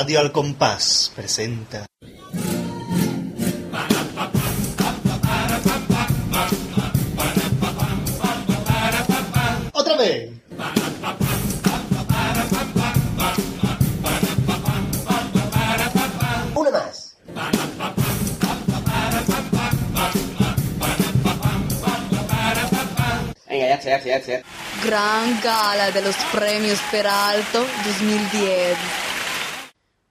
Radio 0.00 0.20
Al 0.20 0.30
Compás 0.30 1.10
presenta. 1.16 1.84
¡Otra 9.72 9.96
vez! 9.96 10.30
Una 16.54 16.70
más. 16.70 17.16
Venga, 23.48 23.66
ya 23.66 23.74
está, 23.74 23.88
ya 23.88 23.96
está, 23.96 24.08
ya 24.08 24.16
está. 24.16 24.48
Gran 24.84 25.40
gala 25.40 25.90
de 25.90 26.02
los 26.02 26.14
premios 26.30 26.78
Peralto 26.92 27.66
2010. 27.84 29.07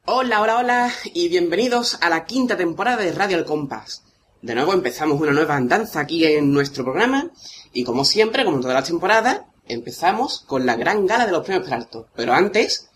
Hola, 0.09 0.41
hola, 0.41 0.57
hola 0.57 0.93
y 1.13 1.27
bienvenidos 1.27 1.97
a 2.01 2.09
la 2.09 2.23
quinta 2.25 2.55
temporada 2.55 3.03
de 3.03 3.11
Radio 3.11 3.37
El 3.37 3.43
Compás. 3.43 4.03
De 4.41 4.55
nuevo 4.55 4.71
empezamos 4.73 5.19
una 5.19 5.33
nueva 5.33 5.55
andanza 5.57 5.99
aquí 5.99 6.23
en 6.25 6.53
nuestro 6.53 6.85
programa 6.85 7.29
y 7.73 7.83
como 7.83 8.05
siempre, 8.05 8.45
como 8.45 8.55
en 8.55 8.61
todas 8.61 8.75
las 8.75 8.87
temporadas, 8.87 9.41
empezamos 9.67 10.45
con 10.47 10.65
la 10.65 10.75
gran 10.77 11.05
gala 11.05 11.25
de 11.25 11.33
los 11.33 11.43
premios 11.43 11.65
Peralto. 11.65 12.07
Pero 12.15 12.33
antes, 12.33 12.89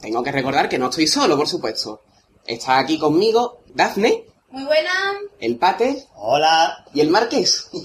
tengo 0.00 0.22
que 0.22 0.30
recordar 0.30 0.68
que 0.68 0.78
no 0.78 0.88
estoy 0.88 1.08
solo, 1.08 1.36
por 1.36 1.48
supuesto. 1.48 2.02
Está 2.46 2.78
aquí 2.78 2.96
conmigo 2.96 3.62
Dafne, 3.74 4.24
Muy 4.50 4.64
buena. 4.64 4.90
el 5.40 5.56
Pate 5.56 6.06
¡Hola! 6.14 6.84
y 6.94 7.00
el 7.00 7.10
Marqués. 7.10 7.68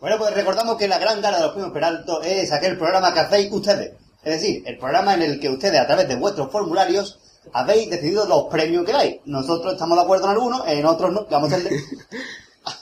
Bueno, 0.00 0.18
pues 0.18 0.34
recordamos 0.34 0.76
que 0.76 0.86
la 0.86 0.98
gran 0.98 1.22
gala 1.22 1.38
de 1.38 1.44
los 1.44 1.52
premios 1.52 1.72
Peralto 1.72 2.20
es 2.20 2.52
aquel 2.52 2.76
programa 2.76 3.14
que 3.14 3.20
hacéis 3.20 3.50
ustedes. 3.50 3.94
Es 4.24 4.40
decir, 4.40 4.62
el 4.66 4.78
programa 4.78 5.14
en 5.14 5.22
el 5.22 5.40
que 5.40 5.48
ustedes, 5.48 5.80
a 5.80 5.86
través 5.86 6.08
de 6.08 6.16
vuestros 6.16 6.50
formularios, 6.50 7.18
habéis 7.52 7.90
decidido 7.90 8.26
los 8.26 8.44
premios 8.44 8.84
que 8.84 8.92
dais. 8.92 9.16
Nosotros 9.24 9.74
estamos 9.74 9.98
de 9.98 10.04
acuerdo 10.04 10.24
en 10.24 10.30
algunos, 10.30 10.66
en 10.66 10.86
otros 10.86 11.12
no. 11.12 11.26
Vamos 11.30 11.52
a 11.52 11.56
hacer... 11.56 11.72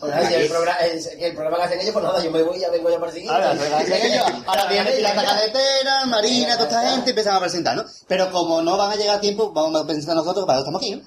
Bueno, 0.01 0.17
si 0.29 0.35
el, 0.35 0.49
programa, 0.49 0.79
el, 0.79 1.01
el 1.21 1.35
programa 1.35 1.57
que 1.59 1.63
hacen 1.65 1.81
ellos, 1.81 1.93
pues 1.93 2.05
nada, 2.05 2.23
yo 2.23 2.31
me 2.31 2.43
voy, 2.43 2.61
ya 2.61 2.71
vengo 2.71 2.89
ya 2.89 2.99
por 2.99 3.09
el 3.09 3.15
siguiente. 3.15 3.35
Ahora, 3.35 3.51
ahora 4.47 4.67
viene 4.67 4.93
Pirata 4.93 5.25
Cadetera, 5.25 6.07
Marina, 6.07 6.57
toda 6.57 6.69
esta 6.69 6.91
gente, 6.91 7.11
empiezan 7.11 7.35
a 7.35 7.41
presentar, 7.41 7.77
¿no? 7.77 7.85
Pero 8.07 8.31
como 8.31 8.63
no 8.63 8.77
van 8.77 8.93
a 8.93 8.97
llegar 8.97 9.17
a 9.17 9.21
tiempo, 9.21 9.51
vamos 9.53 9.81
a 9.81 9.87
pensar 9.87 10.15
nosotros, 10.15 10.45
que 10.45 10.47
para 10.47 10.59
eso 10.61 10.69
estamos 10.69 10.83
aquí, 10.83 10.93
¿no? 10.93 11.03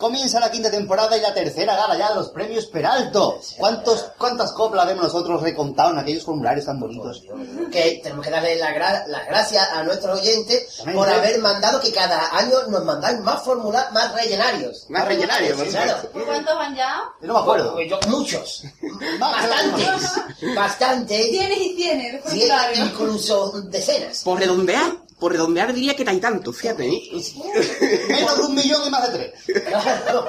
Comienza 0.00 0.40
la 0.40 0.50
quinta 0.50 0.70
temporada 0.70 1.14
y 1.16 1.20
la 1.20 1.34
tercera 1.34 1.76
gala 1.76 1.94
ya 1.96 2.08
de 2.08 2.14
los 2.14 2.30
premios 2.30 2.64
Peralto. 2.66 3.38
¿Cuántos, 3.58 4.06
¿Cuántas 4.16 4.52
coplas 4.52 4.86
vemos 4.86 5.04
nosotros 5.04 5.42
recontados 5.42 5.92
en 5.92 5.98
aquellos 5.98 6.24
formularios 6.24 6.64
tan 6.64 6.80
bonitos? 6.80 7.22
Que 7.70 8.00
tenemos 8.02 8.24
que 8.24 8.30
darle 8.30 8.56
las 8.56 8.70
gra- 8.70 9.06
las 9.08 9.26
gracias 9.26 9.68
a 9.70 9.82
nuestros 9.82 10.18
oyentes 10.20 10.82
por 10.94 11.06
haber 11.08 11.38
mandado 11.40 11.80
que 11.82 11.92
cada 11.92 12.34
año 12.34 12.62
nos 12.68 12.82
mandáis 12.84 13.20
más 13.20 13.42
formularios, 13.42 13.92
más 13.92 14.14
rellenarios. 14.14 14.86
Más 14.88 15.04
rellenarios, 15.06 15.56
por 15.58 15.68
claro. 15.68 15.90
supuesto. 15.90 16.12
¿Por 16.12 16.24
cuántos 16.24 16.54
van 16.56 16.74
ya? 16.74 17.02
Yo 17.20 17.26
no 17.28 17.34
me 17.34 17.40
acuerdo. 17.40 17.72
Pues 17.74 17.90
yo- 17.90 18.00
muchos. 18.08 18.62
Bastantes. 19.18 20.54
Bastantes. 20.56 21.30
Tienes 21.30 21.58
y 21.60 21.74
tienes 21.76 22.22
formulario. 22.22 22.84
incluso 22.86 23.52
decenas. 23.64 24.22
Por 24.24 24.38
redondear, 24.38 24.92
por 25.20 25.32
redondear 25.32 25.72
diría 25.74 25.94
que 25.94 26.04
no 26.04 26.10
hay 26.10 26.18
tanto, 26.20 26.52
fíjate. 26.52 26.88
¿eh? 26.88 27.02
Menos 28.08 28.36
de 28.38 28.42
un 28.44 28.54
millón 28.54 28.82
y 28.86 28.90
más 28.90 29.12
de 29.12 29.18
tres. 29.18 29.62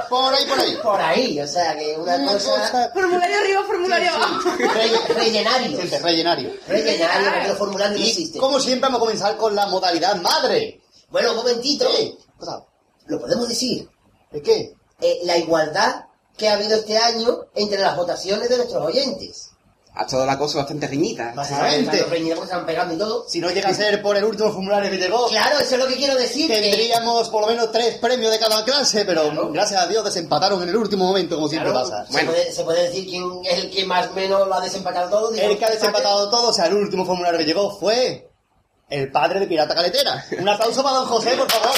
Por 0.10 0.34
ahí, 0.34 0.46
por 0.46 0.60
ahí. 0.60 0.78
Por 0.84 1.02
ahí, 1.02 1.40
o 1.40 1.48
sea 1.48 1.78
que 1.78 1.96
una 1.98 2.16
Una 2.18 2.34
cosa... 2.34 2.50
cosa... 2.60 2.92
Formulario 2.94 3.38
arriba, 3.40 3.64
formulario 3.64 4.14
abajo. 4.14 4.50
Re- 4.58 5.14
rellenarios. 5.16 5.80
Gente, 5.80 6.00
rellenario. 6.00 6.52
Rellenarios, 6.68 7.34
porque 7.34 7.48
los 7.48 7.58
formularios 7.58 8.00
no 8.00 8.06
Y 8.06 8.10
existen. 8.10 8.42
como 8.42 8.60
siempre 8.60 8.88
vamos 8.90 8.98
a 8.98 9.00
comenzar 9.06 9.38
con 9.38 9.56
la 9.56 9.66
modalidad 9.68 10.16
madre. 10.22 10.82
Bueno, 11.10 11.32
un 11.32 11.38
momentito. 11.38 11.88
¿Qué? 11.90 12.16
¿Qué 12.18 12.26
pasa? 12.40 12.66
Lo 13.08 13.20
podemos 13.20 13.48
decir. 13.50 13.90
¿De 14.32 14.42
qué? 14.42 14.74
eh, 15.02 15.20
la 15.24 15.38
igualdad 15.38 16.06
que 16.38 16.48
ha 16.50 16.54
habido 16.54 16.76
este 16.78 16.98
año 16.98 17.46
entre 17.56 17.80
las 17.80 17.96
votaciones 17.98 18.50
de 18.50 18.58
nuestros 18.58 18.86
oyentes. 18.86 19.51
Ha 19.94 20.04
estado 20.04 20.26
la 20.26 20.38
cosa 20.38 20.60
bastante 20.60 20.88
reñida. 20.88 21.34
Básicamente. 21.36 22.04
Reñidos 22.06 22.48
se 22.48 22.56
van 22.56 22.66
pegando 22.66 22.94
y 22.94 22.98
todo. 22.98 23.26
Si 23.28 23.42
no 23.42 23.50
llega 23.52 23.70
a 23.70 23.74
ser 23.74 24.02
por 24.02 24.16
el 24.16 24.24
último 24.24 24.50
formulario 24.52 24.90
que 24.90 24.98
llegó, 24.98 25.28
Claro, 25.28 25.60
eso 25.60 25.76
es 25.76 25.82
lo 25.82 25.88
que 25.88 25.96
quiero 25.98 26.16
decir. 26.16 26.48
que- 26.48 26.62
tendríamos 26.62 27.28
por 27.30 27.42
lo 27.42 27.48
menos 27.48 27.72
tres 27.74 27.98
premios 27.98 28.32
de 28.32 28.40
cada 28.40 28.64
clase, 28.64 29.04
pero 29.04 29.52
gracias 29.52 29.82
a 29.82 29.88
Dios 29.88 30.06
desempataron 30.06 30.64
en 30.64 30.70
el 30.70 30.78
último 30.78 31.06
momento, 31.06 31.36
como 31.36 31.50
siempre 31.50 31.72
claro, 31.72 31.90
pasa. 31.90 32.06
Se, 32.06 32.14
Bueno. 32.14 32.32
puede, 32.32 32.52
se 32.54 32.64
puede 32.64 32.84
decir 32.84 33.06
quién 33.06 33.26
es 33.44 33.60
el 33.66 33.70
que 33.70 33.84
más 33.86 34.08
o 34.08 34.14
menos 34.14 34.48
lo 34.48 34.54
ha 34.56 34.62
desempatado 34.62 35.10
todo. 35.10 35.34
El 35.36 35.58
que 35.58 35.66
ha 35.66 35.70
desempatado 35.72 36.30
todo, 36.30 36.50
o 36.50 36.54
sea, 36.54 36.68
el 36.68 36.76
último 36.76 37.06
formulario 37.06 37.38
que 37.40 37.46
llegó 37.46 37.78
fue 37.78 38.30
el 38.90 39.12
padre 39.12 39.42
de 39.42 39.48
Pirata 39.48 39.76
Caletera. 39.76 40.26
Un 40.40 40.48
aplauso 40.48 40.82
para 40.84 40.96
don 40.98 41.08
José, 41.08 41.32
por 41.32 41.52
favor. 41.52 41.72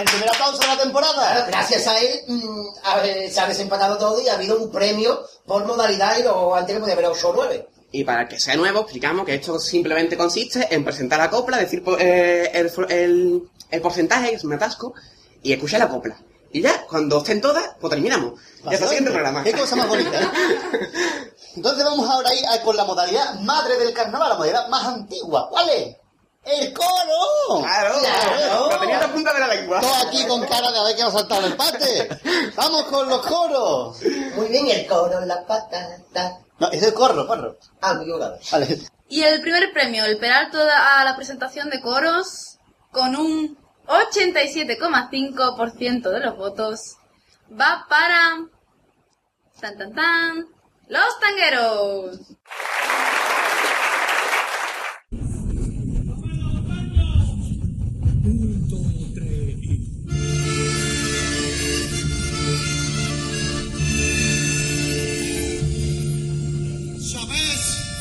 El 0.00 0.04
primer 0.06 0.28
aplauso 0.28 0.58
de 0.58 0.66
la 0.66 0.74
claro, 0.74 0.82
temporada. 0.82 1.46
gracias 1.46 1.86
a 1.86 1.98
él 1.98 2.20
mm, 2.28 3.30
se 3.30 3.40
ha 3.40 3.46
desempatado 3.46 3.98
todo 3.98 4.20
y 4.20 4.28
ha 4.28 4.34
habido 4.34 4.56
un 4.58 4.70
premio 4.70 5.20
por 5.46 5.64
modalidad 5.66 6.18
y 6.18 6.22
lo 6.22 6.54
antes 6.54 6.74
que 6.74 6.80
podía 6.80 6.94
haber 6.94 7.06
8 7.06 7.28
o 7.28 7.32
9. 7.34 7.68
Y 7.92 8.04
para 8.04 8.28
que 8.28 8.38
sea 8.38 8.56
nuevo, 8.56 8.80
explicamos 8.80 9.26
que 9.26 9.34
esto 9.34 9.58
simplemente 9.58 10.16
consiste 10.16 10.68
en 10.74 10.84
presentar 10.84 11.18
la 11.18 11.28
copla, 11.28 11.56
decir 11.58 11.82
po- 11.82 11.96
eh, 11.98 12.50
el, 12.54 12.70
el- 12.88 13.42
el 13.70 13.80
porcentaje, 13.80 14.34
es 14.34 14.44
un 14.44 14.52
atasco, 14.52 14.94
y 15.42 15.52
escuchar 15.52 15.80
la 15.80 15.88
copla. 15.88 16.16
Y 16.52 16.62
ya, 16.62 16.84
cuando 16.88 17.18
estén 17.18 17.40
todas, 17.40 17.64
pues 17.80 17.90
terminamos. 17.90 18.40
Ya 18.64 18.72
está 18.72 18.84
el 18.84 18.88
siguiente 18.90 19.10
programa. 19.12 19.44
Qué 19.44 19.52
cosa 19.52 19.76
más 19.76 19.88
bonita. 19.88 20.20
¿eh? 20.20 20.28
Entonces 21.56 21.84
vamos 21.84 22.08
ahora 22.08 22.30
ahí 22.30 22.42
a- 22.44 22.62
con 22.62 22.76
la 22.76 22.84
modalidad 22.84 23.34
madre 23.40 23.76
del 23.76 23.92
carnaval, 23.92 24.28
la 24.30 24.34
modalidad 24.36 24.68
más 24.68 24.86
antigua. 24.86 25.48
¿Cuál 25.50 25.68
es? 25.70 25.96
¡El 26.52 26.72
coro! 26.72 27.62
Claro, 27.62 27.94
Claro. 28.00 28.70
lo 28.70 28.78
tenía 28.80 28.94
en 28.96 29.00
la 29.02 29.12
punta 29.12 29.32
de 29.34 29.40
la 29.40 29.46
lengua. 29.48 29.80
Todo 29.80 29.94
aquí 30.08 30.26
con 30.26 30.44
cara 30.46 30.70
de 30.72 30.78
a 30.78 30.82
ver 30.84 30.96
que 30.96 31.02
va 31.02 31.08
a 31.08 31.12
saltar 31.12 31.44
el 31.44 31.52
empate. 31.52 32.08
Vamos 32.56 32.84
con 32.84 33.08
los 33.08 33.26
coros. 33.26 33.98
Muy 34.34 34.48
bien, 34.48 34.68
el 34.68 34.86
coro, 34.86 35.20
la 35.24 35.44
patata. 35.46 36.38
No, 36.58 36.70
es 36.70 36.82
el 36.82 36.92
corro, 36.94 37.26
corro. 37.26 37.56
Ah, 37.80 37.94
me 37.94 38.00
he 38.00 38.02
equivocado. 38.02 38.38
Vale. 38.52 38.78
Y 39.08 39.22
el 39.22 39.40
primer 39.40 39.72
premio, 39.72 40.04
el 40.04 40.18
Peralto 40.18 40.58
a 40.60 41.02
la 41.04 41.16
presentación 41.16 41.70
de 41.70 41.80
coros, 41.80 42.58
con 42.92 43.16
un 43.16 43.56
87,5% 43.86 46.10
de 46.10 46.20
los 46.20 46.36
votos, 46.36 46.96
va 47.58 47.86
para... 47.88 48.36
Tan, 49.60 49.78
tan, 49.78 49.94
tan... 49.94 50.46
Los 50.88 51.18
tangueros. 51.20 52.18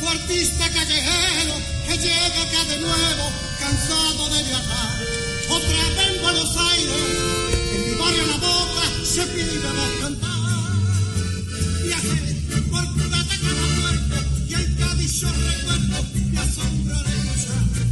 Artista 0.09 0.67
callejero 0.71 1.53
que 1.85 1.97
llega 1.97 2.41
acá 2.41 2.63
de 2.67 2.79
nuevo, 2.79 3.31
cansado 3.59 4.29
de 4.29 4.43
viajar. 4.43 5.03
Otra 5.49 5.69
vez 5.69 6.15
en 6.15 6.21
Buenos 6.23 6.57
Aires, 6.57 7.03
en 7.73 7.89
mi 7.89 7.95
barrio 7.95 8.25
La 8.25 8.37
Boca, 8.37 8.81
se 9.05 9.21
pide 9.27 9.57
a 9.67 10.01
cantar. 10.01 10.29
Viajé 11.83 12.61
por 12.71 12.93
plata 12.95 13.35
cada 13.39 13.65
puerto 13.81 14.15
y 14.47 14.53
el 14.55 14.77
Cádiz 14.77 15.21
yo 15.21 15.29
recuerdo, 15.29 16.03
me 16.31 16.39
asombraré 16.39 17.11
escuchar 17.11 17.88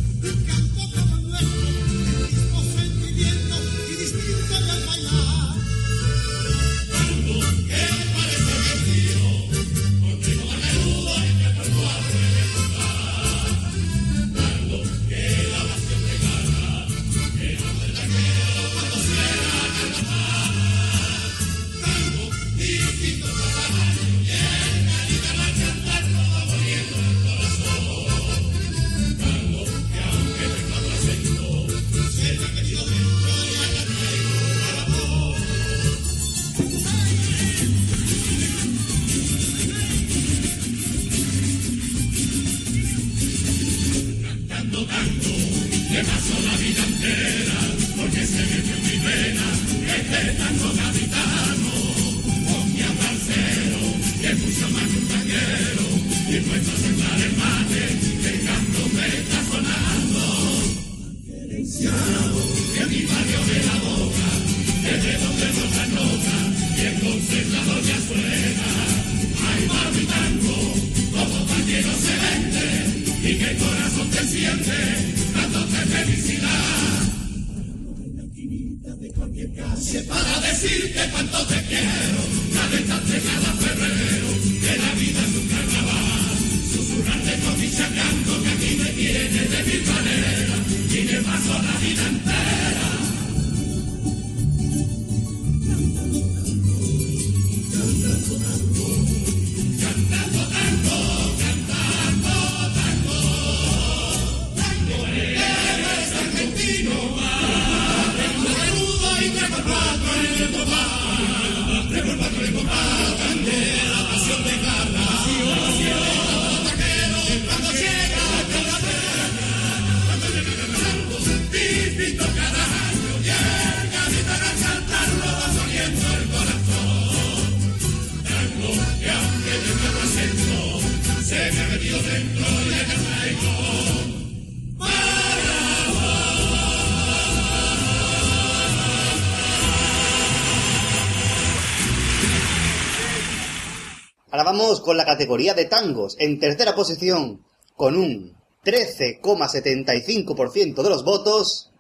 categoría 145.18 145.56
de 145.56 145.66
tangos 145.66 146.16
en 146.20 146.40
tercera 146.40 146.76
posición 146.76 147.44
con 147.76 147.98
un 147.98 148.38
13,75% 148.64 150.84
de 150.84 150.90
los 150.92 151.04
votos, 151.04 151.72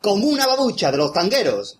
como 0.00 0.28
una 0.28 0.46
babucha 0.46 0.90
de 0.90 0.96
los 0.96 1.12
tangueros. 1.12 1.78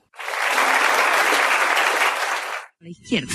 La 2.80 2.90
izquierda. 2.90 3.32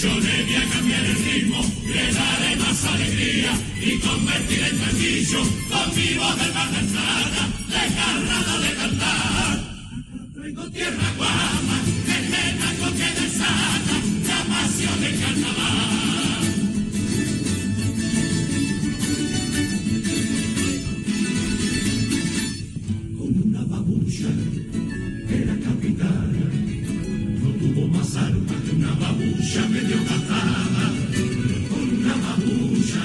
Yo 0.00 0.08
debía 0.18 0.66
cambiar 0.72 1.04
el 1.04 1.14
ritmo, 1.14 1.60
le 1.84 2.12
daré 2.14 2.56
más 2.56 2.84
alegría 2.86 3.52
y 3.82 3.98
convertir 3.98 4.60
en 4.60 4.78
martillo 4.80 5.40
con 5.68 5.94
mi 5.94 6.14
voz 6.14 6.38
de 6.38 6.44
entrada, 6.78 7.48
desgarrada 7.68 8.58
de 8.60 8.74
cantar. 8.76 9.60
Traigo 10.32 10.70
tierra 10.70 11.12
guama, 11.18 11.80
el 12.16 12.78
con 12.78 12.94
que 12.94 13.20
desata 13.20 13.96
la 14.26 14.54
pasión 14.54 15.00
del 15.02 15.20
carnaval. 15.20 16.39
Ya 29.52 29.62
me 29.62 29.82
medio 29.82 29.96
cazada, 30.04 30.92
con 31.68 31.82
una 31.98 32.14
mamulla, 32.14 33.04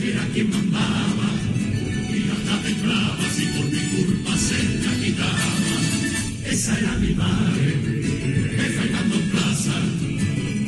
era 0.00 0.24
quien 0.32 0.48
mandaba, 0.48 1.28
y 2.08 2.30
hasta 2.30 2.62
temblaba 2.62 3.26
si 3.34 3.46
por 3.46 3.64
mi 3.64 3.80
culpa 3.90 4.36
se 4.38 4.62
la 4.84 4.92
quitaba. 5.02 5.54
Esa 6.48 6.78
era 6.78 6.92
mi 6.98 7.12
madre, 7.14 7.66
de 8.58 8.66
Fernando 8.76 9.16
Plaza, 9.32 9.78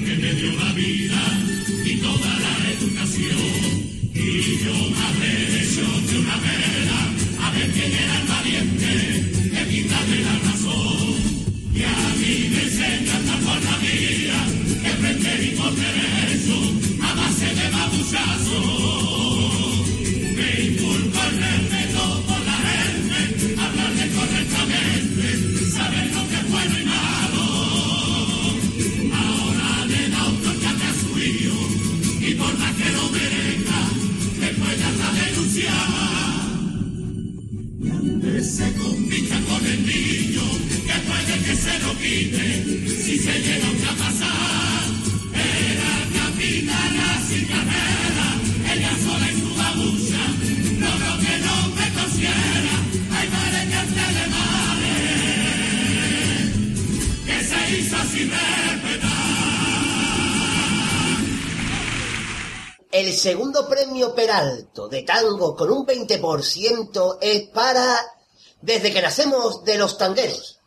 que 0.04 0.16
me 0.16 0.34
dio 0.34 0.52
la 0.58 0.72
vida 0.72 1.22
y 1.84 1.96
toda 1.98 2.32
la 2.44 2.70
educación. 2.72 3.38
Y 4.14 4.64
yo 4.64 4.74
madre 4.98 5.30
de 5.52 5.62
de 6.10 6.18
una 6.18 6.36
vela, 6.38 7.46
a 7.46 7.50
ver 7.52 7.70
quién 7.70 7.92
era 7.92 8.27
segundo 63.18 63.68
premio 63.68 64.14
Peralto 64.14 64.88
de 64.88 65.02
tango 65.02 65.54
con 65.56 65.70
un 65.70 65.86
20% 65.86 67.18
es 67.20 67.48
para 67.48 68.14
Desde 68.60 68.92
que 68.92 69.02
nacemos 69.02 69.64
de 69.64 69.78
los 69.78 69.96
tangueros. 69.98 70.57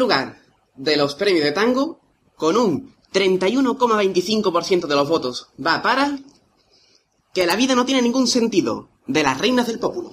lugar 0.00 0.42
de 0.74 0.96
los 0.96 1.14
premios 1.14 1.44
de 1.44 1.52
tango 1.52 2.00
con 2.36 2.56
un 2.56 2.96
31,25% 3.12 4.86
de 4.86 4.96
los 4.96 5.08
votos. 5.08 5.48
Va 5.64 5.82
para 5.82 6.18
que 7.32 7.46
la 7.46 7.56
vida 7.56 7.74
no 7.74 7.84
tiene 7.84 8.02
ningún 8.02 8.26
sentido 8.26 8.88
de 9.06 9.22
las 9.22 9.38
reinas 9.38 9.68
del 9.68 9.78
pópulo. 9.78 10.12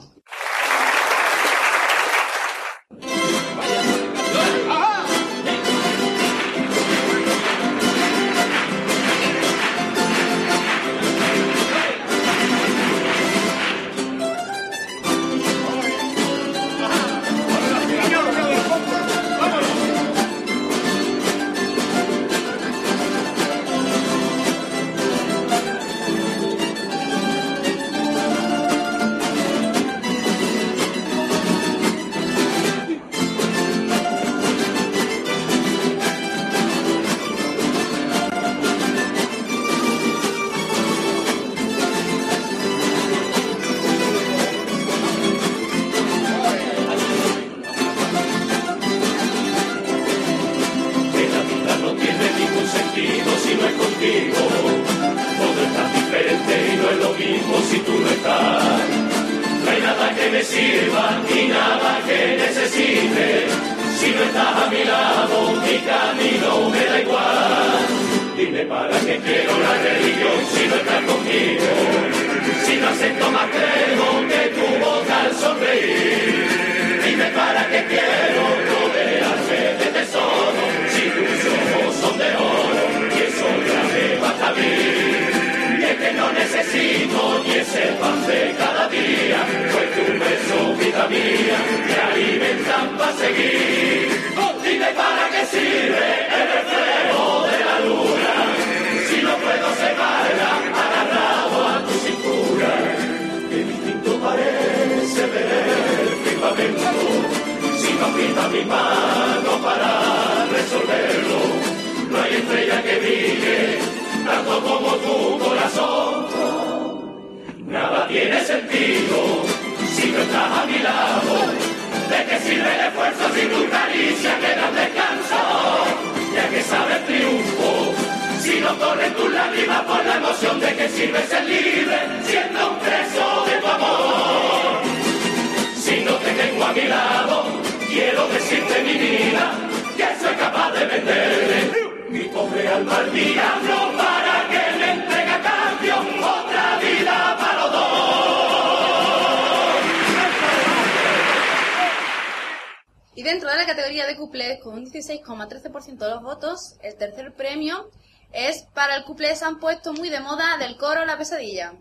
cuplés 159.18 159.42
han 159.42 159.58
puesto 159.60 159.94
muy 159.94 160.10
de 160.12 160.20
moda 160.20 160.58
del 160.60 160.78
coro 160.78 161.04
La 161.04 161.18
Pesadilla. 161.18 161.74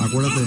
Acuérdate, 0.00 0.40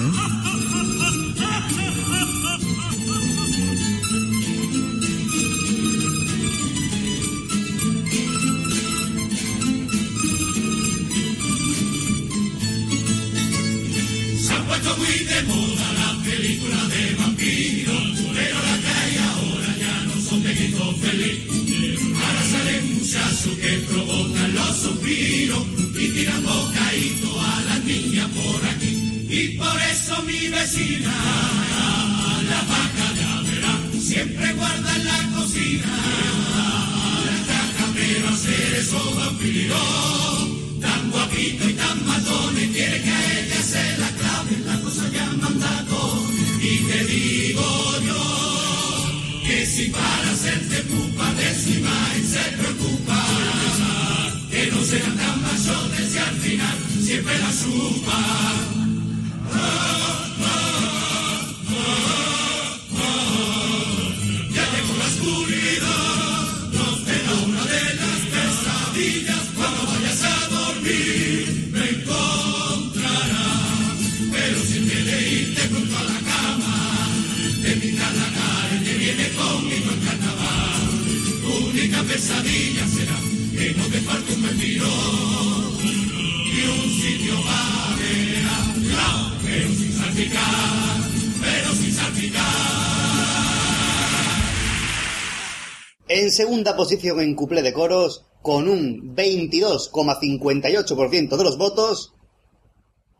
segunda 96.62 96.76
posición 96.76 97.18
en 97.20 97.34
cuplé 97.34 97.60
de 97.60 97.72
coros 97.72 98.24
con 98.40 98.68
un 98.68 99.16
22,58% 99.16 101.36
de 101.36 101.42
los 101.42 101.58
votos, 101.58 102.14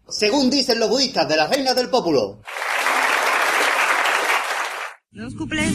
según 0.08 0.48
dicen 0.48 0.78
los 0.78 0.88
budistas 0.88 1.28
de 1.28 1.36
la 1.36 1.48
Reina 1.48 1.74
del 1.74 1.90
pueblo. 1.90 2.40
Los 5.10 5.34
cuplés 5.34 5.74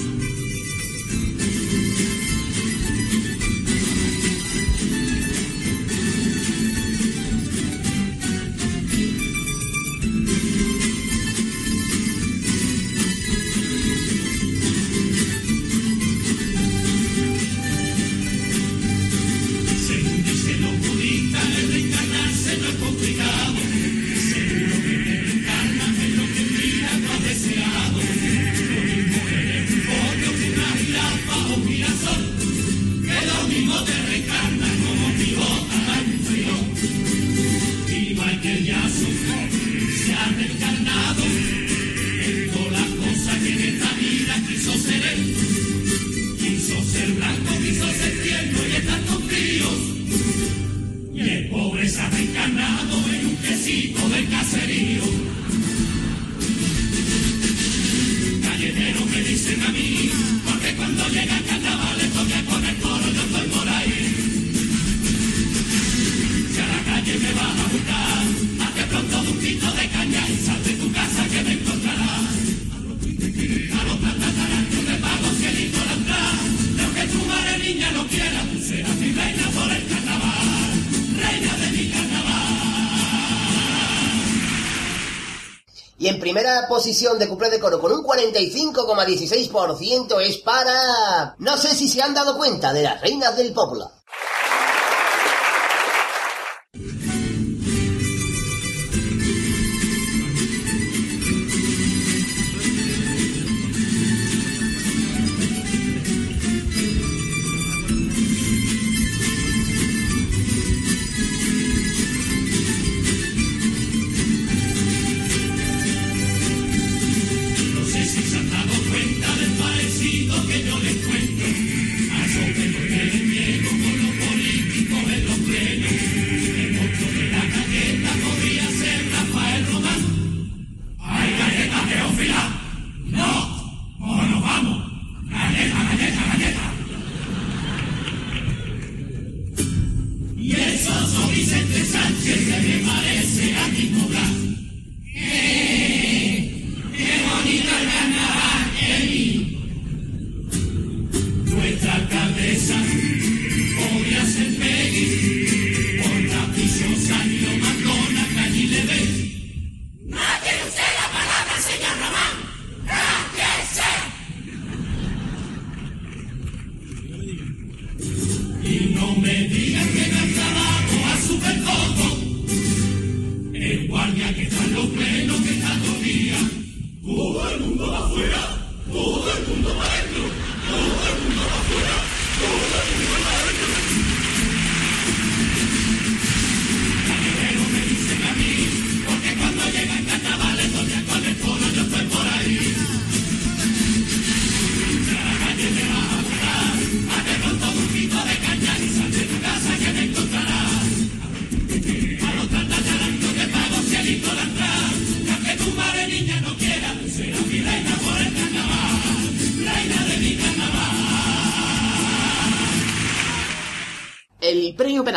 primera 86.27 86.67
posición 86.67 87.17
de 87.17 87.29
Cuplé 87.29 87.49
de 87.49 87.57
Coro 87.57 87.79
con 87.79 87.93
un 87.93 88.03
45,16% 88.03 90.19
es 90.19 90.39
para... 90.39 91.35
No 91.37 91.55
sé 91.55 91.73
si 91.73 91.87
se 91.87 92.01
han 92.01 92.13
dado 92.13 92.35
cuenta 92.35 92.73
de 92.73 92.83
las 92.83 92.99
reinas 92.99 93.37
del 93.37 93.53
pop 93.53 93.76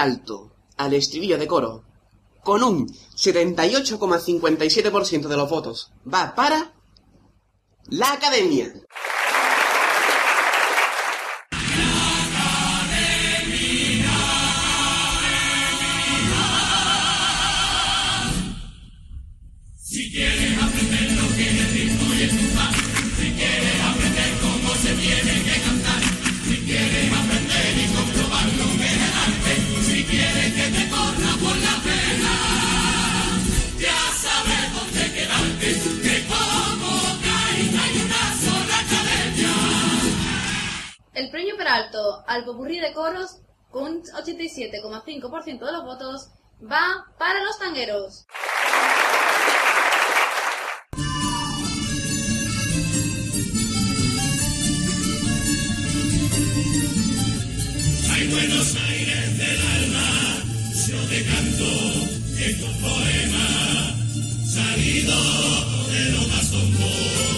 alto, 0.01 0.51
al 0.77 0.95
estribillo 0.95 1.39
de 1.39 1.47
coro, 1.47 1.85
con 2.43 2.63
un 2.63 2.89
78,57% 2.89 5.29
de 5.29 5.37
los 5.37 5.51
votos, 5.51 5.93
va 6.13 6.35
para 6.35 6.73
la 7.89 8.13
academia. 8.13 8.73
alto 41.71 42.25
al 42.27 42.45
popurrí 42.45 42.81
de 42.81 42.93
coros, 42.93 43.39
con 43.71 43.85
un 43.85 44.03
87,5% 44.03 45.65
de 45.65 45.73
los 45.73 45.85
votos, 45.85 46.29
va 46.61 47.07
para 47.19 47.43
los 47.45 47.59
tangueros. 47.59 48.27
Hay 58.13 58.29
Buenos 58.29 58.77
Aires 58.89 59.39
del 59.39 59.61
alma, 59.61 60.43
yo 60.89 61.09
te 61.09 61.25
canto 61.25 61.65
estos 62.39 62.77
poemas, 62.79 64.53
salido 64.53 65.15
de 65.87 66.11
lo 66.13 66.29
más 66.29 66.51
común. 66.51 67.30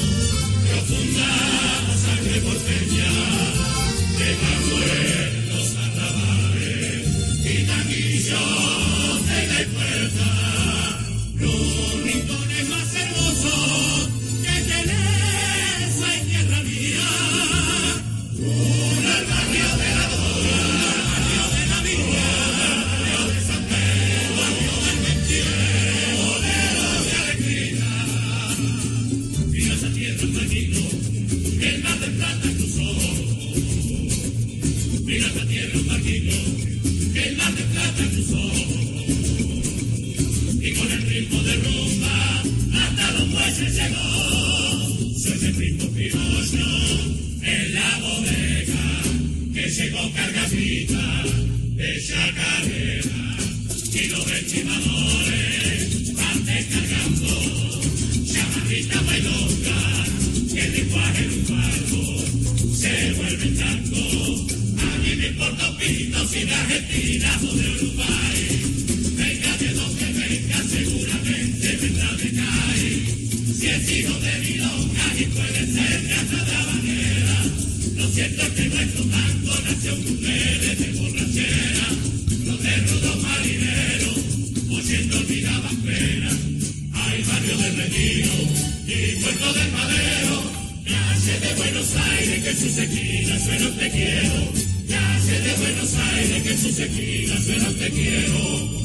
Take 4.33 4.41
my. 4.41 5.12
en 46.55 47.75
la 47.75 47.99
bodega 47.99 49.03
que 49.55 49.71
llegó 49.71 50.13
cargadita 50.13 51.25
de 51.77 52.03
chacarera 52.07 53.37
y 53.95 54.09
los 54.09 54.31
estimadores 54.31 56.15
van 56.15 56.45
descargando 56.45 57.81
chamarritas 58.33 59.07
bailongas 59.07 60.09
que 60.53 60.61
el 60.61 60.73
lenguaje 60.73 61.25
en 61.25 61.33
un 61.33 61.45
barco 61.49 62.03
se 62.77 63.13
vuelve 63.13 63.47
tango 63.59 64.47
a 64.79 64.99
mí 64.99 65.17
me 65.17 65.27
importa 65.29 65.71
un 65.71 65.77
pito 65.79 66.29
si 66.29 66.45
de 66.45 66.55
Argentina 66.55 67.41
o 67.43 67.55
de 67.55 67.71
Uruguay 67.71 68.41
venga 69.17 69.57
de 69.57 69.69
donde 69.75 70.07
venga 70.13 70.63
seguramente 70.69 71.77
vendrá 71.81 72.13
de 72.17 72.31
caer 72.31 73.03
si 73.59 73.67
es 73.69 73.91
hijo 73.91 74.15
de 74.21 74.39
mi 74.39 74.53
y 75.19 75.25
puede 75.27 75.67
ser 75.67 76.09
casa 76.09 76.67
banera. 76.67 77.45
Lo 77.97 78.09
cierto 78.09 78.43
es 78.43 78.49
que 78.51 78.65
nuestro 78.69 79.05
tango 79.05 79.55
nació 79.65 79.97
mujeres 79.97 80.79
de 80.79 80.93
borrachera, 80.99 81.89
los 82.47 82.63
de 82.63 82.77
rudos 82.77 83.23
marineros, 83.23 84.19
oyendo 84.71 85.19
olvidaban 85.19 85.77
penas. 85.77 86.37
Hay 86.95 87.23
barrio 87.25 87.57
del 87.59 87.77
retiro 87.77 88.33
y 88.87 89.21
puerto 89.21 89.53
de 89.53 89.65
madero, 89.73 90.43
calle 90.85 91.41
de 91.41 91.55
Buenos 91.57 91.97
Aires 91.97 92.45
que 92.45 92.55
sus 92.55 92.79
esquinas 92.79 93.45
suenan 93.45 93.77
te 93.77 93.91
quiero. 93.91 94.53
Calle 94.89 95.41
de 95.41 95.55
Buenos 95.57 95.95
Aires 95.95 96.43
que 96.43 96.57
sus 96.57 96.79
esquinas 96.79 97.45
suenan 97.45 97.75
te 97.75 97.91
quiero. 97.91 98.83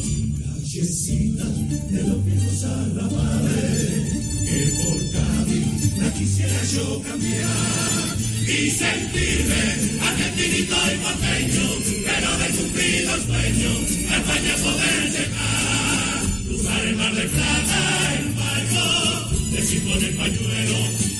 Callecita 0.59 1.45
de 1.45 2.03
los 2.03 2.25
viejos 2.25 2.63
arrabales 2.63 4.16
el 4.49 4.71
portátil 4.71 5.65
la 5.97 6.13
quisiera 6.13 6.63
yo 6.73 7.01
cambiar 7.01 8.17
y 8.47 8.71
sentirme 8.71 9.63
argentinito 10.01 10.75
y 10.93 10.97
porteño, 11.03 11.67
pero 12.05 12.38
de 12.38 12.47
cumplido 12.57 13.15
el 13.15 13.21
sueño, 13.21 13.69
a 14.10 14.15
España 14.17 14.55
poder 14.63 15.12
llegar. 15.12 16.17
Cruzar 16.47 16.86
el 16.86 16.95
mar 16.95 17.13
de 17.13 17.23
plata 17.23 18.13
en 18.19 18.36
barco, 18.36 19.29
decir 19.51 19.83
con 19.83 20.03
el 20.03 20.15
pañuelo, 20.15 20.77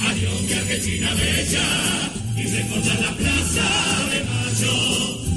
adiós 0.08 0.42
que 0.48 0.56
Argentina 0.56 1.14
bella, 1.16 1.68
y 2.38 2.44
recordar 2.48 3.00
la 3.02 3.18
plaza 3.18 3.68
de 4.12 4.24
mayo, 4.24 4.74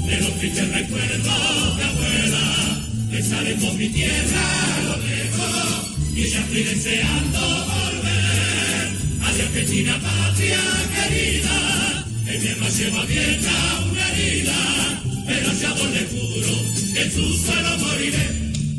de 0.06 0.16
los 0.20 0.38
tristes 0.38 0.72
recuerdos 0.72 1.76
de 1.76 1.84
abuela, 1.84 2.86
que 3.10 3.22
salen 3.22 3.60
con 3.60 3.76
mi 3.76 3.88
tierra 3.88 4.76
a 4.76 4.82
lo 4.82 4.96
lejos 5.06 5.99
y 6.20 6.28
ya 6.28 6.40
estoy 6.40 6.62
deseando 6.62 7.40
volver 7.40 8.88
hacia 9.22 9.44
Argentina, 9.44 9.98
patria 10.00 10.60
querida. 10.94 12.04
En 12.26 12.42
mi 12.42 12.48
alma 12.48 12.68
lleva 12.68 13.00
abierta 13.00 13.52
una 13.90 14.08
herida, 14.12 15.02
pero 15.26 15.52
ya 15.60 15.72
vos 15.72 15.90
le 15.90 16.04
juro 16.12 16.52
que 16.92 17.02
en 17.02 17.10
tu 17.10 17.36
suelo 17.38 17.78
moriré. 17.78 18.28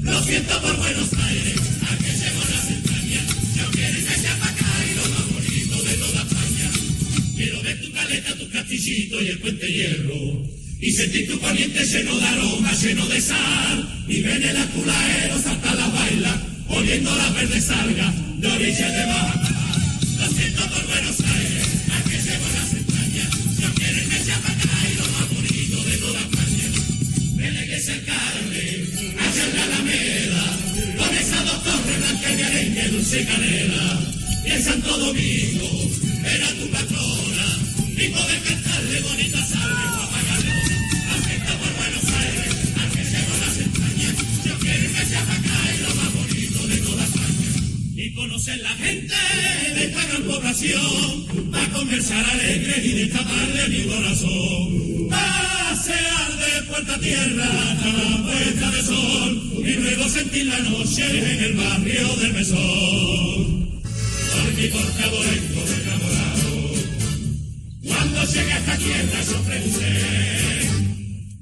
Lo 0.04 0.23
siento 0.23 0.62
por 0.62 0.77
Buenos 0.77 1.10
Aires, 1.13 1.60
a 1.89 1.97
que 1.97 2.12
llevo 2.12 2.41
las 2.51 2.69
entrañas. 2.69 3.27
Yo 3.58 3.71
quiero 3.71 3.97
que 3.97 4.15
sea 4.21 4.36
para 4.38 4.51
acá 4.51 4.71
y 4.86 4.95
lo 4.95 5.10
más 5.10 5.34
bonito 5.34 5.84
de 5.84 5.93
toda 5.95 6.21
España. 6.21 6.69
Quiero 7.36 7.62
ver 7.63 7.82
tu 7.82 7.91
caleta, 7.91 8.36
tu 8.36 8.49
castillito 8.51 9.21
y 9.21 9.27
el 9.30 9.39
puente 9.39 9.67
hierro 9.67 10.62
y 10.80 10.91
sentí 10.91 11.27
tu 11.27 11.39
pariente 11.39 11.86
lleno 11.86 12.17
de 12.17 12.25
aroma, 12.25 12.73
lleno 12.73 13.06
de 13.06 13.21
sal, 13.21 14.04
y 14.08 14.21
ven 14.21 14.41
el 14.41 14.58
aculaero 14.58 15.36
hasta 15.36 15.75
la 15.75 15.88
baila, 15.89 16.41
Oliendo 16.73 17.15
la 17.15 17.29
verde 17.31 17.62
salga 17.62 18.13
de 18.38 18.47
orilla 18.47 18.89
de 18.91 19.05
mar. 19.07 19.41
Lo 20.19 20.27
siento 20.31 20.62
por 20.69 20.88
Buenos 20.88 21.19
Aires, 21.19 21.67
a 21.91 22.10
que 22.10 22.17
llevo 22.17 22.45
las 22.55 22.73
entrañas. 22.73 23.29
No 23.60 23.73
quieren 23.73 24.10
me 24.10 24.19
llama 24.23 24.55
y 24.89 24.95
lo 24.95 25.05
más 25.13 25.29
bonito 25.29 25.84
de 25.84 25.97
toda 25.97 26.19
España. 26.21 26.69
Tiene 27.38 27.67
que 27.67 27.79
ser 27.79 28.05
carne, 28.05 28.86
allá 29.19 29.43
en 29.45 29.55
la 29.55 29.63
Alameda, 29.63 30.43
con 30.97 31.15
esas 31.15 31.45
dos 31.45 31.63
torres 31.63 31.99
blancas 31.99 32.38
de 32.38 32.43
arenque, 32.43 32.88
dulce 32.89 33.25
canela. 33.25 33.99
Y 34.45 34.51
en 34.51 34.63
Santo 34.63 34.97
Domingo 34.97 35.91
era 36.25 36.47
tu 36.55 36.69
patrona, 36.71 37.47
y 37.97 38.07
poder 38.10 38.41
cantarle 38.43 38.99
bonita 39.01 39.45
salve, 39.45 40.11
La 48.60 48.76
gente 48.76 49.16
de 49.76 49.86
esta 49.86 50.06
gran 50.08 50.24
población 50.24 51.54
va 51.54 51.64
a 51.64 51.70
conversar 51.70 52.26
alegre 52.26 52.86
y 52.86 52.92
destaparle 52.92 53.68
mi 53.70 53.84
corazón. 53.84 55.10
Pasear 55.10 56.38
de 56.38 56.64
puerta 56.68 56.96
a 56.96 57.00
tierra 57.00 57.46
hasta 57.46 57.88
la 57.88 58.24
puerta 58.24 58.72
de 58.72 58.82
sol 58.82 59.64
y 59.66 59.74
luego 59.76 60.10
sentir 60.10 60.48
la 60.48 60.60
noche 60.60 61.34
en 61.34 61.44
el 61.46 61.54
barrio 61.54 62.16
del 62.18 62.34
mesón. 62.34 63.82
Por 63.82 64.54
mi 64.58 64.70
cortabolenco 64.70 65.62
enamorado, 65.82 66.74
cuando 67.86 68.26
llegue 68.26 68.52
a 68.52 68.58
esta 68.58 68.78
tierra 68.78 69.22
yo 69.32 69.44
pregunté. 69.44 70.70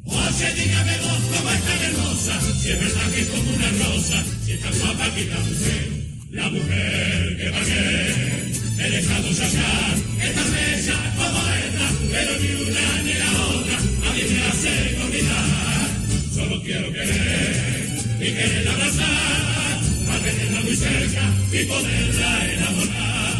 Oye, 0.05 0.53
dígame 0.63 0.97
vos 0.99 1.21
cómo 1.33 1.49
es 1.49 1.81
hermosa, 1.81 2.41
si 2.61 2.69
es 2.69 2.79
verdad 2.79 3.11
que 3.11 3.21
es 3.21 3.27
como 3.29 3.51
una 3.51 3.69
rosa, 3.69 4.23
si 4.45 4.51
es 4.51 4.59
tan 4.61 4.77
guapa 4.79 5.15
que 5.15 5.25
la 5.25 5.39
mujer. 5.39 5.98
La 6.31 6.47
mujer 6.47 7.37
que 7.37 7.49
pasé, 7.49 8.51
he 8.77 8.89
dejado 8.91 9.33
sacar, 9.33 9.95
esta 10.21 10.43
bella 10.43 11.13
como 11.17 11.39
esta, 11.57 11.89
pero 12.11 12.39
ni 12.39 12.69
una 12.69 13.01
ni 13.03 13.13
la 13.13 13.45
otra, 13.47 13.77
a 13.77 14.13
mí 14.13 14.21
me 14.29 14.41
hace 14.43 14.95
convidar. 15.01 15.89
Solo 16.31 16.61
quiero 16.61 16.93
querer 16.93 17.97
y 18.19 18.25
querer 18.25 18.67
abrazar, 18.67 19.79
a 20.11 20.19
tenerla 20.23 20.61
muy 20.61 20.75
cerca 20.75 21.33
y 21.51 21.65
poderla 21.65 22.53
enamorar. 22.53 23.38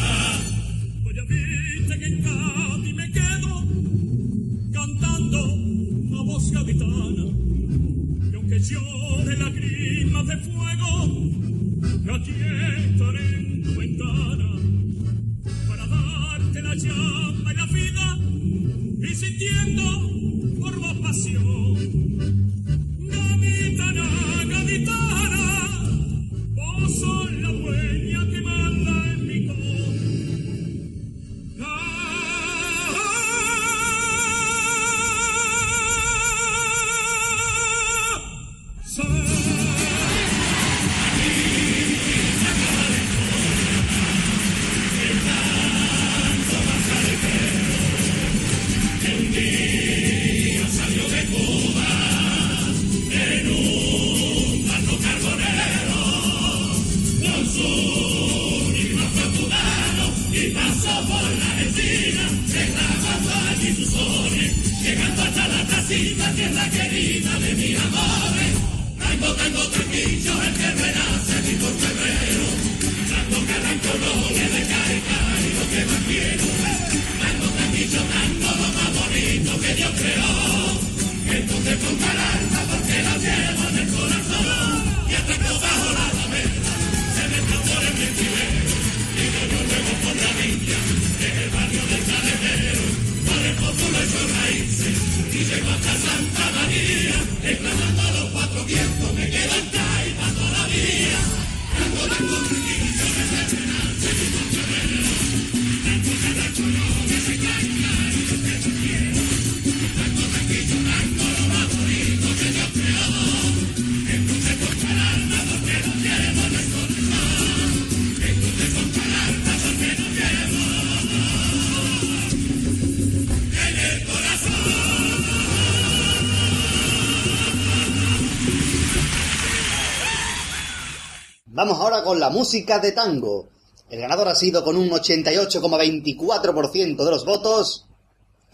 Con 132.09 132.19
la 132.19 132.31
música 132.31 132.79
de 132.79 132.91
tango. 132.91 133.49
El 133.87 134.01
ganador 134.01 134.29
ha 134.29 134.35
sido 134.35 134.63
con 134.63 134.75
un 134.75 134.89
88,24% 134.89 137.05
de 137.05 137.11
los 137.11 137.23
votos. 137.23 137.85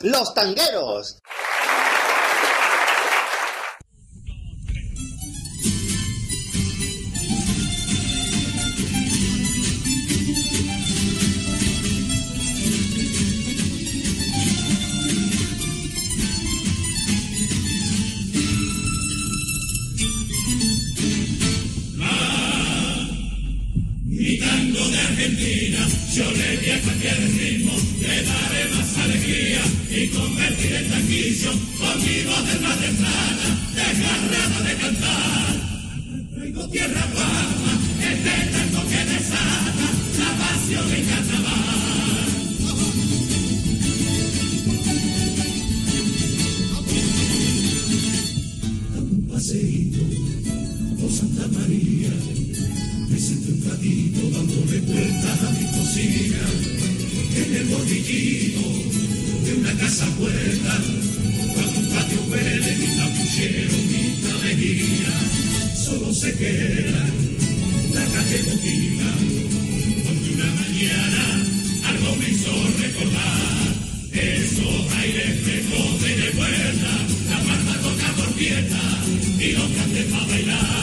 ¡Los 0.02 0.34
tangueros! 0.34 1.22
Y 79.46 80.75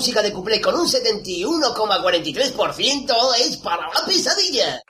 música 0.00 0.22
de 0.22 0.32
cuplé 0.32 0.62
con 0.62 0.74
un 0.76 0.88
71,43% 0.88 3.34
es 3.38 3.58
para 3.58 3.86
la 3.86 4.06
pesadilla. 4.06 4.82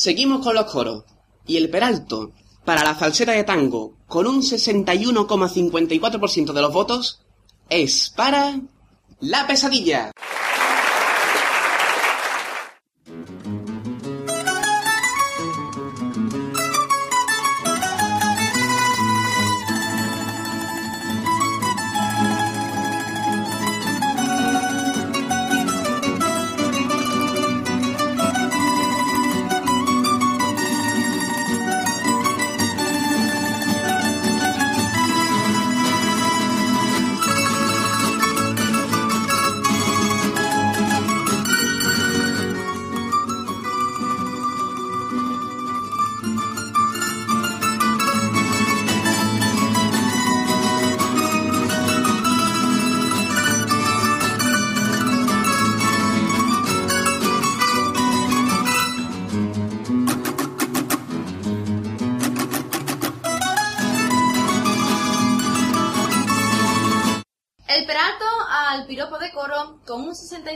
Seguimos 0.00 0.42
con 0.42 0.54
los 0.54 0.64
coros. 0.64 1.04
Y 1.46 1.58
el 1.58 1.68
peralto, 1.68 2.32
para 2.64 2.82
la 2.82 2.94
falseta 2.94 3.32
de 3.32 3.44
tango, 3.44 3.96
con 4.06 4.26
un 4.26 4.40
61,54% 4.40 6.54
de 6.54 6.62
los 6.62 6.72
votos, 6.72 7.20
es 7.68 8.08
para... 8.08 8.58
La 9.20 9.46
pesadilla. 9.46 10.10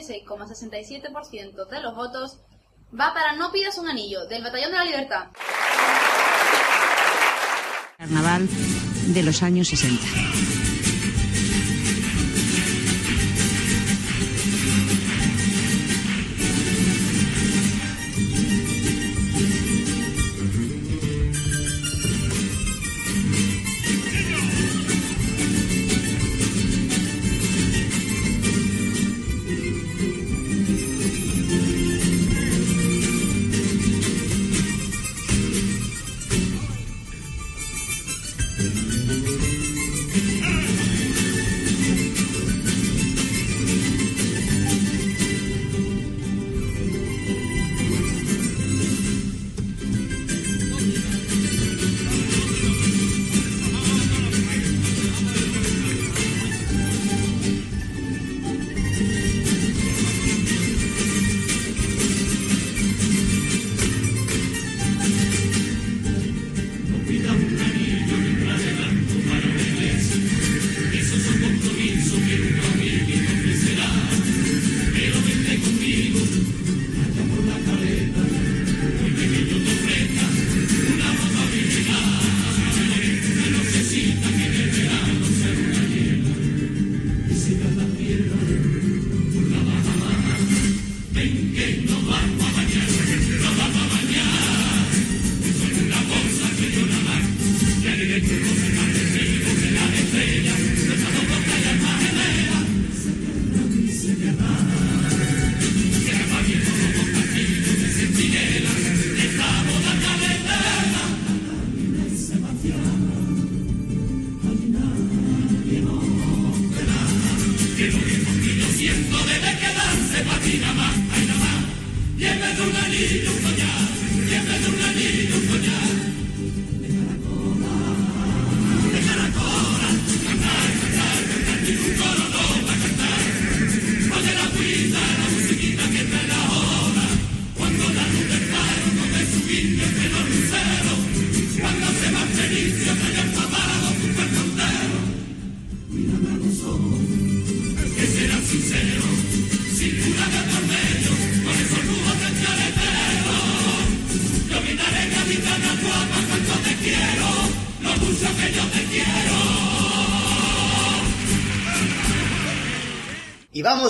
13,67% 0.09 1.69
de 1.69 1.81
los 1.81 1.95
votos, 1.95 2.39
va 2.99 3.13
para 3.15 3.35
No 3.37 3.51
pidas 3.53 3.79
un 3.79 3.89
anillo, 3.89 4.27
del 4.27 4.43
Batallón 4.43 4.73
de 4.73 4.79
la 4.79 4.85
Libertad. 4.85 5.27
Carnaval 7.99 8.49
de 9.09 9.23
los 9.23 9.43
años 9.43 9.69
60. 9.69 10.54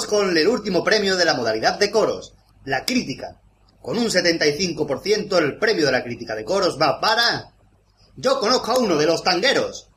Con 0.03 0.37
el 0.37 0.49
último 0.49 0.83
premio 0.83 1.17
de 1.17 1.25
la 1.25 1.35
modalidad 1.35 1.79
de 1.79 1.91
coros, 1.91 2.35
la 2.65 2.85
crítica. 2.85 3.41
Con 3.81 3.97
un 3.97 4.07
75% 4.07 5.39
el 5.39 5.59
premio 5.59 5.87
de 5.87 5.93
la 5.93 6.03
crítica 6.03 6.35
de 6.35 6.45
coros 6.45 6.79
va 6.81 7.01
para... 7.01 7.53
Yo 8.17 8.41
conozco 8.41 8.73
a 8.73 8.79
uno 8.79 8.97
de 8.97 9.07
los 9.07 9.23
tangueros. 9.23 9.89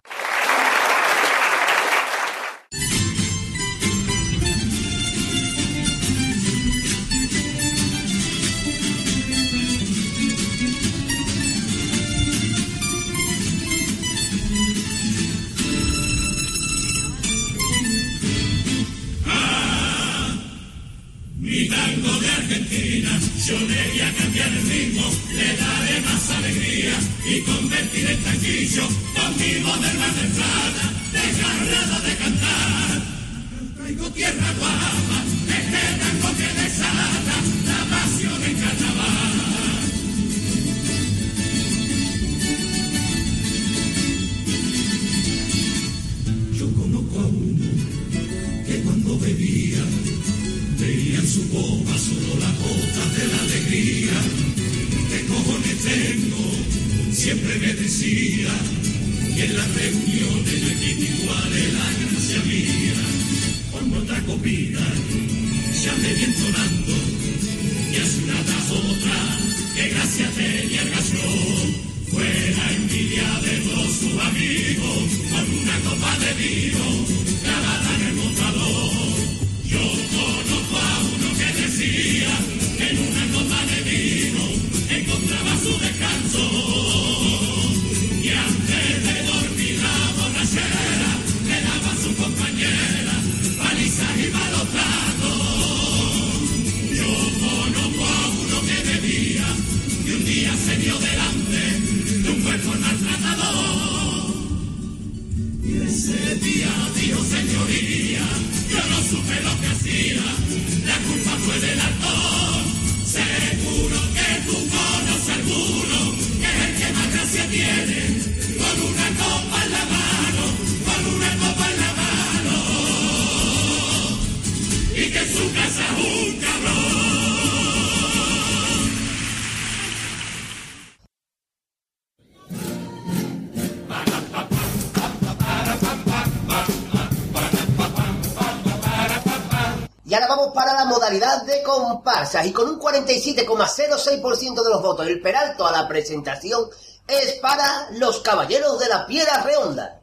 de 141.19 141.63
comparsas 141.63 142.45
y 142.45 142.51
con 142.51 142.69
un 142.69 142.79
47,06% 142.79 144.63
de 144.63 144.69
los 144.69 144.81
votos, 144.81 145.07
el 145.07 145.19
peralto 145.19 145.65
a 145.65 145.71
la 145.71 145.87
presentación 145.87 146.69
es 147.07 147.33
para 147.39 147.89
los 147.93 148.19
Caballeros 148.19 148.77
de 148.79 148.89
la 148.89 149.07
Piedra 149.07 149.41
Redonda. 149.41 150.01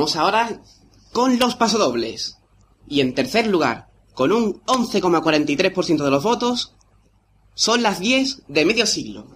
Vamos 0.00 0.16
ahora 0.16 0.62
con 1.12 1.38
los 1.38 1.56
pasodobles. 1.56 2.38
Y 2.88 3.02
en 3.02 3.14
tercer 3.14 3.46
lugar, 3.46 3.88
con 4.14 4.32
un 4.32 4.62
11,43% 4.62 6.02
de 6.02 6.10
los 6.10 6.22
votos, 6.22 6.74
son 7.52 7.82
las 7.82 8.00
10 8.00 8.44
de 8.48 8.64
medio 8.64 8.86
siglo. 8.86 9.26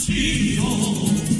suspiro 0.00 1.39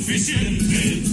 suficiente. 0.00 1.07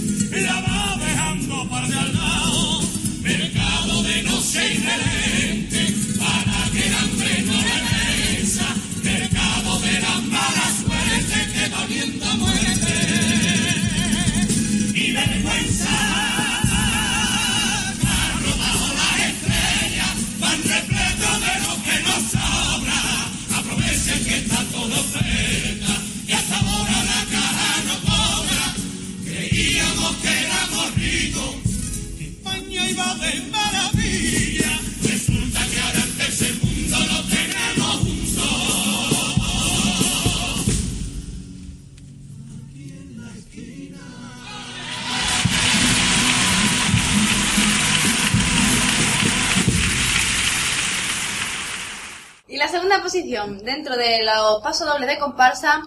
Dentro 53.66 53.96
de 53.96 54.22
los 54.24 54.62
pasos 54.62 54.86
dobles 54.86 55.08
de 55.08 55.18
comparsa, 55.18 55.82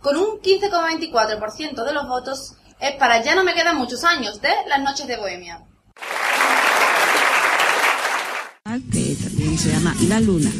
con 0.00 0.16
un 0.16 0.40
15,24% 0.40 1.84
de 1.84 1.92
los 1.92 2.06
votos, 2.06 2.54
es 2.80 2.92
para 2.96 3.22
Ya 3.22 3.34
no 3.34 3.44
me 3.44 3.54
quedan 3.54 3.76
muchos 3.76 4.04
años 4.04 4.40
de 4.40 4.50
Las 4.68 4.80
Noches 4.80 5.06
de 5.06 5.16
Bohemia. 5.16 5.60
que 8.90 9.16
también 9.22 9.58
se 9.58 9.72
llama 9.72 9.94
La 10.08 10.20
Luna. 10.20 10.50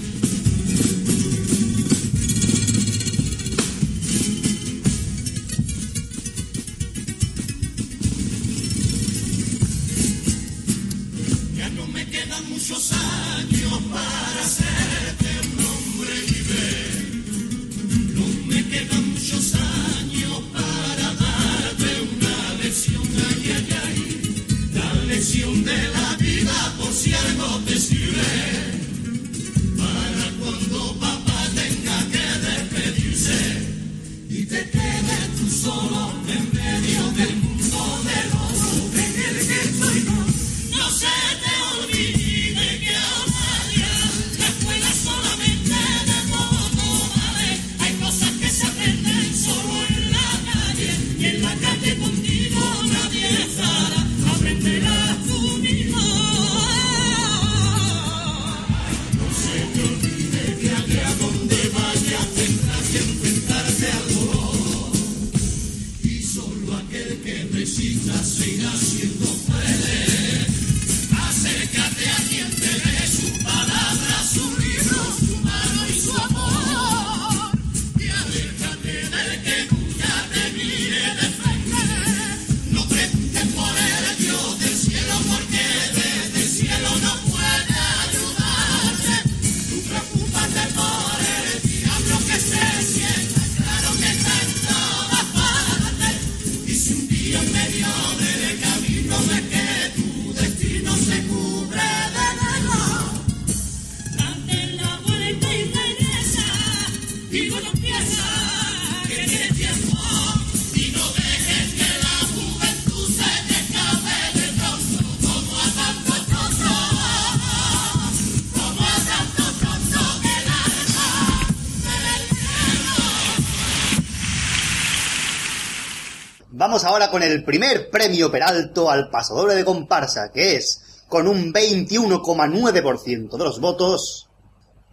Ahora 126.85 127.11
con 127.11 127.23
el 127.23 127.43
primer 127.45 127.89
premio 127.91 128.31
Peralto 128.31 128.91
al 128.91 129.09
pasador 129.09 129.53
de 129.53 129.65
comparsa, 129.65 130.31
que 130.33 130.57
es, 130.57 131.03
con 131.09 131.27
un 131.27 131.53
21,9% 131.53 133.37
de 133.37 133.45
los 133.45 133.61
votos, 133.61 134.29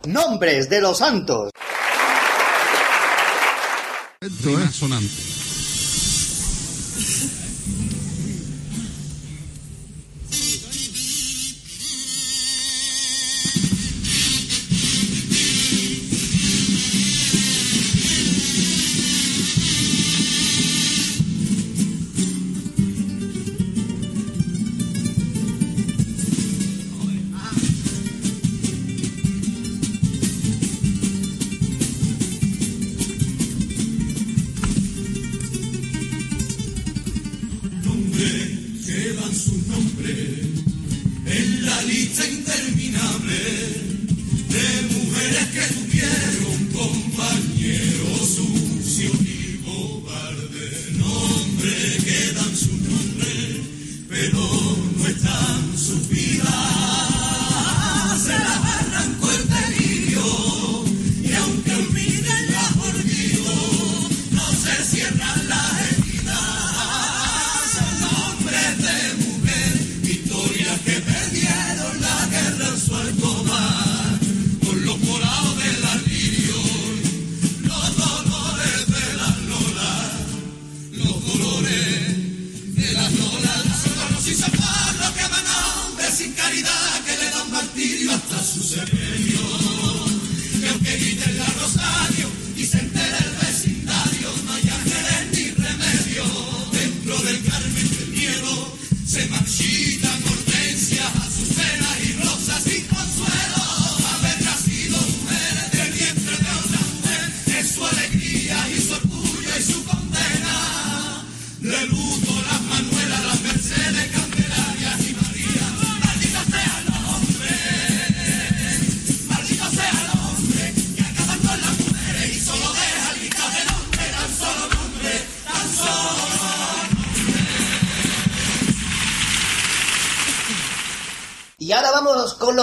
Nombres 0.06 0.70
de 0.70 0.82
los 0.82 0.98
Santos. 0.98 1.52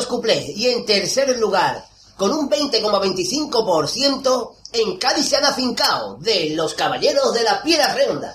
Cuplés. 0.07 0.57
Y 0.57 0.69
en 0.69 0.87
tercer 0.87 1.39
lugar, 1.39 1.85
con 2.17 2.33
un 2.33 2.51
20,25% 2.51 4.55
en 4.73 4.99
Cádiz 4.99 5.29
se 5.29 5.37
han 5.37 5.45
afincado 5.45 6.17
de 6.17 6.51
los 6.51 6.75
Caballeros 6.75 7.35
de 7.35 7.43
la 7.43 7.63
Piedra 7.63 7.95
Redonda. 7.95 8.35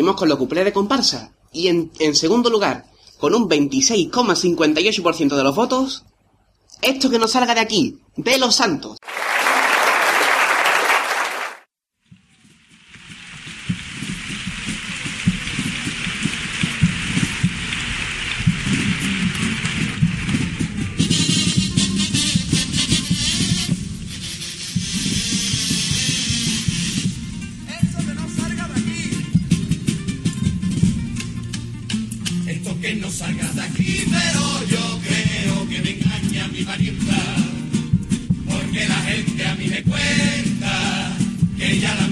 Seguimos 0.00 0.16
con 0.16 0.30
los 0.30 0.38
cuplés 0.38 0.64
de 0.64 0.72
comparsa. 0.72 1.30
Y 1.52 1.68
en, 1.68 1.92
en 1.98 2.16
segundo 2.16 2.48
lugar, 2.48 2.86
con 3.18 3.34
un 3.34 3.50
26,58% 3.50 5.36
de 5.36 5.44
los 5.44 5.54
votos, 5.54 6.04
esto 6.80 7.10
que 7.10 7.18
nos 7.18 7.32
salga 7.32 7.54
de 7.54 7.60
aquí, 7.60 7.98
de 8.16 8.38
los 8.38 8.54
santos. 8.54 8.96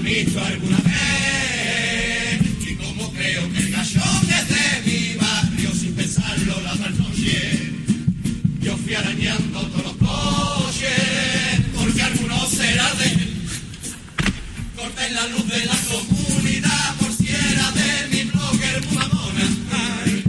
Visto 0.09 0.43
alguna 0.43 0.77
vez. 0.77 2.41
Y 2.67 2.75
como 2.75 3.11
creo 3.13 3.51
que 3.53 3.59
el 3.59 3.71
gallón 3.71 4.29
es 4.37 4.49
de 4.49 4.81
mi 4.85 5.15
barrio, 5.15 5.71
sin 5.73 5.93
pensarlo 5.93 6.59
la 6.61 6.73
noche, 6.73 7.73
yo 8.59 8.75
fui 8.77 8.95
arañando 8.95 9.61
todos 9.61 9.83
los 9.83 9.95
coches, 9.97 11.61
porque 11.75 12.01
algunos 12.01 12.49
será 12.49 12.91
de 12.95 13.05
él. 13.05 13.33
Corten 14.75 15.13
la 15.13 15.27
luz 15.27 15.47
de 15.47 15.65
la 15.65 15.77
comunidad 15.91 16.95
por 16.99 17.11
si 17.13 17.27
era 17.27 17.71
de 17.71 18.07
mi 18.11 18.23
blogger 18.31 18.85
Mamona. 18.93 19.47
Ay, 19.71 20.23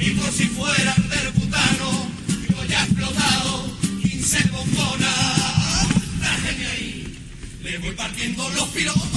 y 0.00 0.10
por 0.10 0.32
si 0.32 0.46
fuera 0.46 0.94
del 1.12 1.32
putano, 1.34 2.08
yo 2.48 2.64
ya 2.64 2.80
he 2.80 2.84
explotado 2.84 3.78
15 4.02 4.48
bombonas. 4.48 5.86
Déjeme 6.20 6.66
ahí, 6.66 7.16
le 7.62 7.78
voy 7.78 7.92
partiendo 7.92 8.48
los 8.50 8.68
pilotos 8.70 9.09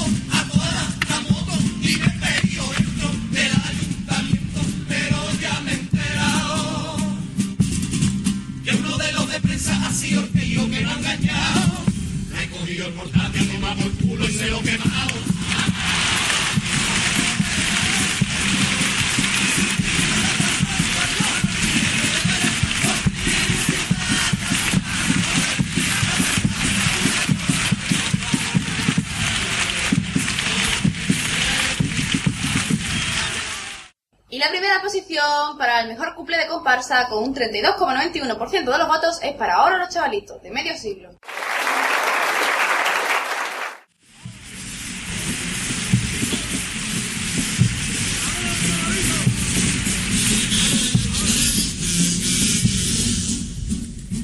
con 37.07 37.23
un 37.23 37.35
32,91% 37.35 38.71
de 38.71 38.77
los 38.79 38.87
votos 38.87 39.19
es 39.21 39.33
para 39.33 39.55
ahora 39.55 39.77
los 39.77 39.89
chavalitos, 39.89 40.41
de 40.41 40.49
medio 40.49 40.75
siglo. 40.75 41.11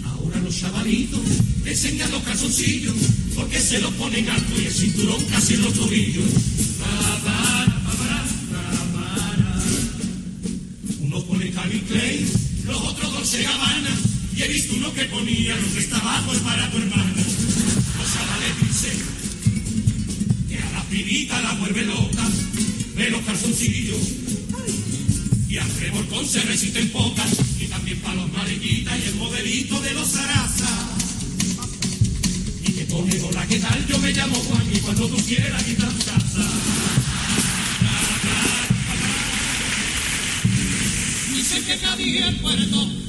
Ahora 0.07 0.37
los 0.39 0.59
chavalitos 0.59 1.21
enseñan 1.65 2.11
los 2.11 2.23
calzoncillos 2.23 2.95
porque 3.35 3.59
se 3.59 3.79
los 3.79 3.93
ponen 3.93 4.27
alto 4.27 4.59
y 4.59 4.65
el 4.65 4.73
cinturón 4.73 5.23
casi 5.25 5.57
los 5.57 5.73
tobillos. 5.75 6.58
Y 13.31 14.41
he 14.41 14.47
visto 14.47 14.73
uno 14.75 14.91
que 14.91 15.05
ponía 15.05 15.55
lo 15.55 15.73
que 15.73 15.79
está 15.79 15.97
abajo 15.99 16.33
es 16.33 16.39
para 16.39 16.71
tu 16.71 16.77
hermana. 16.77 17.13
Los 17.13 18.13
chavales 18.13 18.59
dicen 18.59 18.99
que 20.49 20.57
a 20.57 20.71
la 20.71 20.83
pibita 20.85 21.39
la 21.39 21.53
vuelve 21.53 21.83
loca, 21.83 22.27
ve 22.95 23.09
los 23.11 23.21
calzoncillos 23.21 23.99
y 25.47 25.57
al 25.57 25.69
revolcón 25.79 26.25
se 26.27 26.41
resisten 26.41 26.89
pocas 26.89 27.29
y 27.59 27.65
también 27.65 27.99
para 27.99 28.15
los 28.15 28.31
mariquitas 28.33 28.97
y 28.97 29.09
el 29.09 29.15
modelito 29.15 29.79
de 29.79 29.93
los 29.93 30.07
zaraza 30.07 30.89
y 32.63 32.71
que 32.71 32.85
pone 32.85 33.21
hola 33.21 33.45
qué 33.47 33.59
tal 33.59 33.85
yo 33.87 33.99
me 33.99 34.11
llamo 34.11 34.35
Juan 34.37 34.63
y 34.73 34.79
cuando 34.79 35.07
tú 35.07 35.17
quieras 35.17 35.67
ir 35.67 35.77
a 35.83 35.89
tu 35.89 36.05
casa 36.05 36.49
que 41.65 41.77
Cádiz 41.77 42.07
y 42.07 42.17
el 42.17 42.35
puerto 42.37 43.08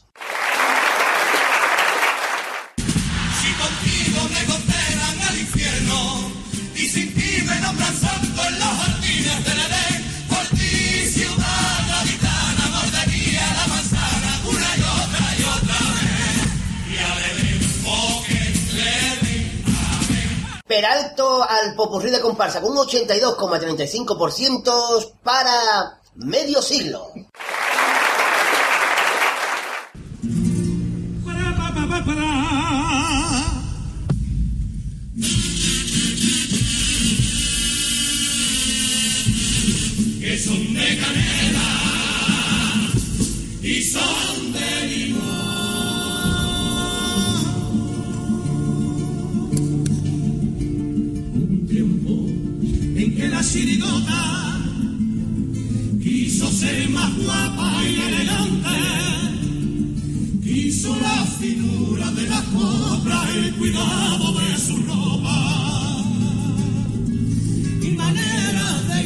Peralto 20.71 21.43
al 21.43 21.75
popurrí 21.75 22.11
de 22.11 22.21
comparsa 22.21 22.61
con 22.61 22.71
un 22.71 22.77
82,35% 22.77 25.11
para 25.21 25.99
medio 26.15 26.61
siglo. 26.61 27.10
quiso 56.01 56.49
ser 56.51 56.89
más 56.89 57.13
guapa 57.17 57.83
y 57.83 57.99
elegante, 57.99 58.79
quiso 60.41 60.95
la 60.95 61.25
finura 61.25 62.11
de 62.11 62.29
la 62.29 62.41
cobra 62.45 63.27
y 63.33 63.37
el 63.47 63.53
cuidado 63.55 64.39
de 64.39 64.57
su 64.57 64.77
ropa. 64.77 66.03
Y 67.81 67.91
manera 67.91 68.81
de 68.87 69.03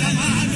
ganar 0.00 0.49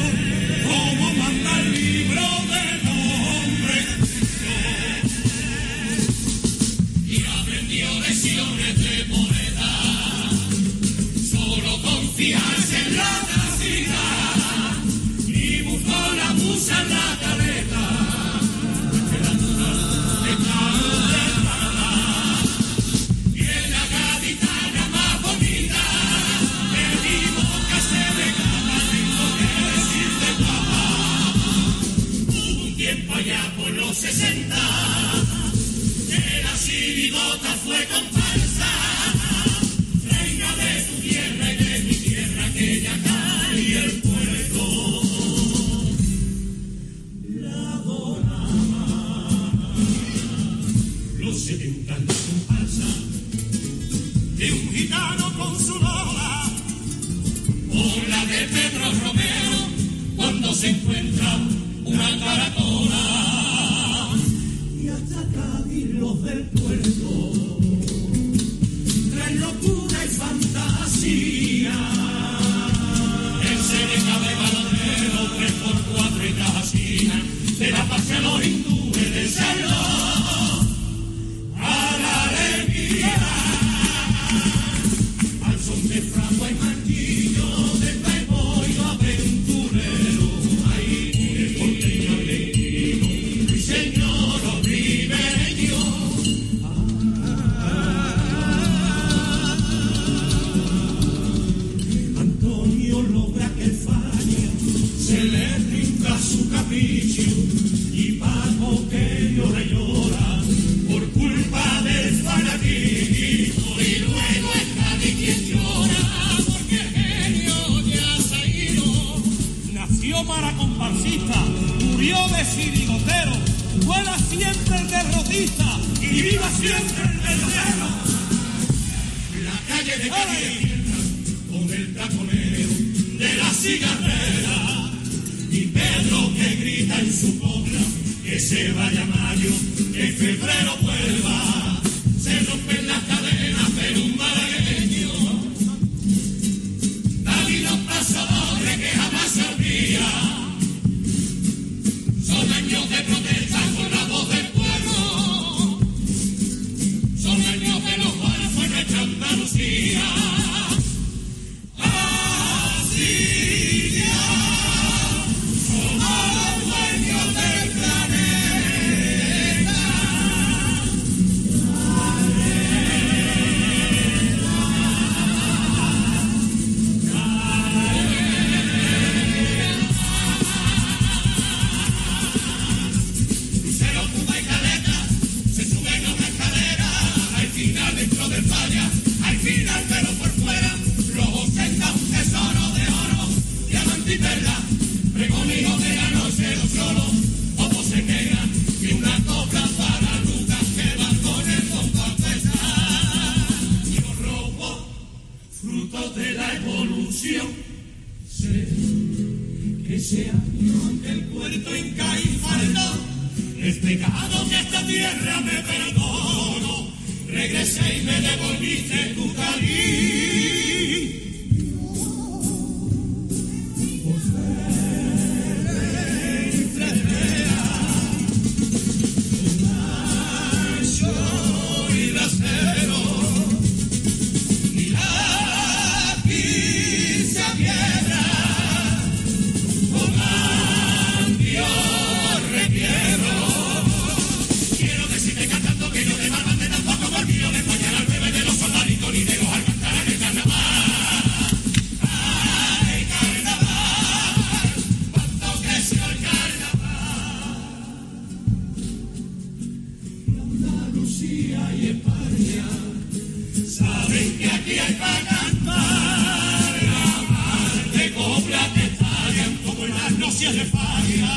calle 270.54 270.66
Fania, 270.66 271.36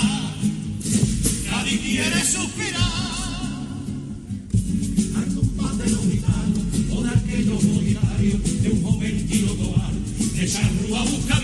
nadie 1.49 1.79
quiere 1.79 2.23
suspirar. 2.23 2.81
Al 5.15 5.33
combate 5.33 5.83
de 5.83 5.89
los 5.89 6.01
gitanos, 6.01 6.63
por 6.93 7.07
aquellos 7.07 7.61
solitarios, 7.63 8.61
de 8.61 8.69
un 8.69 8.83
joven 8.83 9.27
tiro 9.27 9.53
toal, 9.53 9.93
de 10.35 10.47
charrúa 10.47 11.03
busca 11.03 11.39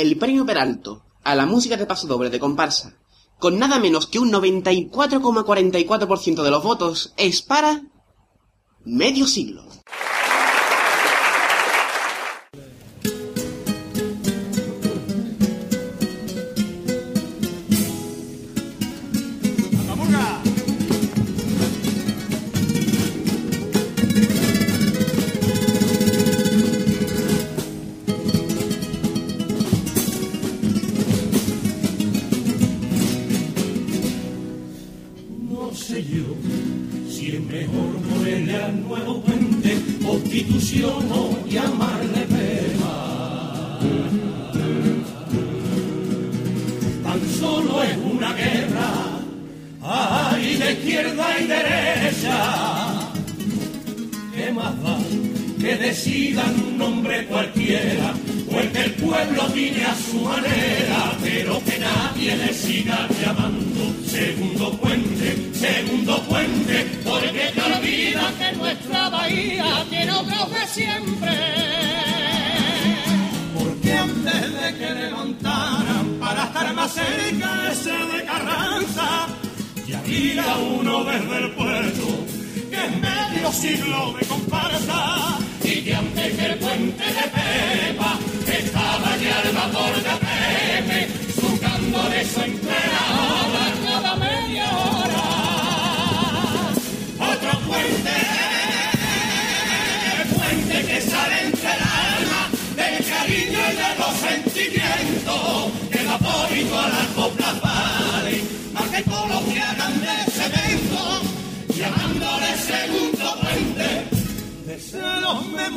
el 0.00 0.18
premio 0.18 0.46
Peralto 0.46 1.04
a 1.24 1.34
la 1.34 1.46
música 1.46 1.76
de 1.76 1.86
pasodoble 1.86 2.30
de 2.30 2.40
comparsa, 2.40 2.96
con 3.38 3.58
nada 3.58 3.78
menos 3.78 4.06
que 4.06 4.18
un 4.18 4.32
94,44% 4.32 6.42
de 6.42 6.50
los 6.50 6.62
votos, 6.62 7.12
es 7.16 7.42
para 7.42 7.82
medio 8.84 9.26
siglo. 9.26 9.67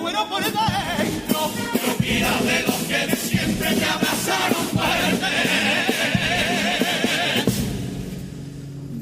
muero 0.02 0.28
por 0.28 0.44
dentro. 0.44 1.40
No 1.40 1.96
quieras 1.98 2.44
de 2.44 2.64
los 2.64 2.76
que 2.76 3.08
de 3.08 3.16
siempre 3.16 3.76
te 3.76 3.86
abrazaron 3.86 4.68
fuerte. 4.70 5.28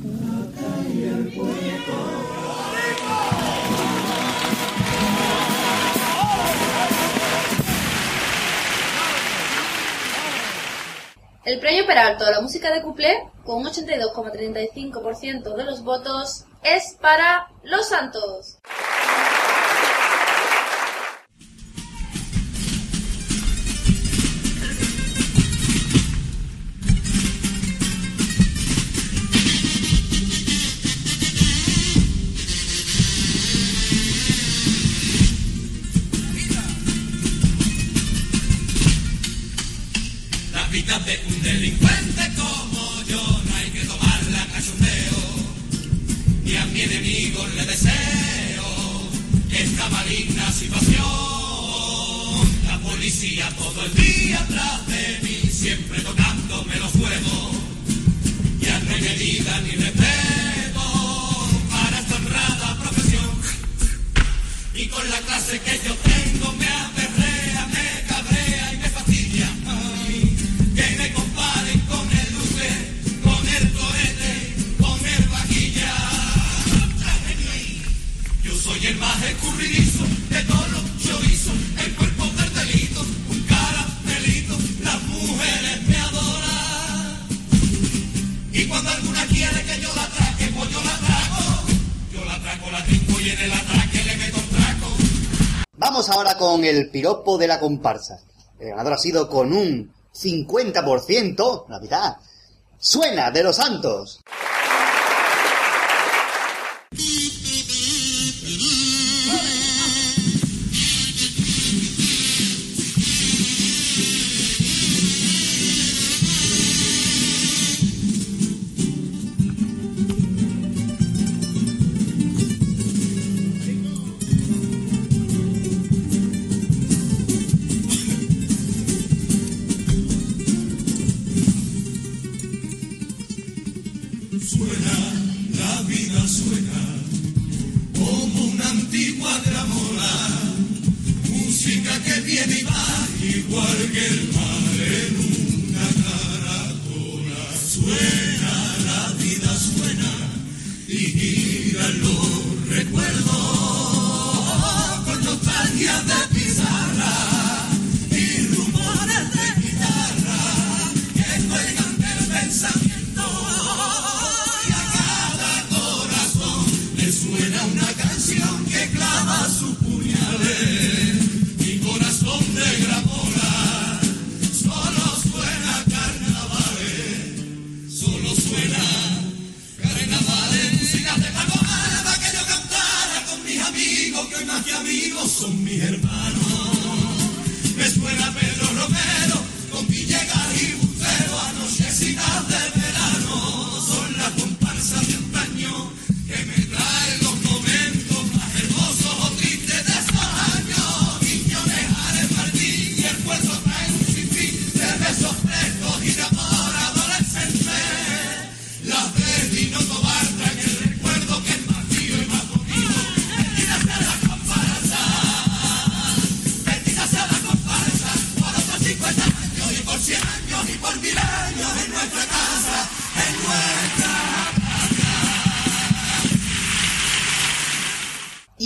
Plata 0.01 0.69
y 0.93 1.03
el 1.03 1.33
puerto. 1.33 2.19
El 11.45 11.59
premio 11.59 11.85
Peralto 11.87 12.25
a 12.25 12.31
la 12.31 12.41
música 12.41 12.71
de 12.71 12.83
Cuplé, 12.83 13.27
con 13.43 13.57
un 13.57 13.65
82,35% 13.65 15.55
de 15.55 15.63
los 15.63 15.83
votos, 15.83 16.45
es 16.61 16.95
para 17.01 17.47
Los 17.63 17.87
Santos. 17.87 18.58
Apple, 53.49 53.73
but 53.75 54.08
el 96.79 96.89
piropo 96.89 97.37
de 97.37 97.47
la 97.47 97.59
comparsa. 97.59 98.19
El 98.59 98.69
ganador 98.69 98.93
ha 98.93 98.97
sido 98.97 99.29
con 99.29 99.53
un 99.53 99.93
50%, 100.13 101.65
la 101.69 101.79
mitad. 101.79 102.15
Suena 102.77 103.31
de 103.31 103.43
los 103.43 103.55
santos. 103.55 104.21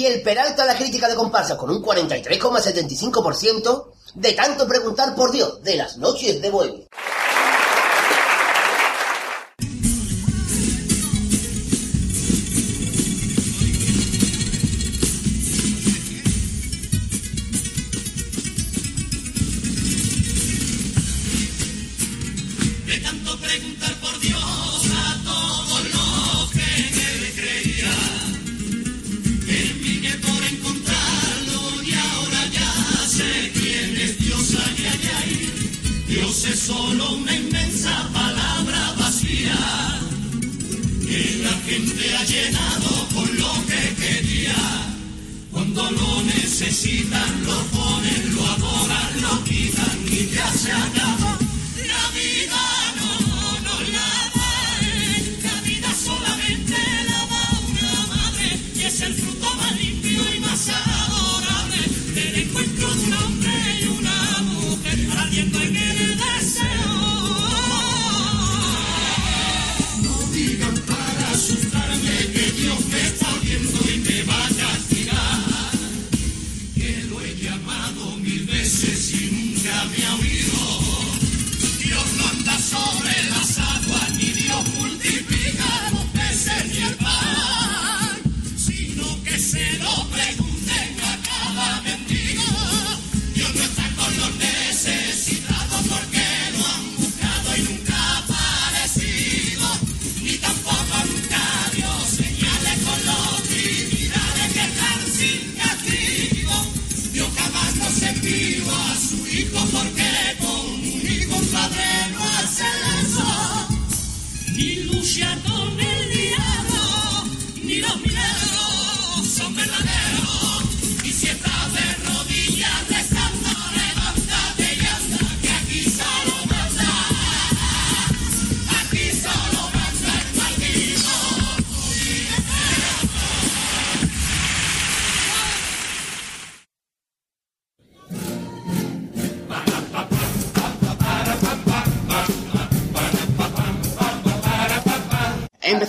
y 0.03 0.05
el 0.05 0.21
Peralta 0.21 0.63
a 0.63 0.65
la 0.65 0.75
crítica 0.75 1.07
de 1.07 1.15
comparsa 1.15 1.55
con 1.55 1.69
un 1.69 1.81
43,75% 1.81 3.85
de 4.15 4.33
tanto 4.33 4.67
preguntar 4.67 5.15
por 5.15 5.31
Dios 5.31 5.63
de 5.63 5.77
las 5.77 5.95
noches 5.95 6.41
de 6.41 6.51
Bohemia. 6.51 6.85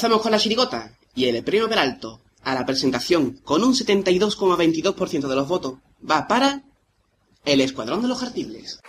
Empezamos 0.05 0.23
con 0.23 0.33
la 0.33 0.39
chirigota 0.39 0.99
y 1.15 1.25
el 1.25 1.43
premio 1.43 1.67
Peralto 1.67 2.21
a 2.43 2.55
la 2.55 2.67
presentación 2.67 3.39
con 3.43 3.65
un 3.65 3.73
72,22% 3.73 5.29
de 5.29 5.35
los 5.35 5.49
votos 5.49 5.79
va 6.07 6.29
para 6.29 6.63
el 7.47 7.63
Escuadrón 7.63 8.03
de 8.03 8.09
los 8.09 8.19
Jartibles. 8.19 8.81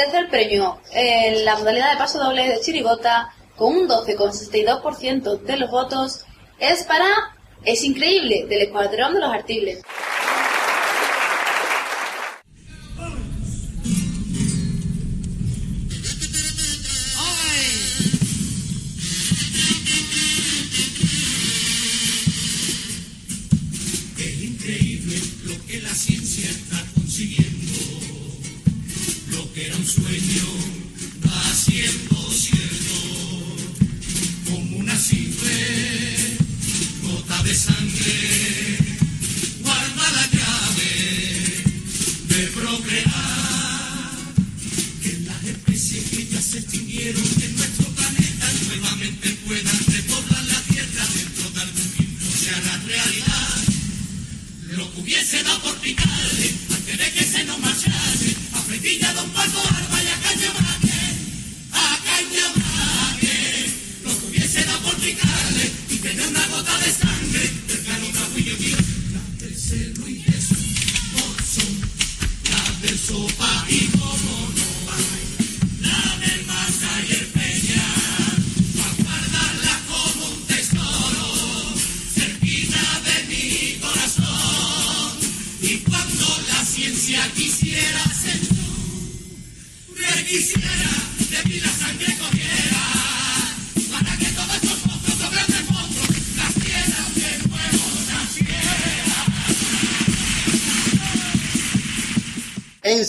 test 0.00 0.12
del 0.12 0.28
premio 0.28 0.80
en 0.92 1.44
la 1.44 1.56
modalidad 1.56 1.92
de 1.92 1.98
paso 1.98 2.18
doble 2.18 2.48
de 2.48 2.60
Chirigota, 2.60 3.34
con 3.56 3.76
un 3.76 3.88
12,62% 3.88 5.40
de 5.40 5.56
los 5.58 5.70
votos, 5.70 6.24
es 6.58 6.84
para 6.84 7.06
Es 7.64 7.84
Increíble, 7.84 8.46
del 8.48 8.62
Escuadrón 8.62 9.12
de 9.12 9.20
los 9.20 9.30
Artibles. 9.30 9.82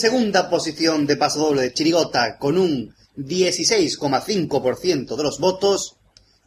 segunda 0.02 0.50
posición 0.50 1.06
de 1.06 1.16
paso 1.16 1.38
doble 1.38 1.62
de 1.62 1.72
Chirigota 1.72 2.36
con 2.36 2.58
un 2.58 2.92
16,5% 3.16 5.14
de 5.14 5.22
los 5.22 5.38
votos. 5.38 5.94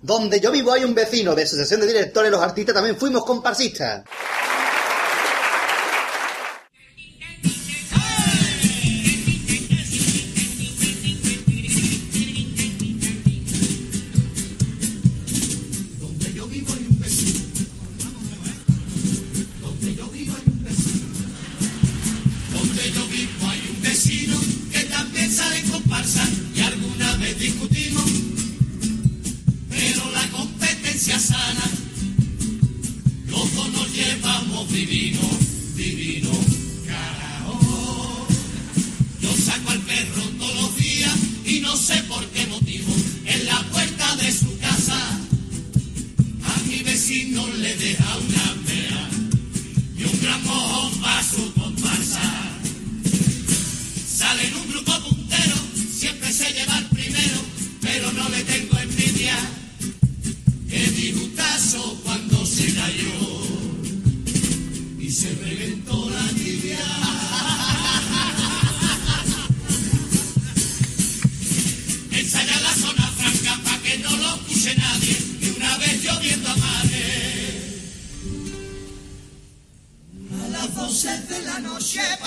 Donde 0.01 0.41
yo 0.41 0.51
vivo 0.51 0.73
hay 0.73 0.83
un 0.83 0.93
vecino 0.93 1.33
de 1.33 1.43
asociación 1.43 1.79
de 1.79 1.87
directores, 1.87 2.29
los 2.29 2.41
artistas 2.41 2.75
también 2.75 2.97
fuimos 2.97 3.23
comparsistas. 3.23 4.03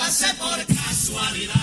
por 0.09 0.65
casualidad. 0.65 1.58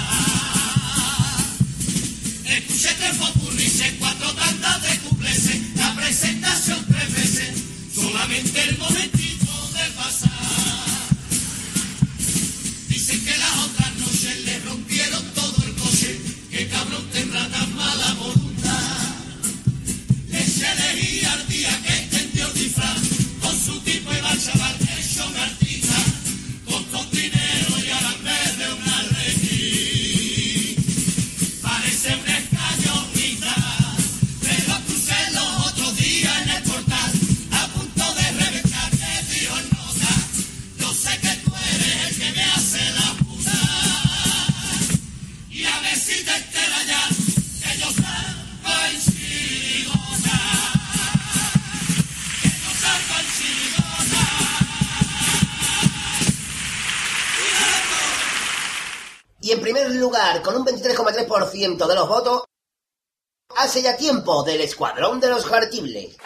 por 61.38 61.50
ciento 61.50 61.86
de 61.86 61.94
los 61.94 62.08
votos 62.08 62.44
hace 63.56 63.82
ya 63.82 63.94
tiempo 63.94 64.42
del 64.42 64.62
Escuadrón 64.62 65.20
de 65.20 65.28
los 65.28 65.44
Jartibles. 65.44 66.16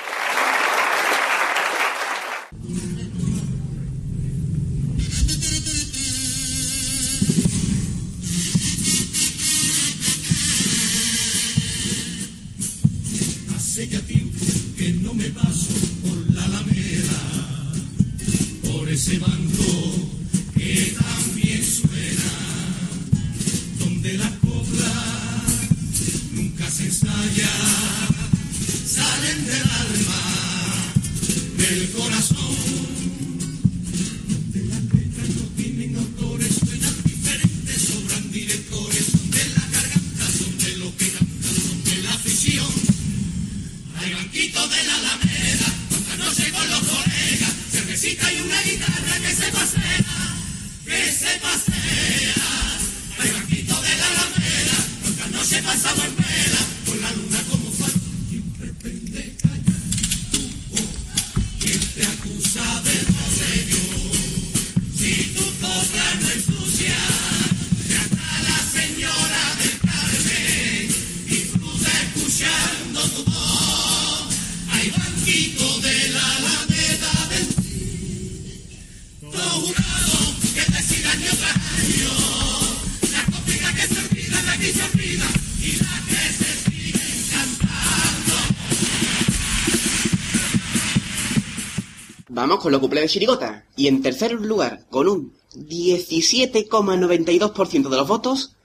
vamos 92.51 92.63
con 92.65 92.73
los 92.73 92.81
cuplés 92.81 93.05
de 93.05 93.09
chirigota. 93.09 93.65
Y 93.77 93.87
en 93.87 94.03
tercer 94.03 94.33
lugar, 94.33 94.85
con 94.91 95.07
un 95.09 95.33
17,92% 95.55 97.89
de 97.89 97.97
los 97.97 98.09
votos, 98.09 98.57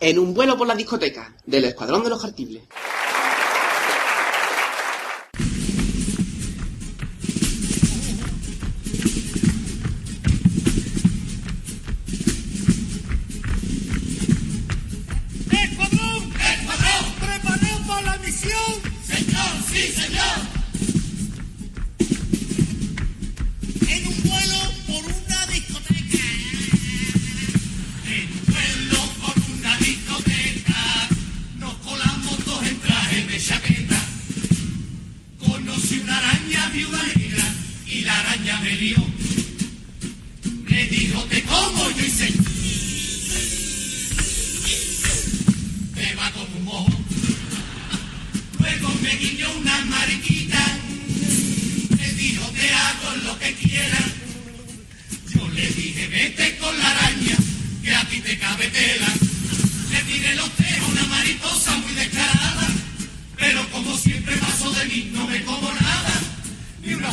en 0.00 0.18
un 0.18 0.34
vuelo 0.34 0.58
por 0.58 0.66
la 0.66 0.74
discoteca 0.74 1.34
del 1.46 1.64
Escuadrón 1.64 2.04
de 2.04 2.10
los 2.10 2.20
Jartibles. 2.20 2.64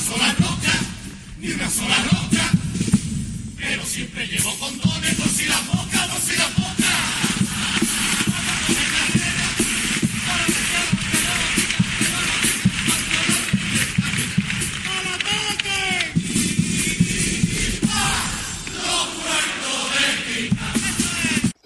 sola 0.02 0.34
roca, 0.40 0.74
ni 1.40 1.52
una 1.52 1.70
sola 1.70 1.96
roca, 2.12 2.52
pero 3.58 3.86
siempre 3.86 4.26
llevo 4.26 4.50
condones 4.58 5.14
por 5.16 5.28
si 5.28 5.46
la 5.46 5.60
boca, 5.60 6.08
por 6.12 6.20
si 6.22 6.36
la 6.38 6.48
boca. 6.48 6.62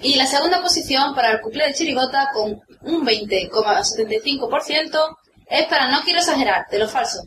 Y 0.02 0.16
la 0.16 0.28
segunda 0.28 0.62
posición 0.62 1.16
para 1.16 1.32
el 1.32 1.40
cuplé 1.42 1.68
de 1.68 1.74
Chirigota 1.74 2.30
con 2.32 2.62
un 2.82 3.06
20,75% 3.06 5.18
es 5.48 5.68
para 5.68 5.90
No 5.90 6.02
Quiero 6.04 6.20
Exagerar, 6.20 6.68
de 6.70 6.80
los 6.80 6.92
falsos. 6.92 7.24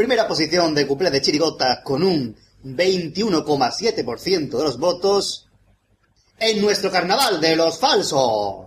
Primera 0.00 0.26
posición 0.26 0.74
de 0.74 0.86
cuplé 0.86 1.10
de 1.10 1.20
Chirigota 1.20 1.82
con 1.82 2.02
un 2.02 2.34
21,7% 2.64 4.48
de 4.48 4.64
los 4.64 4.78
votos 4.78 5.46
en 6.38 6.62
nuestro 6.62 6.90
carnaval 6.90 7.38
de 7.38 7.54
los 7.54 7.78
falsos. 7.78 8.64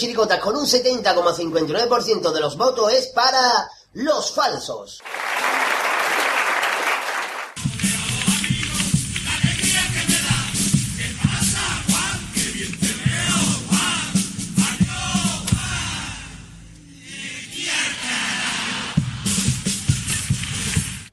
Chiricotas 0.00 0.40
con 0.40 0.56
un 0.56 0.64
70,59% 0.64 2.32
de 2.32 2.40
los 2.40 2.56
votos 2.56 2.90
es 2.90 3.08
para 3.08 3.68
los 3.92 4.32
falsos. 4.32 5.02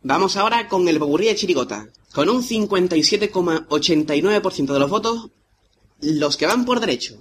Vamos 0.01 0.37
ahora 0.37 0.69
con 0.69 0.87
el 0.87 0.97
Boburrí 0.97 1.27
de 1.27 1.35
Chirigota. 1.35 1.89
Con 2.13 2.29
un 2.29 2.41
57,89% 2.41 4.71
de 4.71 4.79
los 4.79 4.89
votos, 4.89 5.31
los 5.99 6.37
que 6.37 6.45
van 6.45 6.63
por 6.63 6.79
derecho. 6.79 7.19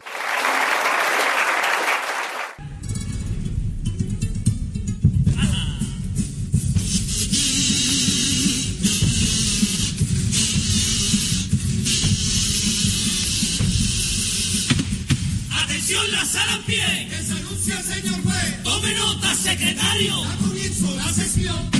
diario. 19.98 20.14
Comienzo 20.40 20.94
la 20.97 21.12
sesión 21.12 21.70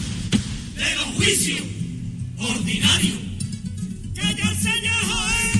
de 0.76 0.94
los 0.94 1.05
juicios 1.16 1.60
ordinarios. 2.38 3.18
Que 4.14 4.20
ya 4.20 4.51
el 4.51 4.56
señor 4.56 5.02
Joel. 5.09 5.51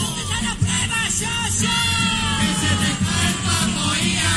Vamos 0.00 0.30
a 0.30 0.42
la 0.42 0.54
prueba 0.56 1.10
social. 1.10 2.40
Que 2.40 2.52
se 2.60 2.72
te 2.80 2.90
cae 3.04 3.26
el 3.28 3.36
papoía. 3.46 4.34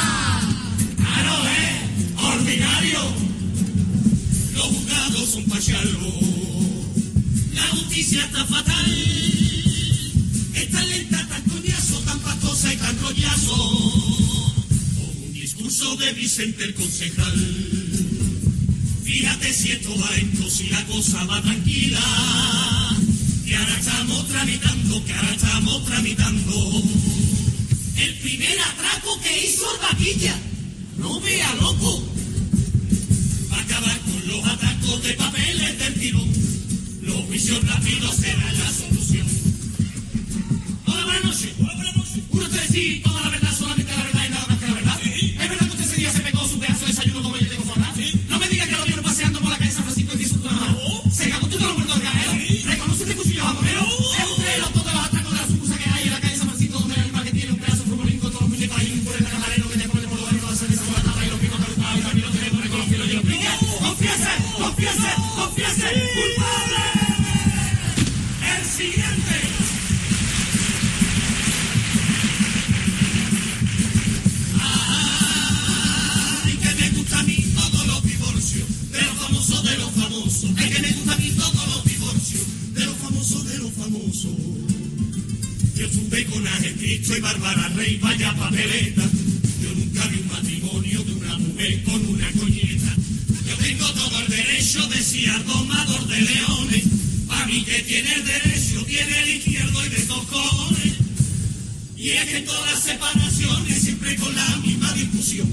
Claro, 0.98 1.36
es 1.48 1.74
ordinario. 2.24 3.02
Los 4.56 4.66
juzgados 4.68 5.30
son 5.30 5.44
pachalos. 5.46 6.14
La 7.54 7.68
justicia 7.68 8.26
está 8.26 8.46
fatal. 8.46 8.86
Tan 10.72 10.90
lenta, 10.90 11.26
tan 11.28 11.42
coñazo, 11.44 12.00
tan 12.02 12.20
pastosa 12.20 12.74
y 12.74 12.78
tan 12.78 13.00
rollazo 13.00 14.07
discurso 15.78 15.96
de 15.98 16.14
Vicente 16.14 16.64
el 16.64 16.74
concejal. 16.74 17.34
Fíjate 19.04 19.54
si 19.54 19.72
esto 19.72 19.96
va 20.00 20.10
en 20.16 20.50
si 20.50 20.70
la 20.70 20.84
cosa 20.86 21.24
va 21.26 21.42
tranquila. 21.42 22.00
Que 23.46 23.56
ahora 23.56 23.78
estamos 23.78 24.28
tramitando, 24.28 25.06
que 25.06 25.14
ahora 25.14 25.36
estamos 25.36 25.86
tramitando. 25.86 26.84
El 27.96 28.14
primer 28.16 28.60
atraco 28.60 29.22
que 29.22 29.46
hizo 29.46 29.66
el 29.72 29.82
vaquilla. 29.82 30.36
No 30.98 31.20
vea 31.22 31.54
loco. 31.62 32.04
Va 33.52 33.58
a 33.58 33.62
acabar 33.62 34.00
con 34.00 34.28
los 34.28 34.46
atracos 34.48 35.04
de 35.04 35.14
papeles 35.14 35.80
del 35.80 35.94
tirón. 35.94 36.30
Los 37.04 37.26
juicios 37.26 37.64
rápidos 37.68 38.16
será 38.16 38.52
la 38.54 38.74
solución. 38.74 39.28
Hola, 40.88 41.06
buenas 41.06 41.24
noches. 41.24 41.52
Hola, 41.60 41.76
buenas 41.76 41.96
noches. 41.96 42.24
Uno, 42.32 42.50
tres 42.50 42.76
y... 42.76 43.07
Soy 87.08 87.22
Bárbara 87.22 87.70
Rey, 87.70 87.98
vaya 88.02 88.36
papeleta. 88.36 89.10
Yo 89.62 89.70
nunca 89.76 90.06
vi 90.08 90.20
un 90.20 90.28
matrimonio 90.28 91.04
de 91.06 91.14
una 91.14 91.38
mujer 91.38 91.84
con 91.84 92.06
una 92.06 92.30
coñeta. 92.34 92.96
Yo 93.48 93.56
tengo 93.56 93.88
todo 93.94 94.20
el 94.20 94.28
derecho, 94.28 94.86
decía 94.90 95.38
el 95.38 95.46
domador 95.46 96.06
de 96.06 96.22
leones. 96.22 96.84
Para 97.26 97.46
mí 97.46 97.64
que 97.64 97.82
tiene 97.84 98.14
el 98.14 98.26
derecho, 98.26 98.84
tiene 98.84 99.20
el 99.24 99.30
izquierdo 99.38 99.86
y 99.86 99.90
de 99.90 100.06
cojones. 100.06 100.94
Y 101.96 102.10
es 102.10 102.26
que 102.26 102.42
todas 102.42 102.74
las 102.74 102.84
separaciones 102.84 103.82
siempre 103.82 104.14
con 104.18 104.36
la 104.36 104.58
misma 104.58 104.92
discusión. 104.92 105.48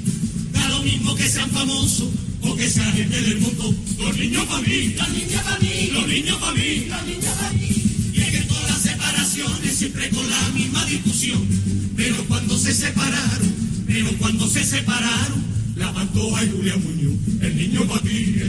Da 0.53 0.69
lo 0.71 0.83
mismo 0.83 1.15
que 1.15 1.29
sean 1.29 1.51
famosos 1.53 2.09
o 2.41 2.57
que 2.57 2.69
sean 2.69 2.93
gente 2.95 3.21
del 3.21 3.39
mundo. 3.39 3.73
Los 4.01 4.17
niños 4.17 4.45
para 4.47 4.61
mí, 4.61 4.93
los 4.99 5.09
niños 5.09 5.43
para 5.45 5.59
mí, 5.61 5.91
los 5.93 6.09
niños 6.09 6.37
para 6.37 6.53
mí, 6.53 6.87
los 6.89 7.07
niños 7.07 7.35
para 7.37 7.53
mí 7.53 7.84
siempre 9.85 10.09
con 10.11 10.31
la 10.31 10.49
misma 10.51 10.85
discusión. 10.87 11.47
Pero 11.95 12.17
cuando 12.27 12.57
se 12.59 12.73
separaron, 12.73 13.55
pero 13.87 14.09
cuando 14.19 14.49
se 14.49 14.65
separaron, 14.65 15.45
la 15.77 15.93
Pantoja 15.93 16.43
y 16.45 16.51
Julia 16.51 16.77
Muñoz, 16.79 17.19
el 17.43 17.57
niño 17.57 17.85
Matías. 17.85 18.44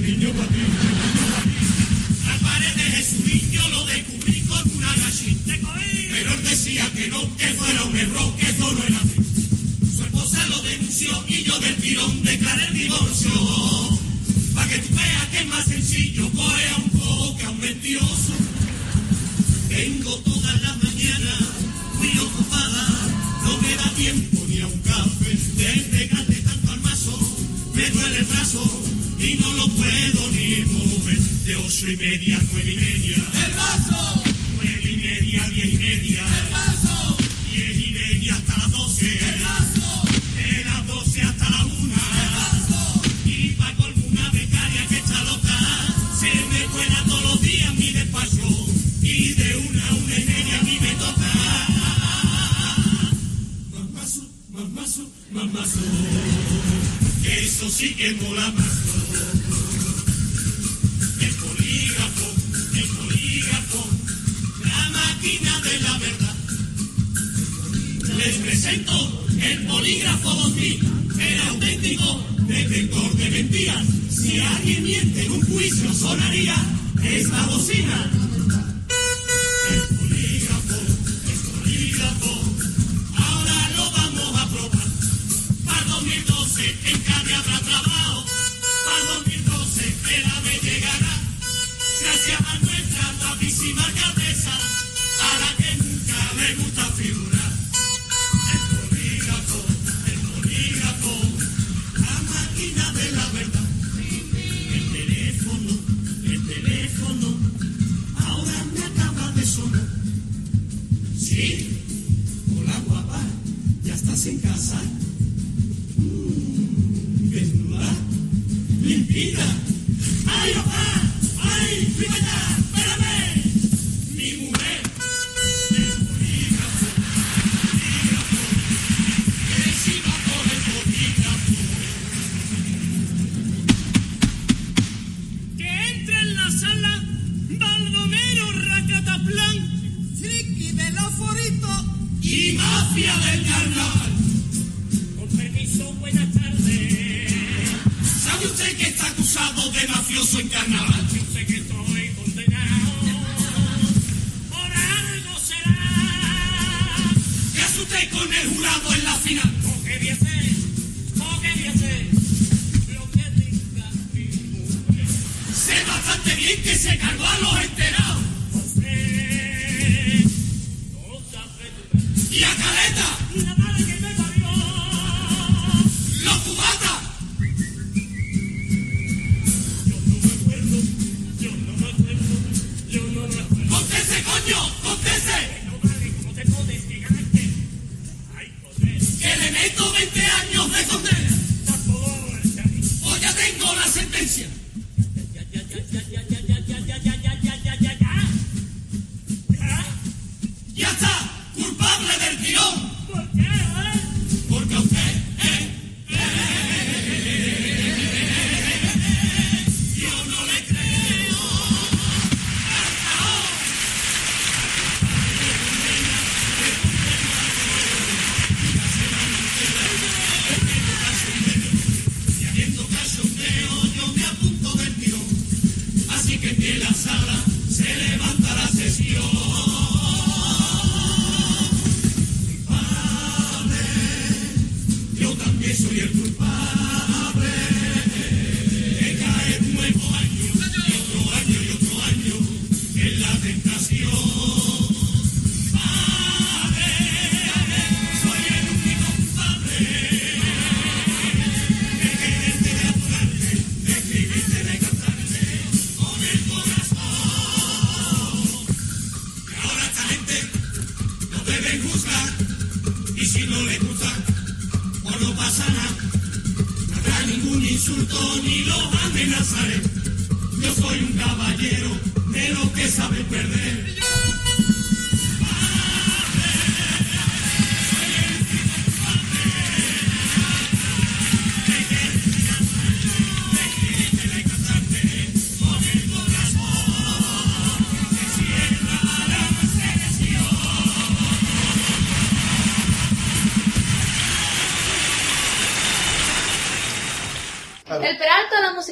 ocho 31.86 31.92
y 31.92 31.98
media, 31.98 32.40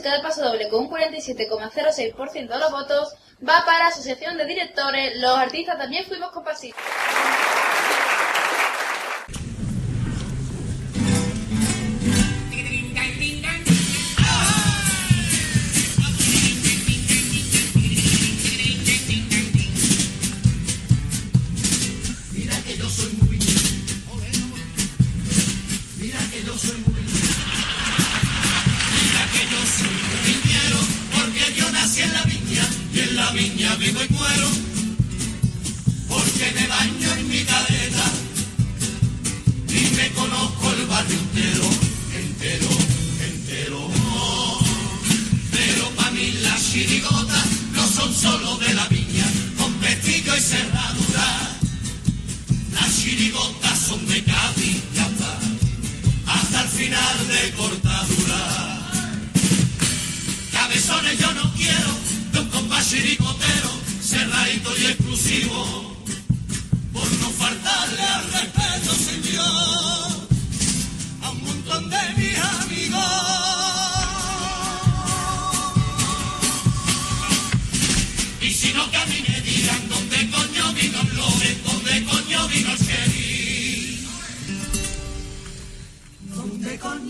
música 0.03 0.17
de 0.17 0.23
Paso 0.23 0.43
Doble 0.43 0.67
con 0.67 0.81
un 0.81 0.89
47,06% 0.89 2.34
de 2.34 2.59
los 2.59 2.71
votos 2.71 3.13
va 3.47 3.63
para 3.65 3.88
Asociación 3.88 4.38
de 4.38 4.45
Directores. 4.45 5.17
Los 5.21 5.38
artistas 5.38 5.77
también 5.77 6.03
fuimos 6.03 6.23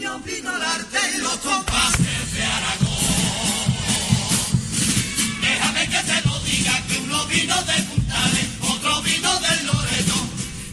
Yo 0.03 0.19
vino 0.19 0.49
hablar 0.49 0.85
de 0.89 1.17
los 1.19 1.37
compases 1.37 2.33
de 2.33 2.43
Aragón. 2.43 3.73
Déjame 5.41 5.87
que 5.87 5.97
te 5.97 6.27
lo 6.27 6.39
diga 6.41 6.83
que 6.89 6.97
uno 6.97 7.25
vino 7.27 7.55
de 7.63 7.73
juntades, 7.87 8.47
otro 8.59 9.01
vino 9.01 9.39
del 9.39 9.65
Loredo, 9.65 10.15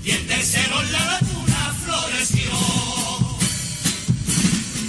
y 0.04 0.10
el 0.10 0.26
tercero 0.26 0.80
en 0.82 0.92
la 0.92 1.04
laguna 1.04 1.76
floreció. 1.84 2.50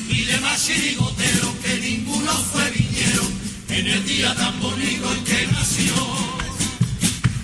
Mire 0.07 0.39
más 0.39 0.65
chirigotero 0.65 1.61
que 1.61 1.79
ninguno 1.79 2.31
fue 2.51 2.71
vinieron 2.71 3.31
en 3.69 3.87
el 3.89 4.05
día 4.07 4.33
tan 4.33 4.59
bonito 4.59 5.13
en 5.13 5.23
que 5.23 5.47
nació. 5.51 5.93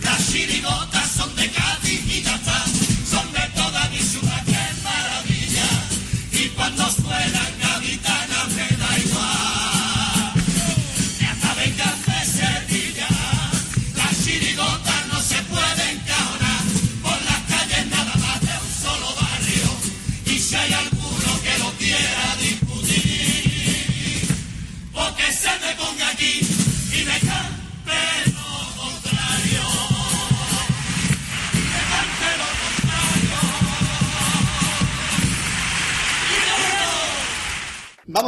Las 0.01 0.31
chiribotas 0.31 1.11
son 1.11 1.35
de 1.35 1.51
cal. 1.51 1.76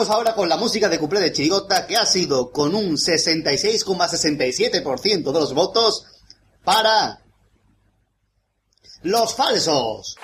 Ahora 0.09 0.33
con 0.33 0.49
la 0.49 0.57
música 0.57 0.89
de 0.89 0.97
Cuplé 0.97 1.19
de 1.19 1.31
Chirigota, 1.31 1.85
que 1.85 1.95
ha 1.95 2.03
sido 2.03 2.51
con 2.51 2.73
un 2.73 2.97
66,67% 2.97 5.31
de 5.31 5.39
los 5.39 5.53
votos 5.53 6.03
para 6.63 7.21
los 9.03 9.35
falsos. 9.35 10.17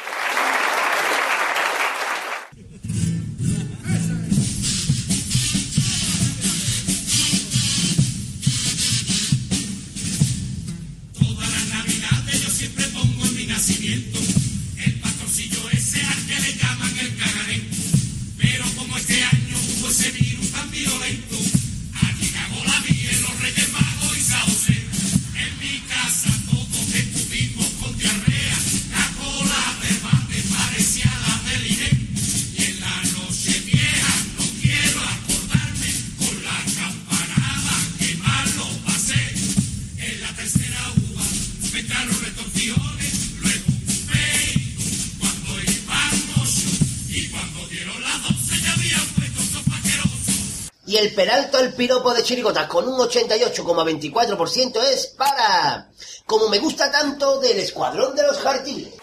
el 51.65 51.73
piropo 51.73 52.13
de 52.13 52.21
Chirigotas 52.21 52.67
con 52.67 52.87
un 52.87 52.99
88,24% 52.99 54.83
es 54.83 55.07
para... 55.07 55.89
Como 56.25 56.47
me 56.47 56.59
gusta 56.59 56.91
tanto 56.91 57.39
del 57.39 57.59
Escuadrón 57.59 58.15
de 58.15 58.23
los 58.23 58.37
Jardines. 58.37 58.93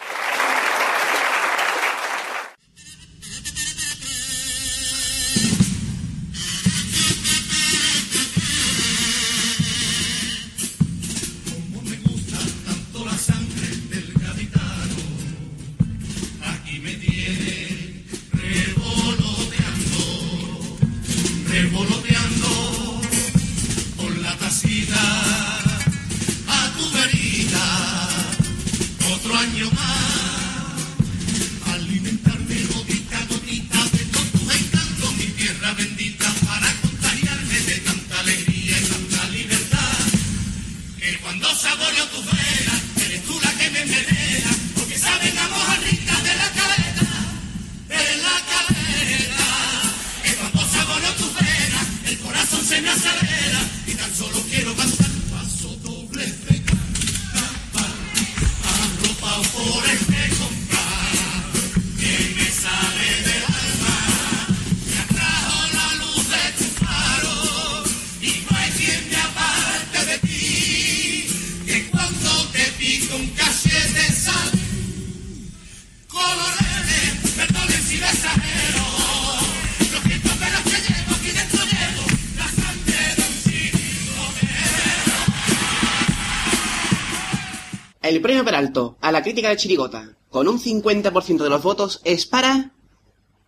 Peralto 88.62 88.96
a 89.00 89.10
la 89.10 89.22
crítica 89.22 89.48
de 89.48 89.56
Chirigota, 89.56 90.16
con 90.30 90.46
un 90.46 90.60
50% 90.60 91.42
de 91.42 91.50
los 91.50 91.64
votos, 91.64 92.00
es 92.04 92.26
para... 92.26 92.70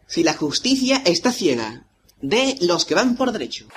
Si 0.09 0.25
la 0.25 0.35
justicia 0.35 1.03
está 1.05 1.31
ciega, 1.31 1.87
de 2.21 2.57
los 2.61 2.85
que 2.85 2.97
van 2.97 3.15
por 3.15 3.31
derecho. 3.31 3.69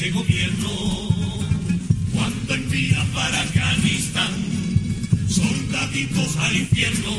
Este 0.00 0.12
gobierno. 0.12 0.70
Cuando 2.14 2.54
envía 2.54 3.04
para 3.12 3.42
Afganistán 3.42 4.32
soldaditos 5.28 6.36
al 6.38 6.56
infierno. 6.56 7.12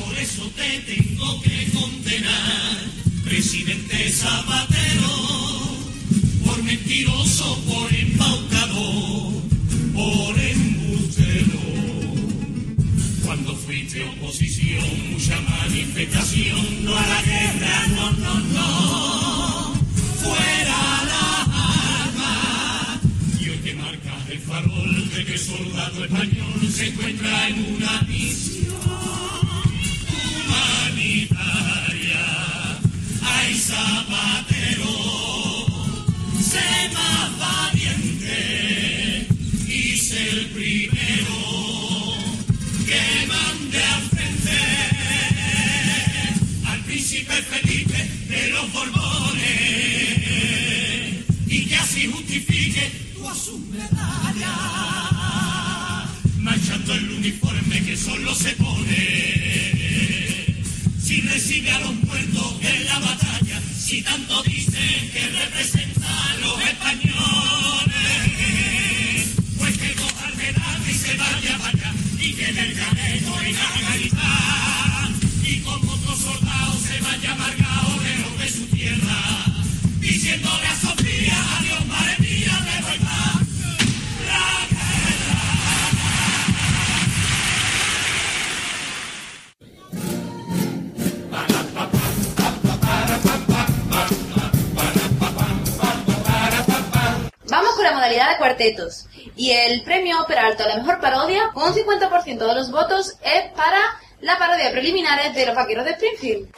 Por 0.00 0.16
eso 0.18 0.50
te 0.56 0.80
tengo 0.94 1.42
que 1.42 1.68
condenar, 1.74 2.78
presidente 3.22 4.10
Zapatero, 4.12 5.76
por 6.46 6.62
mentiroso, 6.62 7.62
por 7.66 7.94
embaucador, 7.94 9.32
por 9.92 10.40
embustero. 10.40 11.60
Cuando 13.26 13.54
fuiste 13.56 14.02
oposición, 14.04 15.12
mucha 15.12 15.38
manifestación, 15.42 16.84
no 16.84 16.96
a 16.96 17.06
la 17.06 17.22
guerra, 17.22 17.55
farol 24.56 24.92
de 25.10 25.24
que 25.24 25.36
soldado 25.36 26.04
español 26.04 26.72
se 26.72 26.86
encuentra 26.88 27.48
en 27.48 27.74
una 27.76 28.00
misión 28.08 28.74
humanitaria. 30.46 32.24
Ay, 33.22 33.54
Zapatero, 33.54 34.96
sé 36.40 36.90
más 36.94 37.38
valiente 37.38 39.26
y 39.68 39.98
sé 39.98 40.30
el 40.30 40.46
primero 40.46 41.38
que 42.86 43.02
mande 43.28 43.82
al 43.82 44.02
frente 44.08 44.60
al 46.66 46.80
príncipe 46.84 47.34
Felipe 47.42 48.08
de 48.28 48.48
los 48.50 48.72
Borbones 48.72 49.46
y 51.46 51.66
que 51.66 51.76
así 51.76 52.06
justifique 52.06 52.90
tu 53.14 53.26
medalla 54.46 56.06
manchando 56.38 56.94
el 56.94 57.10
uniforme 57.10 57.82
que 57.82 57.96
solo 57.96 58.34
se 58.34 58.50
pone. 58.52 58.96
Si 61.00 61.20
recibe 61.20 61.70
a 61.70 61.80
los 61.80 61.94
muertos 61.94 62.54
en 62.62 62.84
la 62.86 62.98
batalla, 62.98 63.60
si 63.78 64.02
tanto 64.02 64.42
dicen 64.42 65.10
que 65.12 65.26
representa 65.28 66.30
a 66.30 66.36
los 66.38 66.60
españoles, 66.62 67.14
pues 69.58 69.78
que 69.78 69.92
coja 69.94 70.28
el 70.28 70.90
y 70.90 70.94
se 70.94 71.16
vaya 71.16 71.58
para 71.58 71.70
allá, 71.70 71.94
y 72.20 72.32
que 72.32 72.48
en 72.48 72.58
el 72.58 72.74
galego 72.74 73.42
y 73.42 73.52
la 73.52 73.70
gaita, 73.88 75.10
y 75.44 75.58
como 75.60 75.92
otro 75.92 76.16
soldado 76.16 76.78
se 76.80 77.00
vaya 77.00 77.32
amargado 77.32 78.00
lejos 78.02 78.38
de 78.40 78.48
su 78.50 78.66
tierra, 78.66 79.44
diciéndole 80.00 80.66
a 80.66 80.76
modalidad 98.06 98.32
de 98.32 98.38
cuartetos. 98.38 99.06
Y 99.36 99.50
el 99.50 99.82
premio 99.82 100.24
Peralto 100.26 100.62
a 100.62 100.68
la 100.68 100.76
mejor 100.76 101.00
parodia, 101.00 101.50
con 101.52 101.64
un 101.64 101.74
50% 101.74 102.38
de 102.38 102.54
los 102.54 102.70
votos, 102.70 103.16
es 103.22 103.52
para 103.52 103.80
la 104.20 104.38
parodia 104.38 104.70
preliminares 104.70 105.34
de 105.34 105.46
los 105.46 105.54
vaqueros 105.54 105.84
de 105.84 105.92
Springfield. 105.92 106.48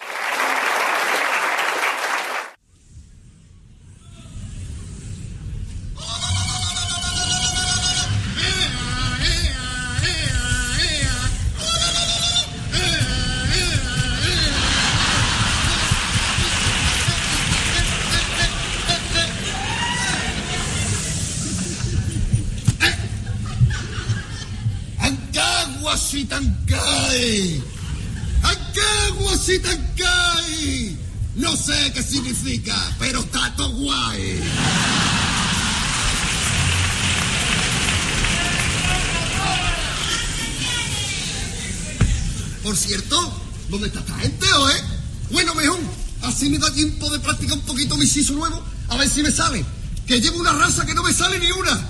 No 31.39 31.57
sé 31.57 31.93
qué 31.95 32.03
significa, 32.03 32.75
pero 32.99 33.21
está 33.21 33.55
todo 33.57 33.71
guay. 33.71 34.41
Por 42.65 42.77
cierto, 42.77 43.33
¿dónde 43.69 43.87
está 43.87 44.01
esta 44.01 44.19
gente, 44.19 44.53
o 44.53 44.69
eh? 44.69 44.83
Bueno, 45.31 45.55
mejor, 45.55 45.79
así 46.23 46.51
me 46.51 46.59
da 46.59 46.73
tiempo 46.75 47.09
de 47.09 47.21
practicar 47.21 47.57
un 47.57 47.65
poquito 47.65 47.97
mi 47.97 48.07
siso 48.07 48.33
nuevo, 48.33 48.61
a 48.89 48.97
ver 48.97 49.09
si 49.09 49.23
me 49.23 49.31
sale. 49.31 49.65
Que 50.09 50.21
llevo 50.21 50.41
una 50.41 50.53
raza 50.53 50.85
que 50.85 50.95
no 50.95 51.05
me 51.05 51.13
sale 51.13 51.39
ni 51.39 51.53
una. 51.53 51.89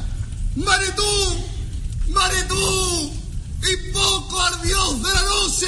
¡Mare 0.57 0.93
tú! 0.93 2.13
¡Mare 2.13 2.43
tú! 2.43 3.13
¡Invoco 3.67 4.43
al 4.43 4.63
dios 4.63 5.03
de 5.03 5.15
la 5.15 5.23
noche! 5.23 5.67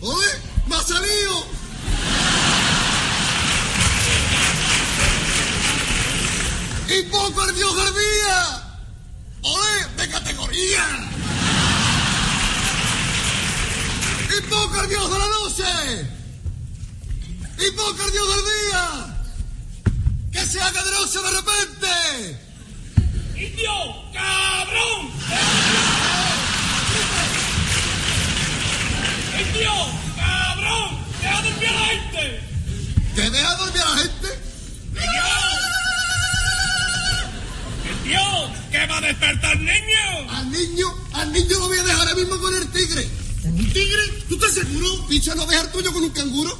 ¡Oye! 0.00 0.28
¡Me 0.66 0.74
ha 0.74 0.82
salido! 0.82 1.59
¡Invoco 6.90 7.40
al 7.40 7.54
dios 7.54 7.76
del 7.76 7.94
día! 7.94 8.62
¡Oye! 9.42 9.86
¡De 9.96 10.08
categoría! 10.08 10.84
¡Invoco 14.42 14.80
al 14.80 14.88
dios 14.88 15.12
de 15.12 15.18
la 15.18 15.28
noche! 15.28 16.08
¡Invoco 17.64 18.02
al 18.02 18.10
dios 18.10 18.28
del 18.34 18.44
día! 18.44 19.16
¡Que 20.32 20.46
se 20.46 20.60
haga 20.60 20.82
de 20.82 20.90
noche 20.90 21.18
de 21.20 21.30
repente! 21.30 22.40
¡Indio! 23.36 23.72
¡Cabrón! 24.12 25.10
¡Indio! 29.38 29.72
¡Cabrón! 30.16 30.98
¡Deja 31.22 31.42
dormir 31.42 31.68
a 31.68 31.72
la 31.72 31.86
gente! 31.86 32.40
¿Que 33.14 33.30
deja 33.30 33.54
dormir 33.58 33.80
a 33.80 33.90
la 33.90 33.96
gente? 33.98 34.20
¡Indio! 38.10 38.50
¿Qué 38.72 38.86
va 38.86 38.98
a 38.98 39.00
despertar 39.00 39.56
niño? 39.58 40.30
Al 40.30 40.50
niño, 40.50 40.86
al 41.12 41.32
niño 41.32 41.58
lo 41.58 41.68
voy 41.68 41.78
a 41.78 41.82
dejar 41.84 42.00
ahora 42.00 42.14
mismo 42.16 42.38
con 42.40 42.54
el 42.54 42.68
tigre. 42.70 43.08
¿Con 43.42 43.52
un 43.52 43.72
tigre? 43.72 44.02
¿Tú 44.28 44.34
estás 44.34 44.54
seguro? 44.54 45.06
Picha, 45.08 45.34
¿no 45.36 45.46
dejar 45.46 45.70
tuyo 45.70 45.92
con 45.92 46.02
un 46.02 46.10
canguro? 46.10 46.58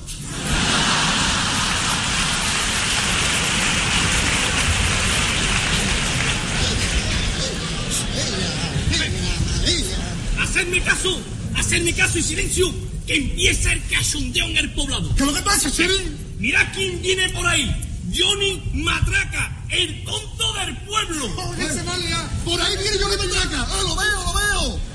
¡Hacedme 10.40 10.80
caso! 10.82 11.20
¡Hacedme 11.56 11.92
caso 11.94 12.18
y 12.18 12.22
silencio! 12.22 12.72
¡Que 13.06 13.16
empieza 13.16 13.72
el 13.72 13.82
cachondeo 13.88 14.46
en 14.46 14.56
el 14.56 14.72
poblado! 14.72 15.14
¿Qué 15.16 15.22
es 15.22 15.28
lo 15.28 15.34
que 15.34 15.42
pasa, 15.42 15.70
Chevy? 15.70 16.16
Mira 16.38 16.70
quién 16.72 17.02
viene 17.02 17.28
por 17.30 17.46
ahí. 17.46 17.74
Johnny 18.16 18.62
Matraca, 18.72 19.59
el 19.72 20.76
pueblo. 20.86 21.28
Joder, 21.30 21.72
se 21.72 21.82
va 21.82 21.94
a 21.94 21.98
liar. 21.98 22.28
Por 22.44 22.60
ahí 22.60 22.76
viene 22.76 22.98
Johnny 22.98 23.16
Matraca. 23.16 23.66
¡Ah, 23.70 23.82
lo 23.82 23.96
veo, 23.96 24.24
lo 24.24 24.34
veo! 24.34 24.89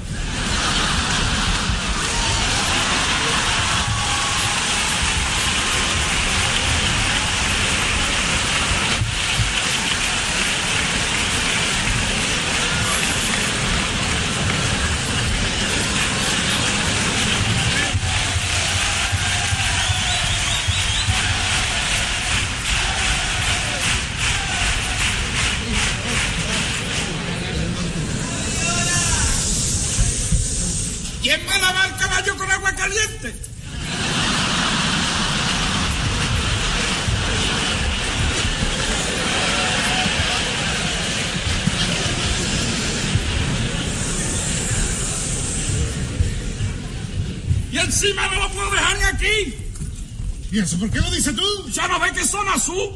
¿Y 50.56 50.60
eso 50.60 50.80
por 50.80 50.90
qué 50.90 51.02
lo 51.02 51.12
dices 51.12 51.36
tú? 51.36 51.70
¿Ya 51.70 51.86
no 51.90 52.00
ves 52.00 52.14
que 52.14 52.24
son 52.24 52.48
azul? 52.48 52.90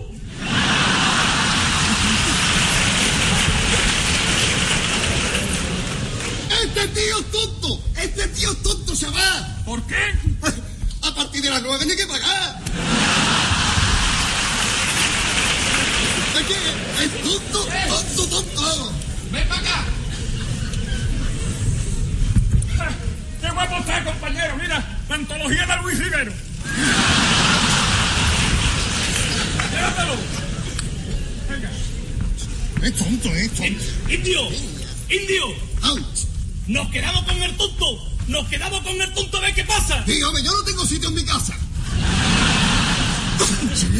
Indio, 35.09 35.45
Ouch. 35.83 36.25
nos 36.67 36.89
quedamos 36.89 37.23
con 37.23 37.41
el 37.41 37.55
tonto. 37.57 38.09
Nos 38.27 38.47
quedamos 38.47 38.81
con 38.83 39.01
el 39.01 39.11
tonto 39.13 39.37
a 39.37 39.41
ver 39.41 39.53
qué 39.55 39.63
pasa. 39.65 39.95
Hombre, 39.97 40.43
yo 40.43 40.51
no 40.53 40.63
tengo 40.63 40.85
sitio 40.85 41.09
en 41.09 41.15
mi 41.15 41.25
casa. 41.25 41.55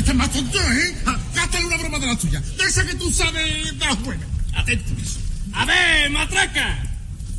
Es 0.06 0.15
más 0.15 0.31
tonto, 0.31 0.60
¿eh? 0.60 0.95
Ah, 1.06 1.18
Gátale 1.34 1.65
una 1.65 1.77
broma 1.77 1.99
de 1.99 2.07
la 2.07 2.15
tuya. 2.18 2.40
De 2.40 2.64
esa 2.64 2.86
que 2.86 2.94
tú 2.95 3.11
sabes 3.11 3.77
de 3.80 3.86
las 3.86 3.99
buenas. 4.03 4.27
Atentos. 4.56 5.18
A 5.53 5.65
ver, 5.65 6.10
matraca. 6.11 6.84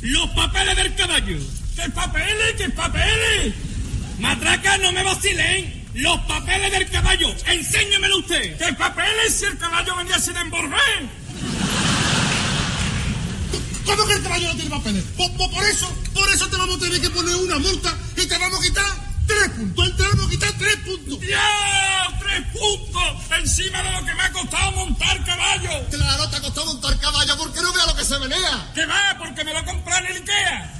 Los 0.01 0.29
papeles 0.31 0.75
del 0.75 0.95
caballo. 0.95 1.37
¿Qué 1.75 1.89
papeles? 1.91 2.53
¿Qué 2.57 2.69
papeles? 2.69 3.53
Matraca, 4.19 4.77
no 4.79 4.91
me 4.91 5.03
vacilen. 5.03 5.81
Los 5.93 6.19
papeles 6.21 6.71
del 6.71 6.89
caballo. 6.89 7.33
Enséñamelo 7.47 8.17
usted. 8.19 8.57
¿Qué 8.57 8.73
papeles 8.73 9.33
si 9.35 9.45
el 9.45 9.57
caballo 9.57 9.95
venía 9.95 10.19
sin 10.19 10.35
emborrar? 10.37 10.79
¿Cómo 13.95 14.07
que 14.07 14.13
el 14.13 14.23
caballo 14.23 14.47
no 14.49 14.55
tiene 14.55 14.69
papeles? 14.69 15.03
Por, 15.17 15.31
por- 15.37 15.51
por 15.51 15.63
eso, 15.65 15.87
por 16.13 16.29
eso 16.31 16.47
te 16.47 16.57
vamos 16.57 16.75
a 16.77 16.79
tener 16.79 17.01
que 17.01 17.09
poner 17.09 17.35
una 17.35 17.59
multa 17.59 17.93
y 18.17 18.25
te 18.25 18.37
vamos 18.37 18.59
a 18.59 18.63
quitar 18.63 18.85
tres 19.27 19.49
puntos. 19.49 19.97
Te 19.97 20.03
vamos 20.03 20.25
a 20.25 20.29
quitar 20.29 20.53
tres 20.57 20.75
puntos. 20.77 21.19
¡Ya! 21.27 22.17
¡Tres 22.19 22.43
puntos! 22.53 23.37
Encima 23.37 23.81
de 23.83 23.91
lo 23.91 24.05
que 24.05 24.13
me 24.15 24.21
ha 24.23 24.31
costado 24.31 24.71
montar 24.73 25.25
caballo. 25.25 25.69
Claro, 25.89 26.29
te 26.29 26.35
ha 26.37 26.41
costado 26.41 26.65
montar 26.67 26.99
caballo 26.99 27.37
porque 27.37 27.61
no 27.61 27.73
vea 27.73 27.85
lo 27.85 27.95
que 27.95 28.05
se 28.05 28.19
menea. 28.19 28.71
¿Qué 28.73 28.85
va? 28.85 29.15
Porque 29.17 29.43
me 29.43 29.53
lo 29.53 29.65
compré 29.65 29.97
en 29.97 30.05
el 30.07 30.17
Ikea. 30.17 30.70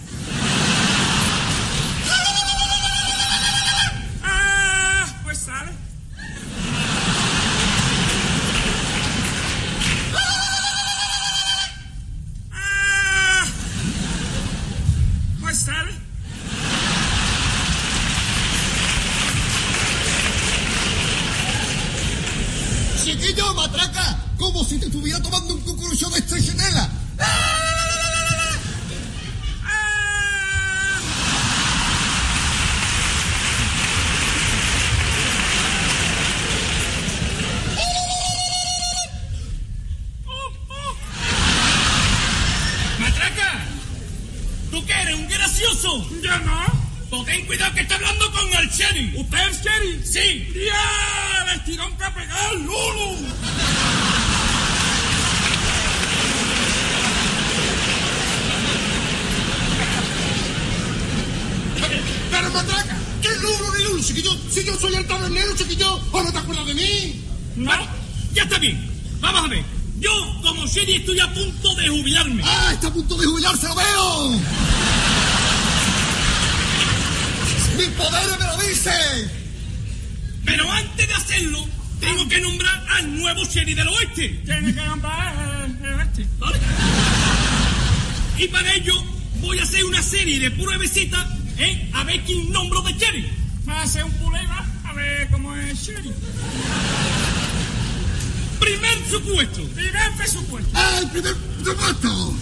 ¡Mis 78.02 78.10
poderes 78.10 78.40
me 78.40 78.46
lo 78.46 78.58
dicen! 78.58 79.32
Pero 80.46 80.72
antes 80.72 81.08
de 81.08 81.14
hacerlo, 81.14 81.66
tengo 82.00 82.28
que 82.28 82.42
nombrar 82.42 82.84
al 82.90 83.18
nuevo 83.18 83.46
Sherry 83.46 83.74
del 83.74 83.88
Oeste. 83.88 84.30
Tiene 84.44 84.74
que 84.74 84.82
nombrar 84.82 85.70
el 85.84 85.94
Oeste. 85.94 86.28
¿Vale? 86.40 86.60
Y 88.38 88.48
para 88.48 88.74
ello, 88.74 88.94
voy 89.40 89.60
a 89.60 89.64
hacer 89.64 89.86
una 89.86 90.02
serie 90.02 90.40
de 90.40 90.52
pruebecitas, 90.52 91.28
¿eh? 91.60 91.92
A 91.94 92.04
ver 92.04 92.22
quién 92.22 92.52
nombro 92.52 92.82
de 92.82 92.94
Sherry. 92.94 93.30
Va 93.68 93.82
a 93.82 93.84
hacer 93.84 94.04
un 94.04 94.12
puleva, 94.14 94.66
a 94.84 94.94
ver 94.94 95.30
cómo 95.30 95.56
es 95.56 95.80
Sherry. 95.80 96.12
Primer 98.60 99.10
supuesto. 99.10 99.64
Primer 99.76 100.12
presupuesto. 100.18 100.70
¡Ah, 100.74 101.00
el 101.02 101.10
primer 101.10 101.36
supuesto! 101.64 102.36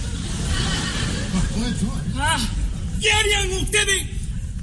Ah, 2.15 2.39
¿Qué 3.01 3.11
harían 3.11 3.51
ustedes 3.53 4.07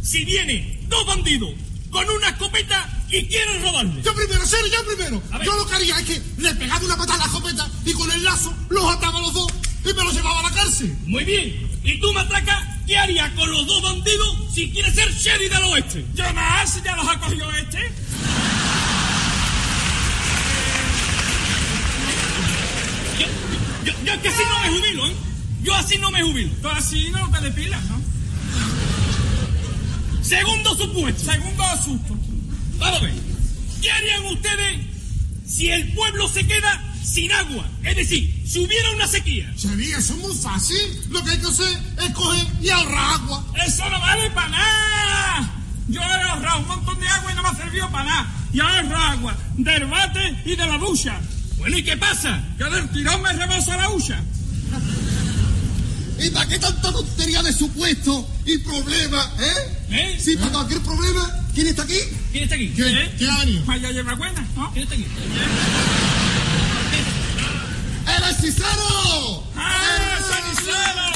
si 0.03 0.25
vienen 0.25 0.76
dos 0.89 1.07
bandidos 1.07 1.51
con 1.91 2.09
una 2.11 2.29
escopeta 2.29 2.89
y 3.09 3.27
quieren 3.27 3.63
robarle? 3.63 4.03
Yo 4.03 4.15
primero, 4.15 4.47
serio, 4.47 4.67
yo 4.73 4.87
primero. 4.87 5.23
Yo 5.45 5.57
lo 5.57 5.67
que 5.67 5.75
haría 5.75 5.99
es 6.01 6.07
que 6.07 6.23
le 6.39 6.55
pegaba 6.55 6.85
una 6.85 6.97
patada 6.97 7.15
a 7.15 7.19
la 7.19 7.25
escopeta 7.25 7.71
y 7.85 7.93
con 7.93 8.11
el 8.11 8.25
lazo 8.25 8.55
los 8.69 8.85
ataba 8.93 9.19
a 9.19 9.23
los 9.23 9.33
dos 9.33 9.53
y 9.85 9.93
me 9.93 10.05
los 10.05 10.15
llevaba 10.15 10.41
a 10.41 10.43
la 10.43 10.51
cárcel. 10.51 10.97
Muy 11.07 11.25
bien. 11.25 11.71
¿Y 11.85 12.01
tú, 12.01 12.13
Matraca, 12.13 12.81
qué 12.87 12.99
harías 12.99 13.31
con 13.33 13.49
los 13.51 13.67
dos 13.67 13.83
bandidos 13.83 14.37
si 14.53 14.71
quieres 14.71 14.95
ser 14.95 15.13
Sherry 15.13 15.49
del 15.49 15.63
Oeste? 15.65 16.05
Yo 16.15 16.33
más, 16.35 16.83
ya 16.83 16.97
los 16.97 17.09
ha 17.09 17.19
cogido 17.21 17.51
este. 17.53 17.93
Yo, 23.19 23.27
yo, 23.85 23.93
yo 24.05 24.13
es 24.13 24.21
que 24.21 24.29
así 24.29 24.43
no 24.49 24.61
me 24.61 24.81
jubilo, 24.81 25.07
¿eh? 25.07 25.13
Yo 25.63 25.75
así 25.75 25.99
no 25.99 26.11
me 26.11 26.23
jubilo. 26.23 26.51
Tú 26.61 26.69
así 26.69 27.11
no 27.11 27.31
te 27.31 27.41
depilas, 27.41 27.85
¿no? 27.85 28.06
Segundo 30.27 30.75
supuesto. 30.77 31.33
Segundo 31.33 31.65
susto. 31.85 32.17
Vamos 32.79 33.01
a 33.01 33.05
ver. 33.05 33.15
¿Qué 33.81 33.91
harían 33.91 34.25
ustedes 34.27 34.81
si 35.47 35.69
el 35.69 35.93
pueblo 35.93 36.29
se 36.29 36.45
queda 36.47 36.83
sin 37.05 37.31
agua? 37.31 37.65
Es 37.85 37.95
decir, 37.95 38.43
si 38.45 38.59
hubiera 38.59 38.91
una 38.91 39.07
sequía. 39.07 39.53
Sería 39.57 39.99
eso 39.99 40.15
es 40.15 40.19
muy 40.19 40.35
fácil. 40.35 40.77
Lo 41.11 41.23
que 41.23 41.31
hay 41.31 41.39
que 41.39 41.47
hacer 41.47 41.79
es 42.05 42.11
coger 42.13 42.47
y 42.61 42.71
ahorrar 42.71 43.21
agua. 43.21 43.45
¡Eso 43.65 43.89
no 43.89 44.01
vale 44.01 44.31
para 44.31 44.49
nada! 44.49 45.53
Yo 45.89 46.01
he 46.01 46.05
ahorrado 46.05 46.59
un 46.59 46.67
montón 46.67 46.99
de 46.99 47.07
agua 47.07 47.33
y 47.33 47.35
no 47.37 47.43
me 47.43 47.49
ha 47.49 47.55
servido 47.55 47.91
para 47.91 48.05
nada. 48.05 48.35
Y 48.53 48.59
ahorro 48.61 48.97
agua 48.97 49.37
del 49.57 49.85
bate 49.85 50.43
y 50.45 50.57
de 50.57 50.67
la 50.67 50.79
ducha. 50.79 51.21
Bueno, 51.59 51.79
¿y 51.79 51.85
qué 51.85 51.97
pasa? 51.97 52.43
Que 52.59 52.65
del 52.65 52.89
tirón 52.91 53.23
me 53.23 53.33
rebosa 53.33 53.77
la 53.77 53.87
ducha. 53.87 54.21
¿Y 56.19 56.31
para 56.31 56.47
qué 56.47 56.59
tanta 56.59 56.93
tontería 56.93 57.43
de 57.43 57.53
supuesto 57.53 58.27
y 58.45 58.59
problema, 58.59 59.33
eh? 59.39 59.79
¿Eh? 59.91 60.19
Si 60.21 60.37
para 60.37 60.51
cualquier 60.53 60.81
problema, 60.81 61.31
¿quién 61.55 61.67
está 61.67 61.83
aquí? 61.83 61.99
¿Quién 62.33 62.45
está 62.45 62.55
aquí? 62.55 62.73
¿Quién? 62.75 62.97
¿Eh? 62.97 63.15
¿Quién 63.19 63.31
ha 63.31 63.39
venido? 63.41 63.65
Vaya 63.67 63.91
lleva 63.91 64.15
buena, 64.15 64.49
¿no? 64.57 64.73
¿Quién 64.73 64.85
está 64.85 64.95
aquí? 64.95 65.07
¡El 68.07 68.25
hechicero! 68.31 69.45
¡Ah, 69.57 70.17
el 70.17 70.25
cenicero! 70.25 71.07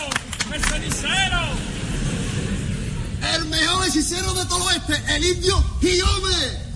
¡El 0.55 0.65
cenicero! 0.65 1.41
El 3.35 3.45
mejor 3.47 3.89
hechicero 3.89 4.35
de 4.35 4.45
todo 4.47 4.71
este, 4.71 5.03
el 5.15 5.25
indio 5.25 5.65
Hiome. 5.81 6.71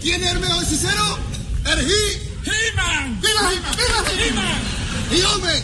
¿Quién 0.00 0.22
es 0.24 0.32
el 0.32 0.40
mejor 0.40 0.64
hechicero? 0.64 1.18
El 1.66 1.86
Hi. 1.86 2.18
¡He-Man! 2.44 3.20
¡Viva 3.20 3.52
He-Man! 3.52 3.76
¡Viva 3.76 4.24
He-Man! 4.24 4.81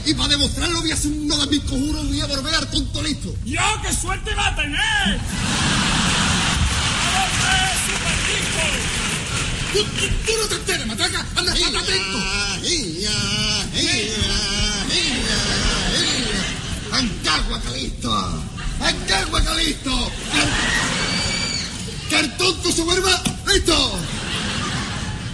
Y 0.08 0.14
para 0.14 0.28
demostrarlo 0.28 0.80
voy 0.80 0.90
a 0.90 0.94
hacer 0.94 1.10
uno 1.12 1.36
de 1.36 1.46
mis 1.48 1.60
conjuros 1.64 2.04
y 2.04 2.08
voy 2.08 2.20
a 2.22 2.26
volver 2.26 2.54
al 2.54 2.70
tonto 2.70 3.02
listo. 3.02 3.34
¡Yo 3.44 3.60
qué 3.82 3.92
suerte 3.92 4.34
va 4.34 4.46
a 4.46 4.56
tener! 4.56 4.78
¡Vamos 7.14 7.44
a 7.44 7.52
ver, 7.52 7.76
super 7.84 8.16
Tú, 9.72 9.84
tú, 9.84 10.06
tú 10.26 10.32
no 10.40 10.48
te 10.48 10.54
enteres, 10.54 10.86
matraca. 10.86 11.26
Anda, 11.36 11.52
anda 11.52 11.80
atento. 11.80 12.18
¡Ancagua, 16.92 17.60
Calisto! 17.60 18.42
¡Ancagua, 18.80 19.44
Calisto! 19.44 20.12
tonto 22.38 22.72
se 22.72 22.82
vuelva. 22.82 23.22
¡Listo! 23.46 23.98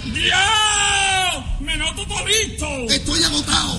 ¡Dios! 0.06 1.60
¡Me 1.60 1.76
noto 1.76 2.04
todo 2.06 2.26
listo! 2.26 2.66
Estoy 2.88 3.22
agotado. 3.22 3.78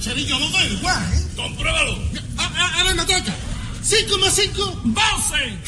Chavillo, 0.00 0.38
no 0.38 0.50
da 0.50 0.64
igual, 0.64 1.14
¿eh? 1.14 1.26
Compruébalo. 1.36 1.98
A, 2.36 2.44
a, 2.44 2.80
a 2.80 2.84
ver, 2.84 2.94
matraca. 2.94 3.34
5 3.82 4.18
más 4.18 4.34
5. 4.34 4.82
¡Doce! 4.84 5.58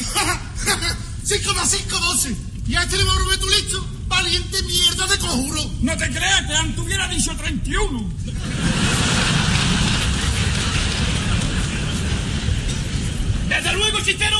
5 1.23 1.53
más 1.53 1.69
5, 1.71 1.99
12. 1.99 2.35
Y 2.67 2.75
a 2.75 2.83
este 2.83 2.97
le 2.97 3.03
va 3.03 3.13
a 3.13 3.19
volver 3.19 3.39
tu 3.39 3.49
listo. 3.49 3.87
Valiente 4.07 4.61
mierda 4.63 5.07
de 5.07 5.17
conjuro. 5.17 5.71
No 5.81 5.97
te 5.97 6.09
creas 6.11 6.41
que 6.47 6.53
antes 6.55 6.79
hubiera 6.79 7.07
dicho 7.07 7.35
31. 7.35 8.11
Desde 13.49 13.73
luego, 13.73 13.99
chistero, 14.01 14.37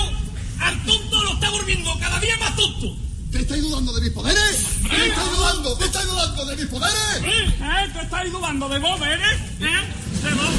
al 0.59 0.83
tonto 0.85 1.23
lo 1.23 1.33
está 1.33 1.49
volviendo 1.49 1.97
cada 1.99 2.19
día 2.19 2.37
más 2.37 2.55
tonto. 2.55 2.95
¿Te 3.33 3.39
estáis 3.41 3.63
dudando 3.63 3.91
de 3.93 4.01
mis 4.01 4.11
poderes? 4.11 4.67
¿Me 4.83 5.07
estáis 5.07 5.31
dudando? 5.31 5.75
¿Me 5.77 5.85
estáis 5.87 6.05
dudando 6.07 6.45
de 6.45 6.55
mis 6.55 6.67
poderes? 6.67 7.23
¿Eh? 7.23 7.55
¿Eh? 7.61 7.89
¿Te 7.91 8.01
estáis 8.01 8.31
dudando 8.31 8.69
de 8.69 8.77
vos, 8.77 9.01
eres? 9.01 9.39
¿Eh? 9.59 10.23
¿De 10.23 10.33
vos? 10.35 10.53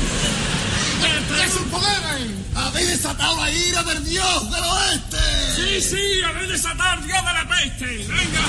¿Qué 1.38 1.50
sus 1.50 1.62
poderes? 1.68 2.30
Habéis 2.56 2.88
desatado 2.88 3.36
la 3.36 3.50
ira 3.52 3.82
del 3.84 4.04
dios 4.04 4.50
del 4.50 4.64
oeste. 4.64 5.18
Sí, 5.54 5.80
sí, 5.82 6.22
habéis 6.26 6.48
desatado 6.50 6.90
al 6.90 7.06
dios 7.06 7.18
de 7.24 7.32
la 7.32 7.48
peste. 7.48 7.86
Venga. 8.08 8.40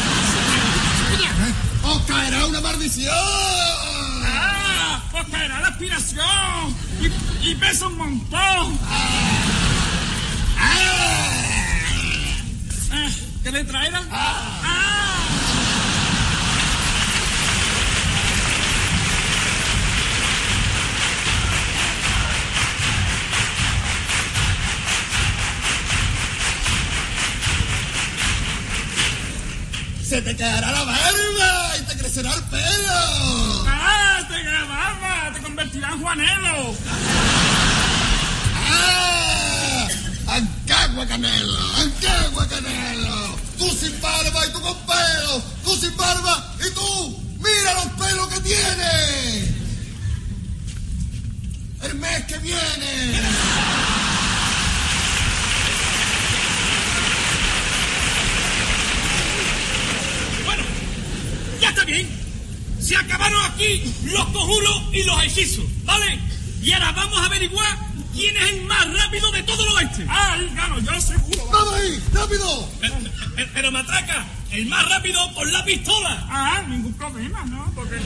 Os 1.84 2.02
caerá 2.07 2.45
una 2.47 2.61
maldición. 2.61 3.14
¡Ah! 3.14 5.03
Pues 5.11 5.27
caerá 5.30 5.61
la 5.61 5.68
aspiración. 5.68 6.76
Y, 6.99 7.52
y 7.52 7.56
pesa 7.56 7.85
un 7.85 7.97
montón. 7.97 8.80
Eh, 12.91 13.24
¿Qué 13.45 13.51
le 13.51 13.63
traerán? 13.63 14.03
¡Ah! 14.09 15.27
Se 30.03 30.23
te 30.23 30.35
caerá 30.35 30.72
la 30.72 30.84
barba 30.85 31.77
y 31.77 31.81
te 31.84 31.97
crecerá 31.99 32.34
el 32.34 32.43
pelo. 32.45 33.65
¡Ah! 33.67 34.26
¡Te 34.27 34.41
grababa! 34.41 35.34
¡Te 35.35 35.41
convertirá 35.43 35.91
en 35.91 36.01
Juanelo! 36.01 36.76
¡Ah! 38.72 39.88
¡Ancagua 40.30 41.05
Canelo! 41.05 41.59
¡Ancagua 41.77 42.47
Canelo! 42.47 43.24
Tú 43.57 43.69
sin 43.69 44.02
barba 44.02 44.45
y 44.45 44.52
tú 44.52 44.61
con 44.61 44.77
pelo. 44.86 45.41
Tú 45.64 45.76
sin 45.77 45.95
barba 45.95 46.56
y 46.60 46.73
tú. 46.73 47.22
¡Mira 47.40 47.73
los 47.76 47.86
pelos 47.94 48.27
que 48.27 48.40
tienes! 48.41 49.49
El 51.84 51.95
mes 51.95 52.26
que 52.26 52.38
viene. 52.40 53.22
Bueno, 60.45 60.64
ya 61.61 61.69
está 61.69 61.86
bien. 61.86 62.10
Se 62.80 62.95
acabaron 62.95 63.45
aquí 63.45 63.94
los 64.06 64.26
conjuros 64.27 64.84
y 64.91 65.03
los 65.03 65.23
hechizos, 65.23 65.65
¿vale? 65.84 66.19
Y 66.61 66.72
ahora 66.72 66.91
vamos 66.91 67.19
a 67.19 67.26
averiguar 67.26 67.84
quién 68.15 68.35
es 68.37 68.49
el 68.51 68.61
más 68.65 68.91
rápido 68.93 69.31
de 69.31 69.43
todo 69.43 69.61
el 69.67 69.73
oeste. 69.75 70.05
¡Ah, 70.09 70.37
gano 70.55 70.79
yo 70.79 71.01
seguro! 71.01 71.45
¡Vamos 71.51 71.73
ahí! 71.75 72.03
¡Rápido! 72.13 72.69
Pero, 72.79 72.95
pero- 73.35 73.49
pero, 73.53 73.71
matraca, 73.71 74.25
el 74.51 74.65
más 74.67 74.87
rápido 74.89 75.33
por 75.33 75.47
la 75.51 75.63
pistola. 75.65 76.25
Ah, 76.29 76.63
ningún 76.67 76.93
problema, 76.93 77.43
¿no? 77.45 77.71
Porque... 77.75 77.97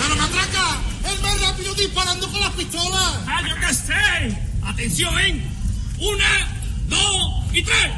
¡Pero 0.00 0.16
matraca! 0.16 0.78
¡El 1.10 1.20
más 1.22 1.40
rápido 1.40 1.74
disparando 1.74 2.30
con 2.30 2.40
las 2.40 2.50
pistolas! 2.52 3.14
¡Ah, 3.26 3.42
yo 3.48 3.54
qué 3.66 3.74
sé! 3.74 4.38
Atención, 4.64 5.18
¿eh? 5.18 5.42
Una, 5.98 6.48
dos 6.88 7.44
y 7.54 7.62
tres. 7.62 7.92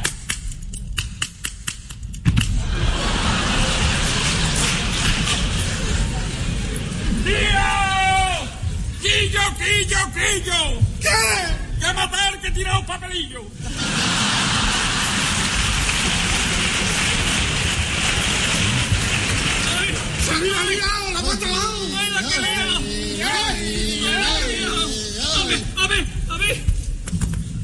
¡Tío! 7.25 7.78
¡Quillo, 9.01 9.41
quillo, 9.57 9.99
quillo! 10.13 10.81
¿Qué? 11.01 11.09
¡Ya 11.81 11.93
matar 11.93 12.41
que 12.41 12.51
tirado 12.51 12.85
papelillo! 12.85 13.43
¡Se 20.25 20.31
había 20.35 20.65
liado! 20.65 21.13
¡La! 21.13 21.21
¡Ay, 22.01 22.11
la 22.11 22.23
que 22.29 22.41
lea! 22.41 22.65
A 25.37 25.45
ver, 25.47 25.63
a 25.77 25.87
ver, 25.87 26.07
a 26.29 26.37
ver. 26.37 26.57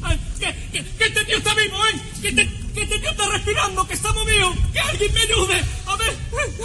Ay, 0.03 0.19
que, 0.39 0.55
que, 0.71 0.83
que 0.97 1.05
este 1.05 1.25
tío 1.25 1.37
está 1.37 1.53
vivo, 1.53 1.77
¿eh? 1.87 2.01
Que 2.21 2.27
este, 2.29 2.49
que 2.73 2.81
este 2.83 2.99
tío 2.99 3.11
está 3.11 3.27
respirando, 3.27 3.85
que 3.87 3.93
está 3.93 4.13
movido. 4.13 4.55
Que 4.71 4.79
alguien 4.79 5.13
me 5.13 5.19
ayude. 5.21 5.63
A 5.85 5.95
ver. 5.97 6.15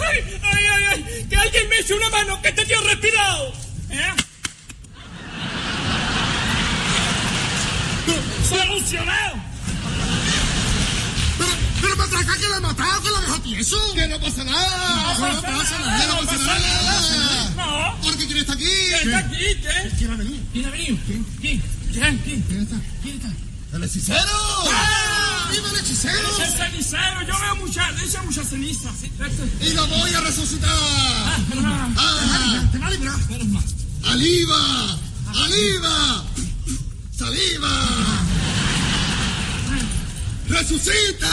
Ay, 0.01 0.39
ay, 0.43 0.65
ay, 0.73 0.83
ay. 0.91 1.27
Que 1.29 1.35
alguien 1.35 1.67
me 1.69 1.77
eche 1.77 1.93
una 1.93 2.09
mano, 2.09 2.41
que 2.41 2.47
este 2.49 2.65
tío 2.65 2.79
ha 2.79 2.83
respirado. 2.83 3.53
¿Eh? 3.89 4.13
¡Solucionado! 8.51 9.35
¡Pero, 11.37 11.49
pero 11.81 11.95
matraca 11.97 12.37
que 12.37 12.49
la 12.49 12.57
he 12.57 12.59
matado, 12.59 13.01
que 13.01 13.09
la 13.11 13.21
dejo 13.21 13.39
tieso! 13.41 13.77
¡Que 13.95 14.07
no 14.07 14.19
pasa 14.19 14.43
nada! 14.43 15.13
No 15.13 15.19
pasa 15.41 15.79
nada, 15.79 16.01
¡Que 16.01 16.07
no 16.07 16.21
no 16.21 16.27
pasa 16.27 16.43
nada! 16.43 16.59
nada. 16.59 17.95
No. 17.95 18.01
¿Por 18.01 18.17
qué 18.17 18.25
quién 18.27 18.37
está 18.39 18.53
aquí? 18.53 18.65
¿Quién 18.65 19.13
está 19.13 19.17
aquí? 19.19 19.37
¿Quién? 19.37 19.91
¿Quién 19.97 20.11
ha 20.11 20.15
venido? 20.17 20.43
¿Quién 20.51 20.65
ha 20.65 20.69
venido? 20.71 20.97
¿Quién? 21.07 21.23
¿Quién? 21.41 21.61
¿Quién? 21.93 22.17
¿Quién? 22.19 22.41
¿Quién 22.43 22.59
está? 22.61 22.75
¿Quién 23.03 23.15
está? 23.15 23.29
¡El 23.77 23.83
hechicero! 23.85 24.19
¡Ah! 24.73 25.47
¡Viva 25.51 25.69
el 25.69 25.77
hechicero! 25.79 26.43
Es 26.43 26.55
cenicero, 26.57 27.21
yo 27.25 27.39
veo 27.39 27.55
mucha, 27.55 27.89
echa 28.03 28.21
mucha 28.23 28.43
ceniza. 28.43 28.89
sí, 28.99 29.09
este- 29.17 29.65
¡Y 29.65 29.71
lo 29.73 29.87
voy 29.87 30.13
a 30.13 30.19
resucitar! 30.21 30.69
Ah, 30.69 31.37
¡Ah! 31.97 32.67
te 32.71 32.77
va 32.79 32.87
a 32.87 32.91
librar. 32.91 33.15
Mal. 33.47 33.63
¡Aliva! 34.03 34.97
¡Saliva! 37.21 37.69
¡Resucita! 40.49 41.27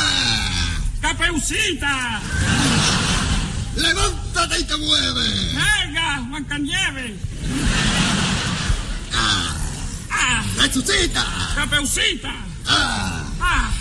¡Capeucita! 1.01 2.21
¡Levántate 3.75 4.61
y 4.61 4.65
te 4.65 4.77
mueve! 4.77 5.55
¡Venga, 5.55 6.21
Mancanieve! 6.29 7.17
¡Ah! 9.15 9.57
¡Ah! 10.11 10.45
¡Resucita! 10.59 11.25
¡Capeucita! 11.55 12.35
¡Ah! 12.67 13.25
¡Ah! 13.41 13.73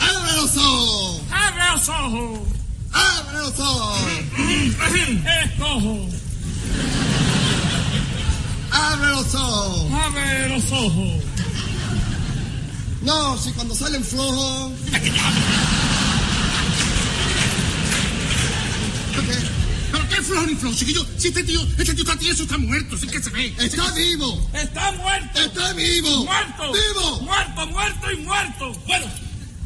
¡Abre 0.00 0.32
los 0.32 0.56
ojos! 0.56 1.22
¡Abre 1.30 1.62
los 1.72 1.88
ojos! 1.88 2.40
¡Abre 2.92 3.38
los 3.38 3.60
ojos! 3.60 4.00
¡Escojo! 5.44 6.29
¡Abre 8.70 9.08
los 9.08 9.34
ojos! 9.34 9.92
¡Abre 9.92 10.48
los 10.48 10.72
ojos! 10.72 11.24
No, 13.02 13.38
si 13.38 13.50
cuando 13.52 13.74
salen 13.74 14.04
flojos... 14.04 14.72
¿Pero 19.92 20.08
qué 20.08 20.16
flojo 20.16 20.46
ni 20.46 20.54
flojo, 20.54 20.76
chiquillo? 20.76 21.06
Si 21.16 21.28
este 21.28 21.42
tío, 21.42 21.60
este 21.78 21.94
tío 21.94 22.04
está 22.04 22.16
tieso, 22.16 22.42
está 22.44 22.58
muerto, 22.58 22.96
sí 22.96 23.06
que 23.06 23.20
se 23.22 23.30
ve. 23.30 23.54
¡Está 23.58 23.90
vivo! 23.92 24.50
¡Está 24.52 24.92
muerto! 24.92 25.40
¡Está 25.40 25.72
vivo! 25.72 26.24
¡Muerto! 26.24 26.72
¡Vivo! 26.72 27.20
¡Muerto, 27.22 27.66
muerto 27.66 28.12
y 28.12 28.16
muerto! 28.18 28.72
Bueno, 28.86 29.06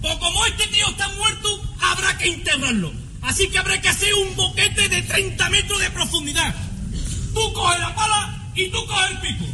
pues 0.01 0.16
como 0.16 0.47
este 0.47 0.66
tío 0.68 0.89
está 0.89 1.09
muerto, 1.10 1.62
habrá 1.81 2.16
que 2.16 2.32
enterrarlo. 2.32 2.93
Así 3.22 3.48
que 3.48 3.59
habrá 3.59 3.81
que 3.81 3.89
hacer 3.89 4.14
un 4.14 4.36
boquete 4.36 4.89
de 4.89 5.02
30 5.02 5.51
metros 5.51 5.81
de 5.81 5.90
profundidad. 5.90 6.55
Tú 7.35 7.52
coges 7.52 7.81
la 7.81 7.94
pala 7.94 8.35
y 8.55 8.70
tú 8.70 8.86
coges 8.86 9.11
el 9.11 9.19
pico. 9.19 9.44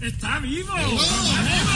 ¡Está 0.00 0.38
vivo! 0.38 0.74
¡Está 0.76 1.42
vivo! 1.42 1.74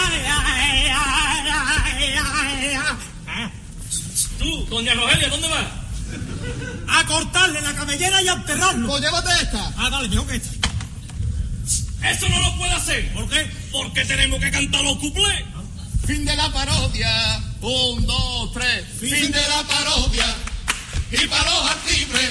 ¡Ay, 0.00 0.22
ay, 0.26 0.88
ay, 0.88 1.50
ay, 1.50 2.14
ay, 2.24 2.78
ay! 3.26 3.52
Tú, 4.38 4.66
doña 4.70 4.94
Rogelia, 4.94 5.28
¿dónde 5.28 5.48
vas? 5.48 5.66
A 6.88 7.04
cortarle 7.06 7.60
la 7.60 7.74
cabellera 7.74 8.22
y 8.22 8.28
a 8.28 8.32
enterrarlo. 8.32 8.88
Pues 8.88 9.02
llévate 9.02 9.30
esta. 9.42 9.72
Ah, 9.76 9.90
dale, 9.90 10.08
mejor 10.08 10.26
que 10.26 10.36
esta. 10.36 10.67
Eso 12.02 12.28
no 12.28 12.40
lo 12.40 12.56
puede 12.56 12.72
hacer. 12.72 13.12
¿Por 13.12 13.28
qué? 13.28 13.50
Porque 13.72 14.04
tenemos 14.04 14.40
que 14.40 14.50
cantar 14.50 14.82
los 14.82 14.98
cuplés. 14.98 15.44
Fin 16.06 16.24
de 16.24 16.36
la 16.36 16.50
parodia. 16.52 17.42
Un, 17.60 18.06
dos, 18.06 18.52
tres. 18.52 18.84
Fin, 18.98 19.30
de 19.30 19.40
la 19.48 19.62
parodia. 19.64 20.34
Y 21.10 21.26
para 21.26 21.50
los 21.50 21.70
artibres, 21.70 22.30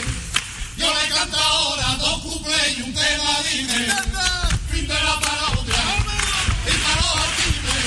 yo 0.78 0.88
le 0.88 1.10
canto 1.14 1.38
ahora 1.38 1.96
dos 2.00 2.22
cuplés 2.22 2.78
y 2.78 2.82
un 2.82 2.94
tema 2.94 3.42
libre. 3.52 3.88
Fin 4.72 4.88
de 4.88 4.94
la 4.94 5.20
parodia. 5.20 5.84
Y 6.66 6.78
para 6.78 7.02
los 7.02 7.16
artibres, 7.18 7.86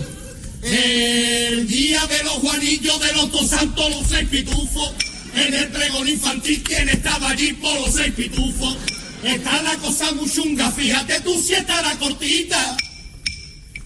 El 0.63 1.67
día 1.67 2.07
de 2.07 2.23
los 2.23 2.35
Juanillos 2.35 3.01
de 3.01 3.13
los 3.15 3.33
dos 3.33 3.49
santos, 3.49 3.91
los 3.91 4.07
seis 4.07 4.29
pitufos. 4.29 4.93
En 5.39 5.55
el 5.55 5.69
pregón 5.69 6.09
infantil, 6.09 6.63
quien 6.65 6.89
estaba 6.89 7.31
allí 7.31 7.53
por 7.53 7.73
los 7.81 7.95
seis 7.95 8.13
pitufos. 8.13 8.77
Está 9.23 9.63
la 9.63 9.77
cosa 9.77 10.11
muy 10.13 10.29
chunga, 10.29 10.71
fíjate 10.73 11.21
tú 11.21 11.41
si 11.41 11.55
estará 11.55 11.97
cortita. 11.99 12.77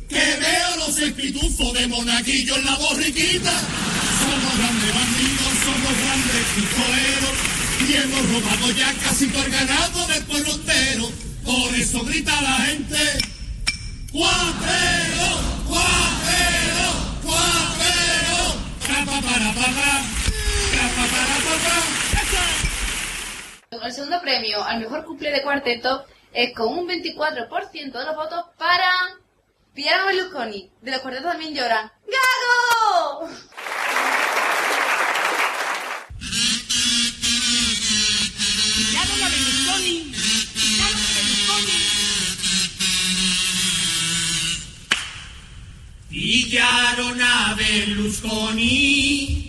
Que 0.09 0.17
veo 0.17 0.77
los 0.79 0.95
seis 0.95 1.13
pitufos 1.13 1.75
de 1.75 1.87
monaguillo 1.89 2.57
en 2.57 2.65
la 2.65 2.75
borriquita. 2.77 3.53
Somos 4.23 4.59
grandes 4.59 4.95
bandidos, 4.95 5.55
somos 5.67 5.93
grandes 6.03 6.45
pistoleros. 6.57 7.37
Y 7.87 7.93
hemos 7.97 8.29
robado 8.33 8.71
ya 8.73 8.95
casi 9.05 9.27
todo 9.27 9.45
el 9.45 9.51
ganado 9.51 10.07
del 10.07 10.23
pueblo 10.25 10.53
entero. 10.55 11.13
Por 11.45 11.75
eso 11.75 12.01
grita 12.05 12.41
la 12.41 12.57
gente. 12.67 12.97
¡Cuatero! 14.11 15.41
¡Cuatero! 15.69 16.89
¡Cuatero! 17.23 18.57
¡Rapa 18.89 19.21
para 19.21 19.55
para! 19.55 20.22
El 23.71 23.93
segundo 23.93 24.21
premio 24.21 24.63
al 24.63 24.81
mejor 24.81 25.05
cumple 25.05 25.31
de 25.31 25.43
cuarteto 25.43 26.07
es 26.33 26.55
con 26.55 26.69
un 26.69 26.89
24% 26.89 27.93
de 27.93 28.05
los 28.05 28.17
votos 28.17 28.45
para 28.57 28.91
Piano 29.75 30.07
Berlusconi. 30.07 30.71
De 30.81 30.91
los 30.93 31.01
cuartetos 31.01 31.33
también 31.33 31.55
lloran. 31.55 31.91
¡Gago! 32.07 33.29
Pillaron 38.77 39.23
a 39.23 39.29
Berlusconi. 39.29 40.13
Pillaron 46.09 47.21
a 47.21 47.23
Berlusconi. 47.23 47.23
Pillaron 47.23 47.23
a 47.23 47.55
Berlusconi 47.57 49.42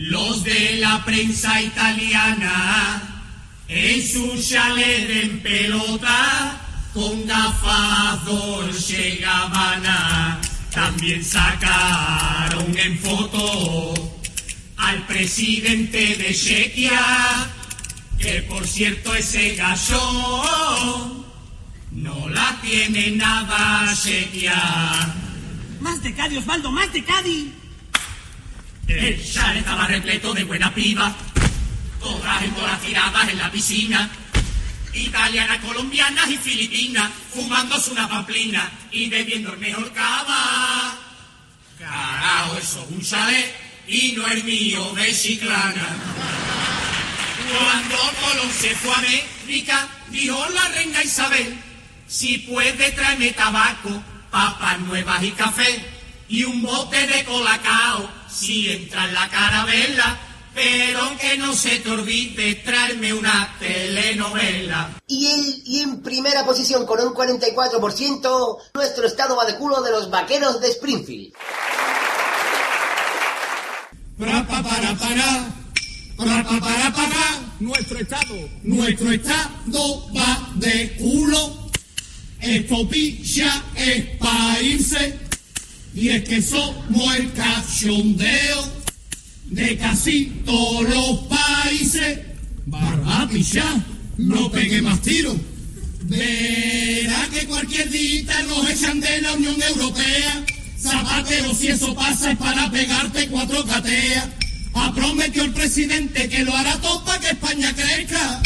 los 0.00 0.42
de 0.44 0.76
la 0.76 1.04
prensa 1.04 1.60
italiana 1.60 3.02
en 3.68 4.02
su 4.02 4.42
chalet 4.42 5.10
en 5.24 5.40
pelota 5.40 6.58
con 6.94 7.26
gafas 7.26 8.24
Dolce 8.24 9.16
Gabbana. 9.16 10.40
También 10.72 11.22
sacaron 11.22 12.78
en 12.78 12.98
foto 12.98 13.92
al 14.78 15.06
presidente 15.06 16.16
de 16.16 16.34
Chequia, 16.34 17.50
que 18.18 18.42
por 18.48 18.66
cierto 18.66 19.14
ese 19.14 19.54
gallo 19.54 21.26
no 21.90 22.28
la 22.30 22.58
tiene 22.62 23.10
nada 23.10 23.94
Chequia. 23.94 25.14
Más 25.80 26.02
de 26.02 26.14
Cádiz, 26.14 26.38
Osvaldo, 26.38 26.72
más 26.72 26.90
de 26.90 27.04
Cádiz. 27.04 27.59
El 28.90 29.24
chalet 29.24 29.58
estaba 29.58 29.86
repleto 29.86 30.34
de 30.34 30.44
buena 30.44 30.74
piba, 30.74 31.14
todas 32.00 32.42
en 32.42 32.50
todas 32.52 32.80
tiradas 32.80 33.28
en 33.28 33.38
la 33.38 33.50
piscina. 33.50 34.10
Italianas, 34.92 35.58
colombianas 35.58 36.28
y 36.28 36.36
filipinas, 36.36 37.10
fumándose 37.32 37.92
una 37.92 38.08
pamplina 38.08 38.68
y 38.90 39.08
bebiendo 39.08 39.52
el 39.52 39.58
mejor 39.60 39.92
cava. 39.92 40.98
Carajo, 41.78 42.58
eso 42.58 42.82
es 42.82 42.90
un 42.90 43.00
chalet 43.00 43.54
y 43.86 44.12
no 44.12 44.26
el 44.26 44.42
mío 44.42 44.92
de 44.94 45.14
Chiclana. 45.14 45.88
Cuando 47.48 47.96
Colón 48.20 48.52
se 48.52 48.74
fue 48.74 48.92
a 48.92 48.98
América, 48.98 49.88
dijo 50.08 50.46
la 50.50 50.68
reina 50.68 51.02
Isabel, 51.02 51.56
si 52.08 52.38
puede 52.38 52.90
tráeme 52.90 53.30
tabaco, 53.30 54.02
papas 54.30 54.80
nuevas 54.80 55.22
y 55.22 55.30
café, 55.30 55.84
y 56.28 56.42
un 56.42 56.62
bote 56.62 57.06
de 57.06 57.24
colacao, 57.24 58.19
si 58.32 58.70
entra 58.70 59.04
en 59.06 59.14
la 59.14 59.28
carabela, 59.28 60.18
pero 60.54 61.16
que 61.18 61.38
no 61.38 61.54
se 61.54 61.78
te 61.78 61.90
olvide 61.90 62.56
traerme 62.56 63.12
una 63.12 63.56
telenovela. 63.58 64.90
Y, 65.06 65.80
en 65.80 66.02
primera 66.02 66.44
posición 66.44 66.86
con 66.86 67.00
un 67.00 67.14
44%, 67.14 68.58
nuestro 68.74 69.06
estado 69.06 69.36
va 69.36 69.44
de 69.44 69.56
culo 69.56 69.80
de 69.82 69.90
los 69.90 70.10
vaqueros 70.10 70.60
de 70.60 70.68
Springfield. 70.68 71.32
Para 74.18 74.46
para. 74.46 74.96
Pra 76.16 76.44
pa 76.44 76.60
para 76.60 76.92
para. 76.92 77.52
Nuestro 77.60 77.98
estado. 77.98 78.48
Nuestro 78.62 79.10
estado 79.12 80.12
va 80.14 80.50
de 80.56 80.96
culo. 80.98 81.70
Esto 82.40 82.88
picha 82.88 83.62
es 83.74 84.04
países. 84.18 85.29
Y 86.00 86.08
es 86.08 86.24
que 86.24 86.40
somos 86.40 87.14
el 87.14 87.30
cachondeo 87.34 88.72
de 89.50 89.76
casi 89.76 90.32
todos 90.46 90.88
los 90.88 91.18
países. 91.28 92.20
Barba 92.64 93.28
picha, 93.30 93.66
no 94.16 94.50
pegue 94.50 94.80
más 94.80 95.02
tiro. 95.02 95.38
Verá 96.04 97.28
que 97.30 97.46
cualquier 97.46 97.90
día 97.90 98.42
nos 98.44 98.70
echan 98.70 98.98
de 98.98 99.20
la 99.20 99.34
Unión 99.34 99.60
Europea. 99.60 100.42
Zapatero, 100.80 101.54
si 101.54 101.68
eso 101.68 101.94
pasa 101.94 102.32
es 102.32 102.38
para 102.38 102.70
pegarte 102.70 103.28
cuatro 103.28 103.62
cateas. 103.66 104.26
Ha 104.72 104.94
prometido 104.94 105.44
el 105.44 105.52
presidente 105.52 106.30
que 106.30 106.44
lo 106.44 106.56
hará 106.56 106.80
todo 106.80 107.04
para 107.04 107.20
que 107.20 107.28
España 107.32 107.74
crezca. 107.74 108.40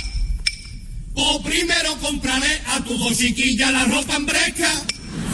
O 1.15 1.41
primero 1.41 1.97
compraré 2.01 2.61
a 2.67 2.83
tus 2.83 2.99
dos 2.99 3.17
chiquillas 3.17 3.71
la 3.71 3.85
ropa 3.85 4.17
en 4.17 4.27
bresca. 4.27 4.73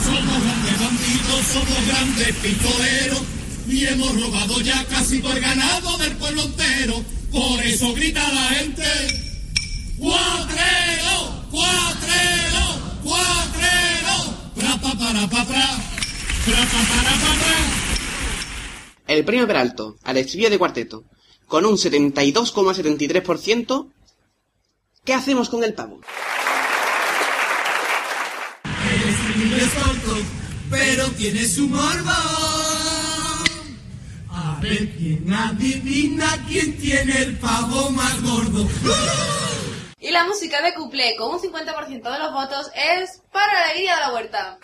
Somos 0.04 0.59
bandidos, 0.80 1.46
somos 1.52 1.86
grandes 1.86 2.34
pistoleros. 2.36 3.22
Y 3.68 3.84
hemos 3.86 4.20
robado 4.20 4.60
ya 4.60 4.84
casi 4.86 5.20
todo 5.20 5.32
el 5.32 5.40
ganado 5.40 5.96
del 5.98 6.16
pueblo 6.16 6.42
entero. 6.42 7.04
Por 7.30 7.60
eso 7.62 7.94
grita 7.94 8.20
la 8.32 8.42
gente. 8.54 8.82
¡Cuatrero! 9.98 11.44
¡Cuatrero! 11.50 12.80
¡Cuatrero! 13.04 14.34
¡Pra 14.56 14.76
pa 14.80 14.94
para 14.98 15.28
pa 15.28 15.44
pra! 15.44 15.68
¡Pra 16.46 16.56
pa 16.56 16.82
para 16.90 17.12
pa 17.12 17.34
pra! 17.38 17.56
El 19.06 19.24
premio 19.24 19.46
Peralto 19.46 19.96
al 20.04 20.16
estribillo 20.16 20.50
de 20.50 20.58
cuarteto, 20.58 21.04
con 21.46 21.64
un 21.66 21.76
72,73%, 21.76 23.88
¿qué 25.04 25.14
hacemos 25.14 25.48
con 25.48 25.62
el 25.64 25.74
pavo? 25.74 26.00
Pero 30.80 31.10
tiene 31.10 31.46
su 31.46 31.68
morbo. 31.68 32.10
A 34.30 34.58
ver 34.62 34.88
quién 34.96 35.30
adivina 35.30 36.42
quién 36.48 36.78
tiene 36.78 37.18
el 37.22 37.38
pavo 37.38 37.90
más 37.90 38.22
gordo. 38.22 38.66
Y 39.98 40.10
la 40.10 40.24
música 40.24 40.62
de 40.62 40.72
couplé 40.72 41.16
con 41.16 41.34
un 41.34 41.38
50% 41.38 42.12
de 42.12 42.18
los 42.18 42.32
votos 42.32 42.70
es 42.74 43.20
para 43.30 43.52
la 43.52 43.64
alegría 43.64 43.94
de 43.96 44.00
la 44.00 44.12
huerta. 44.14 44.58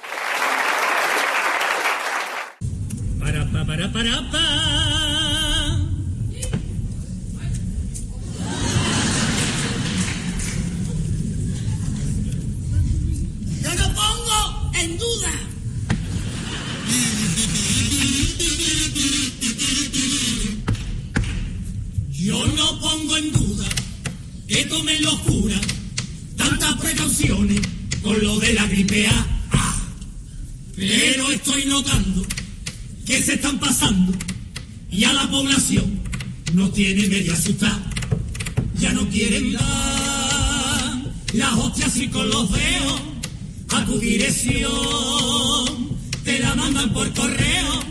Para 3.21 3.45
pa 3.53 3.67
para 3.67 3.93
para 3.93 4.31
pa. 4.33 4.47
Yo 13.63 13.75
no 13.75 13.95
pongo 13.95 14.71
en 14.81 14.97
duda. 14.97 15.46
Gripe 28.77 29.07
A. 29.07 29.27
Pero 30.77 31.31
estoy 31.31 31.65
notando 31.65 32.27
que 33.07 33.23
se 33.23 33.35
están 33.35 33.59
pasando 33.59 34.13
y 34.91 35.05
a 35.05 35.13
la 35.15 35.31
población 35.31 36.01
no 36.53 36.69
tiene 36.71 37.07
medio 37.09 37.33
asustada. 37.33 37.83
Ya 38.79 38.93
no 38.93 39.09
quieren 39.09 39.55
dar 39.55 41.03
las 41.33 41.53
hostias 41.55 41.97
y 41.97 42.09
con 42.09 42.29
los 42.29 42.53
dedos 42.53 43.01
a 43.71 43.85
tu 43.87 43.99
dirección. 43.99 44.69
Te 46.23 46.39
la 46.41 46.55
mandan 46.55 46.93
por 46.93 47.11
correo 47.15 47.83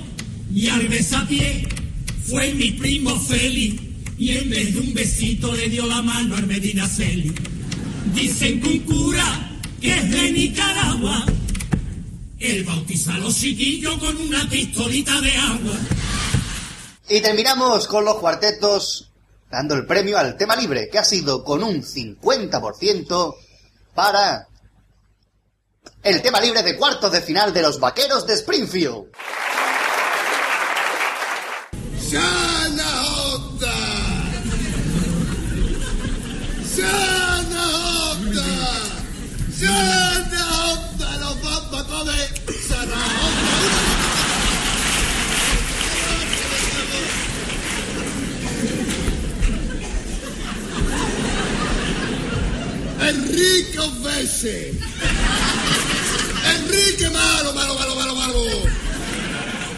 y 0.53 0.67
al 0.67 0.87
besapié 0.87 1.67
fue 2.27 2.53
mi 2.53 2.71
primo 2.71 3.19
Feli 3.19 3.79
y 4.19 4.29
en 4.29 4.49
vez 4.51 4.73
de 4.73 4.79
un 4.81 4.93
besito 4.93 5.55
le 5.55 5.67
dio 5.67 5.87
la 5.87 6.03
mano 6.03 6.35
al 6.35 6.45
Medina 6.45 6.87
Celi. 6.87 7.33
Dicen 8.13 8.61
que 8.61 8.67
un 8.67 8.79
cura 8.79 9.54
que 9.85 9.95
es 9.95 10.11
de 10.11 10.31
Nicaragua, 10.31 11.25
él 12.39 12.63
bautiza 12.63 13.13
a 13.13 13.19
los 13.19 13.35
chiquillos 13.35 13.95
con 13.99 14.17
una 14.17 14.49
pistolita 14.49 15.21
de 15.21 15.31
agua. 15.31 15.77
Y 17.07 17.21
terminamos 17.21 17.87
con 17.87 18.03
los 18.03 18.15
cuartetos 18.15 19.11
dando 19.51 19.75
el 19.75 19.85
premio 19.85 20.17
al 20.17 20.37
tema 20.37 20.55
libre, 20.55 20.89
que 20.91 20.97
ha 20.97 21.03
sido 21.03 21.43
con 21.43 21.63
un 21.63 21.83
50% 21.83 23.35
para 23.93 24.47
el 26.01 26.21
tema 26.23 26.41
libre 26.41 26.63
de 26.63 26.77
cuartos 26.77 27.11
de 27.11 27.21
final 27.21 27.53
de 27.53 27.61
los 27.61 27.79
Vaqueros 27.79 28.25
de 28.25 28.33
Springfield. 28.33 29.05
¡Sana 32.09 32.44
¡Enrique 53.07 53.79
Ovese! 53.79 54.73
¡Enrique 56.55 57.09
malo, 57.09 57.53
malo, 57.53 57.75
malo, 57.75 57.95
malo, 57.95 58.15
malo! 58.15 58.43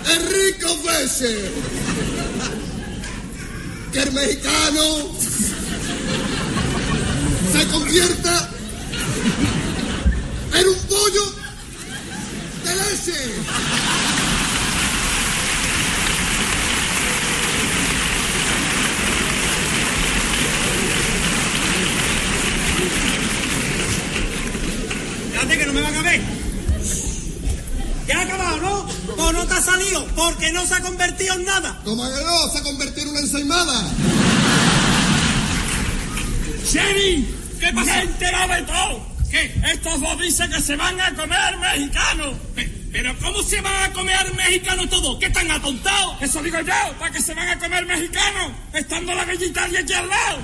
¡Enrique 0.10 0.66
Ovese! 0.66 1.52
que 3.92 4.00
el 4.04 4.12
mexicano 4.12 4.82
se 7.52 7.68
convierta 7.68 8.50
en 10.54 10.68
un 10.68 10.80
pollo 10.88 11.34
de 12.64 12.76
leche. 12.76 13.14
Fíjate 25.32 25.58
que 25.58 25.66
no 25.66 25.74
me 25.74 25.82
van 25.82 25.96
a 25.96 26.02
ver. 26.02 26.22
Ya 28.08 28.20
ha 28.20 28.22
acabado, 28.22 28.58
¿no? 28.58 28.88
O 29.24 29.32
no 29.34 29.46
te 29.46 29.54
ha 29.54 29.62
salido, 29.62 30.06
porque 30.16 30.52
no 30.52 30.66
se 30.66 30.76
ha 30.76 30.82
convertido 30.82 31.36
en 31.36 31.46
nada. 31.46 31.80
Como 31.84 32.04
que 32.04 32.24
no, 32.24 32.52
se 32.52 32.58
ha 32.58 32.64
convertido 32.64 33.04
en 33.04 33.10
una 33.10 33.20
ensaimada. 33.20 33.84
¡Sherry! 36.66 37.28
¿Qué 37.60 37.74
pasa? 37.74 37.92
Me 37.92 38.00
he 38.00 38.04
enterado 38.04 38.54
de 38.54 38.62
todo. 38.64 39.17
¿Qué? 39.30 39.54
Estos 39.74 40.00
dos 40.02 40.20
dicen 40.20 40.50
que 40.52 40.62
se 40.62 40.76
van 40.76 41.00
a 41.00 41.14
comer 41.14 41.58
mexicanos. 41.58 42.36
¿Pero 42.92 43.16
cómo 43.20 43.44
se 43.44 43.62
van 43.62 43.84
a 43.84 43.94
comer 43.94 44.34
mexicanos 44.36 44.90
todos? 44.90 45.20
¿Qué 45.20 45.28
están 45.28 45.52
atontados? 45.52 46.22
Eso 46.22 46.42
digo 46.42 46.58
yo, 46.62 46.98
para 46.98 47.12
que 47.12 47.22
se 47.22 47.34
van 47.34 47.48
a 47.50 47.60
comer 47.60 47.86
mexicanos, 47.86 48.54
estando 48.74 49.14
la 49.14 49.26
gallita 49.26 49.66
aquí 49.66 49.94
al 49.94 50.10
lado. 50.10 50.40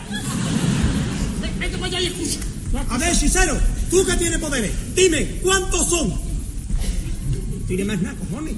Vete 1.57 1.77
para 1.77 1.87
allá 1.87 2.01
y 2.01 2.05
escucha. 2.07 2.39
A 2.89 2.97
ver, 2.97 3.13
hechicero, 3.13 3.57
tú 3.89 4.05
que 4.05 4.15
tienes 4.17 4.39
poderes, 4.39 4.71
dime, 4.95 5.39
¿cuántos 5.41 5.89
son? 5.89 6.13
Tiene 7.67 7.85
más 7.85 8.01
nada, 8.01 8.15
cojones. 8.17 8.55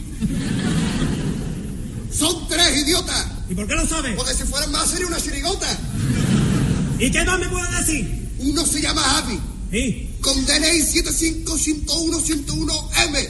Son 2.11 2.47
tres, 2.47 2.77
idiota. 2.77 3.43
¿Y 3.49 3.56
por 3.56 3.68
qué 3.68 3.76
lo 3.76 3.85
sabes? 3.85 4.15
Porque 4.15 4.34
si 4.34 4.43
fueran 4.43 4.72
más 4.72 4.89
sería 4.89 5.07
una 5.07 5.22
chirigota. 5.22 5.68
¿Y 6.97 7.11
qué 7.11 7.23
más 7.23 7.39
me 7.39 7.49
puedes 7.49 7.72
decir? 7.80 8.30
Uno 8.39 8.65
se 8.65 8.81
llama 8.81 9.02
Javi. 9.02 9.39
Sí. 9.71 10.09
Con 10.21 10.45
DNI 10.45 10.81
75101-101M. 10.81 13.29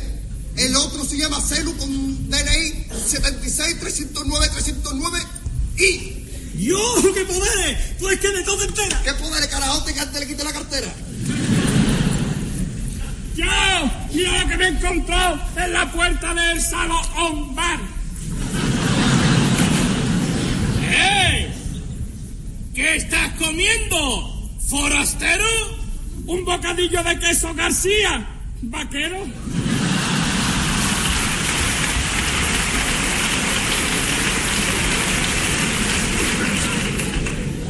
El 0.58 0.76
otro 0.76 1.04
se 1.04 1.18
llama 1.18 1.42
Celu 1.42 1.76
con 1.78 2.30
DNI 2.30 2.86
76-309-309 3.10 5.26
y... 5.78 6.12
¡Yo! 6.58 6.80
¡Qué 7.14 7.26
poderes! 7.26 7.78
Pues 8.00 8.18
que 8.22 8.30
de 8.30 8.42
todo 8.44 8.64
entera. 8.64 9.02
¿Qué 9.04 9.14
poderes, 9.16 9.48
carajote, 9.48 9.94
que 9.94 10.00
antes 10.00 10.22
le 10.22 10.28
quite 10.28 10.42
la 10.44 10.54
cartera? 10.54 10.88
Yo, 13.36 13.44
yo 14.14 14.32
lo 14.32 14.48
que 14.48 14.56
me 14.56 14.64
he 14.66 14.70
encontrado 14.70 15.38
en 15.58 15.74
la 15.74 15.92
puerta 15.92 16.34
del 16.34 16.62
salón 16.62 17.54
bar. 17.54 17.82
¡Eh! 20.84 21.54
¿Qué 22.74 22.96
estás 22.96 23.34
comiendo? 23.34 24.50
¿Forastero? 24.70 25.75
¿Un 26.28 26.44
bocadillo 26.44 27.04
de 27.04 27.20
queso 27.20 27.54
García? 27.54 28.28
¿Vaquero? 28.64 29.18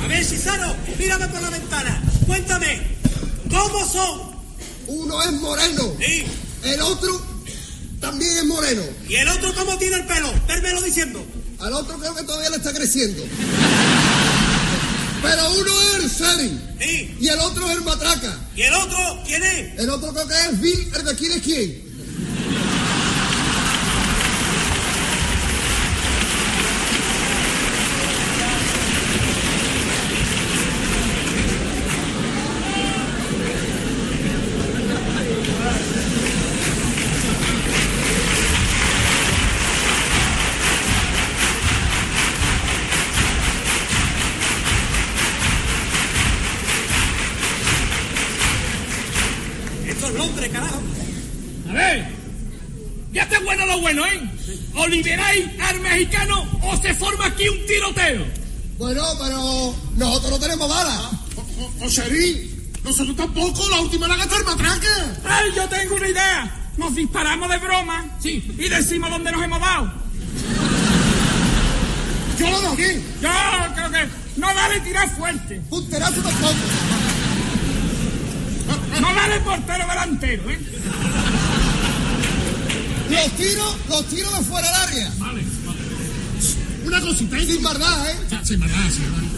A 0.02 0.08
ver, 0.08 0.24
Cisaro, 0.24 0.74
mírame 0.98 1.28
por 1.28 1.42
la 1.42 1.50
ventana. 1.50 2.02
Cuéntame, 2.26 2.82
¿cómo 3.50 3.86
son? 3.86 4.22
Uno 4.88 5.22
es 5.24 5.32
moreno. 5.34 5.84
Sí. 6.00 6.24
El 6.64 6.82
otro 6.82 7.22
también 8.00 8.38
es 8.38 8.46
moreno. 8.46 8.84
¿Y 9.10 9.16
el 9.16 9.28
otro 9.28 9.54
cómo 9.54 9.78
tiene 9.78 9.98
el 9.98 10.06
pelo? 10.06 10.32
Vérmelo 10.48 10.82
diciendo. 10.82 11.26
Al 11.60 11.74
otro 11.74 11.98
creo 11.98 12.16
que 12.16 12.24
todavía 12.24 12.52
le 12.52 12.58
está 12.58 12.74
creciendo. 12.74 13.22
Pero 15.26 15.54
uno 15.54 15.82
es 15.82 16.04
el 16.04 16.10
Seri. 16.10 16.60
Sí. 16.80 17.18
Y 17.20 17.28
el 17.28 17.40
otro 17.40 17.70
es 17.70 17.78
el 17.78 17.84
Matraca. 17.84 18.38
¿Y 18.56 18.62
el 18.62 18.74
otro 18.74 18.98
quién 19.26 19.44
es? 19.44 19.80
El 19.80 19.90
otro 19.90 20.14
creo 20.14 20.28
que 20.28 20.34
es 20.36 20.62
Bill, 20.62 20.92
el 20.96 21.06
de 21.06 21.16
quién 21.16 21.32
es 21.32 21.42
quién. 21.42 21.85
O 54.86 54.88
liberáis 54.88 55.46
al 55.62 55.80
mexicano 55.80 56.48
o 56.62 56.78
se 56.78 56.94
forma 56.94 57.26
aquí 57.26 57.50
un 57.50 57.66
tiroteo. 57.66 58.24
Bueno, 58.78 59.04
pero 59.20 59.76
nosotros 59.96 60.32
no 60.32 60.40
tenemos 60.40 60.70
balas. 60.70 61.02
José 61.80 62.52
nosotros 62.84 63.16
tampoco, 63.16 63.68
la 63.72 63.80
última 63.80 64.08
la 64.08 64.16
gastar 64.16 64.44
matraca. 64.44 65.18
Ay, 65.24 65.52
yo 65.56 65.68
tengo 65.68 65.96
una 65.96 66.08
idea. 66.08 66.70
Nos 66.78 66.94
disparamos 66.94 67.50
de 67.50 67.58
broma 67.58 68.06
sí. 68.22 68.44
y 68.60 68.70
decimos 68.70 69.10
dónde 69.10 69.32
nos 69.32 69.44
hemos 69.44 69.60
dado. 69.60 69.92
Yo 72.38 72.52
lo 72.52 72.62
doy. 72.62 73.04
Yo 73.22 73.30
creo 73.76 73.92
que 73.92 74.08
no 74.36 74.54
vale 74.54 74.80
tirar 74.82 75.10
fuerte. 75.18 75.62
Punterazo 75.68 76.22
tampoco. 76.22 76.54
No 79.02 79.16
vale 79.16 79.40
portero 79.40 79.88
delantero, 79.88 80.52
¿eh? 80.52 80.60
Los 83.10 83.32
tiros, 83.38 83.76
los 83.90 84.08
tiros 84.08 84.40
de 84.40 84.46
fuera 84.46 84.68
del 84.68 84.90
área. 84.90 85.14
Vale, 85.18 85.42
vale. 85.66 85.80
Una 86.86 87.02
cosita, 87.02 87.38
¿eh? 87.38 87.46
Sin 87.46 87.62
maldad, 87.62 88.10
¿eh? 88.10 88.16
Ya, 88.30 88.46
sin 88.46 88.60
maldad, 88.60 88.90
sin 88.92 89.12
maldad. 89.12 89.30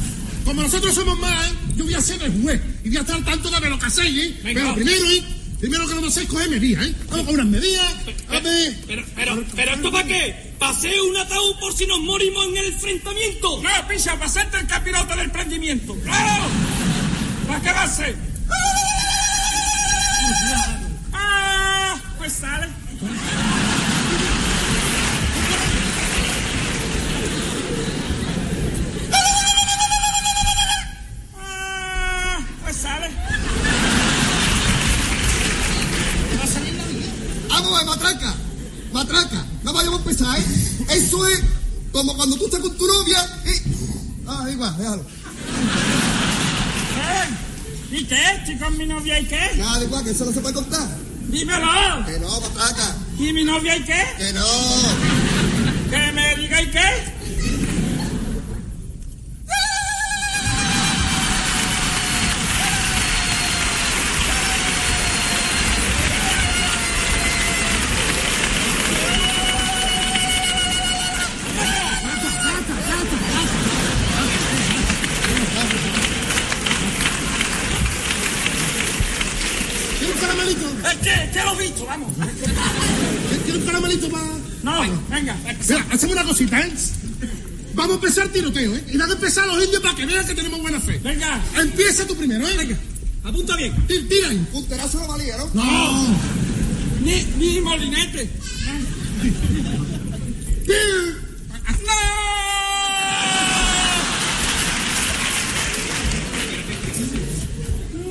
Como 0.45 0.61
nosotros 0.61 0.95
somos 0.95 1.19
más, 1.19 1.47
¿eh? 1.47 1.53
Yo 1.75 1.83
voy 1.83 1.93
a 1.93 2.01
ser 2.01 2.21
el 2.23 2.41
juez 2.41 2.61
y 2.83 2.89
voy 2.89 2.97
a 2.97 3.01
estar 3.01 3.23
tanto 3.23 3.49
de 3.49 3.69
lo 3.69 3.79
que 3.79 3.85
hacéis, 3.85 4.17
¿eh? 4.17 4.39
Venga. 4.43 4.61
Pero 4.61 4.75
primero, 4.75 5.11
¿eh? 5.11 5.23
Primero 5.59 5.87
que 5.87 5.93
vamos 5.95 6.09
a 6.09 6.11
hacer 6.11 6.23
es 6.23 6.29
coger 6.29 6.49
medidas, 6.49 6.85
¿eh? 6.85 6.95
Vamos 7.09 7.25
con 7.25 7.35
unas 7.35 7.47
medidas. 7.47 7.85
A 8.29 8.39
ver. 8.39 8.77
Pero, 8.87 9.03
pero, 9.15 9.43
pero, 9.55 9.73
¿esto 9.73 9.91
para 9.91 10.07
qué? 10.07 10.53
¿Para 10.59 10.71
hacer 10.71 11.01
un 11.01 11.17
ataúd 11.17 11.55
por 11.59 11.73
si 11.73 11.85
nos 11.87 11.99
morimos 11.99 12.45
en 12.47 12.57
el 12.57 12.65
enfrentamiento? 12.73 13.61
No, 13.61 13.87
picha, 13.87 14.13
para 14.13 14.25
hacerte 14.25 14.59
el 14.59 14.67
capirote 14.67 15.15
del 15.15 15.25
emprendimiento. 15.25 15.95
¡Claro! 16.03 16.43
¿Para 17.47 17.61
qué 17.61 17.71
va 17.71 17.83
a 17.83 17.87
ser? 17.87 18.15
Vamos 37.67 37.81
a 37.81 37.83
ver, 37.83 37.89
matraca. 37.97 38.33
Matraca. 38.93 39.45
No 39.63 39.73
vayamos 39.73 39.99
a 39.99 40.03
empezar, 40.03 40.39
¿eh? 40.39 40.45
Eso 40.89 41.27
es 41.27 41.41
como 41.91 42.15
cuando 42.15 42.37
tú 42.37 42.45
estás 42.45 42.61
con 42.61 42.77
tu 42.77 42.87
novia 42.87 43.17
y... 43.45 44.25
Ah, 44.25 44.47
igual, 44.49 44.77
déjalo. 44.77 45.03
¿Y 47.91 48.05
qué? 48.05 48.21
¿Estoy 48.37 48.57
con 48.57 48.77
mi 48.77 48.85
novia 48.85 49.19
y 49.19 49.25
qué? 49.25 49.51
Nada, 49.57 49.83
igual, 49.83 50.03
que 50.03 50.11
eso 50.11 50.23
no 50.23 50.31
se 50.31 50.39
puede 50.39 50.55
contar. 50.55 50.87
Dímelo. 51.27 52.05
Que 52.05 52.19
no, 52.19 52.39
matraca. 52.39 52.95
¿Y 53.19 53.33
mi 53.33 53.43
novia 53.43 53.75
y 53.75 53.83
qué? 53.83 54.03
Que 54.17 54.31
no. 54.31 54.45
Que 55.89 56.11
me 56.13 56.35
diga 56.37 56.61
y 56.61 56.71
qué. 56.71 57.16
Vamos 87.87 88.03
a 88.03 88.05
empezar 88.05 88.25
el 88.25 88.31
tiroteo, 88.33 88.75
¿eh? 88.75 88.83
Y 88.91 88.97
nada 88.97 89.07
de 89.07 89.13
empezar 89.15 89.45
a 89.45 89.47
los 89.47 89.63
indios 89.63 89.81
para 89.81 89.95
que 89.95 90.05
vean 90.05 90.27
que 90.27 90.35
tenemos 90.35 90.61
buena 90.61 90.77
fe. 90.81 90.99
Venga. 91.01 91.41
Empieza 91.57 92.05
tú 92.05 92.17
primero, 92.17 92.45
¿eh? 92.45 92.53
Venga. 92.57 92.77
Apunta 93.23 93.55
bien. 93.55 93.73
Tira, 93.87 94.03
tira 94.09 94.27
ahí. 94.27 94.45
Punterazo 94.51 94.99
no 94.99 95.07
valía, 95.07 95.37
¿no? 95.37 95.49
No. 95.53 96.17
Ni, 97.01 97.23
ni 97.37 97.61
molinete. 97.61 98.29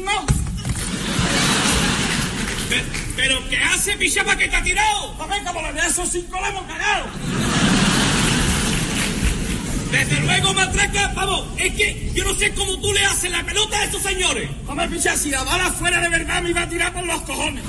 No. 0.04 0.26
Pe- 2.68 2.84
¿Pero 3.16 3.48
qué 3.48 3.56
hace, 3.58 3.96
pichapa, 3.96 4.36
que 4.36 4.48
te 4.48 4.56
ha 4.56 4.62
tirado? 4.62 5.14
Venga, 5.28 5.52
por 5.52 5.72
de 5.74 5.86
esos 5.86 6.08
cinco 6.10 6.38
le 6.40 6.48
hemos 6.48 6.62
cagado. 6.66 7.06
Desde 9.90 10.20
luego, 10.20 10.52
matraca, 10.54 11.12
vamos, 11.14 11.46
es 11.58 11.74
que 11.74 12.12
yo 12.14 12.24
no 12.24 12.34
sé 12.34 12.52
cómo 12.54 12.78
tú 12.80 12.92
le 12.92 13.04
haces 13.04 13.30
la 13.30 13.44
pelota 13.44 13.78
a 13.78 13.84
esos 13.84 14.02
señores. 14.02 14.50
Hombre, 14.66 14.88
picha, 14.88 15.16
si 15.16 15.30
la 15.30 15.42
bala 15.44 15.70
fuera 15.72 16.00
de 16.00 16.08
verdad 16.08 16.42
me 16.42 16.50
iba 16.50 16.62
a 16.62 16.68
tirar 16.68 16.92
por 16.92 17.06
los 17.06 17.22
cojones. 17.22 17.62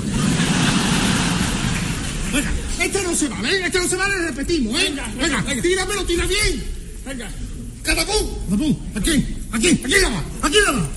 Venga, 2.32 2.50
este 2.80 3.02
no 3.02 3.14
se 3.14 3.28
vale, 3.28 3.56
¿eh? 3.56 3.62
Este 3.66 3.78
no 3.78 3.88
se 3.88 3.96
vale, 3.96 4.18
repetimos, 4.18 4.78
¿eh? 4.80 4.84
Venga, 4.84 5.06
venga, 5.16 5.42
venga, 5.42 5.62
tíramelo, 5.62 6.04
tira 6.04 6.26
bien. 6.26 6.64
Venga. 7.06 7.30
¡Catapum! 7.82 8.28
¡Catapum! 8.50 8.76
Aquí, 8.96 9.26
aquí, 9.52 9.68
aquí 9.84 10.00
la 10.02 10.08
va, 10.10 10.24
aquí 10.42 10.56
la 10.66 10.72
va. 10.72 10.88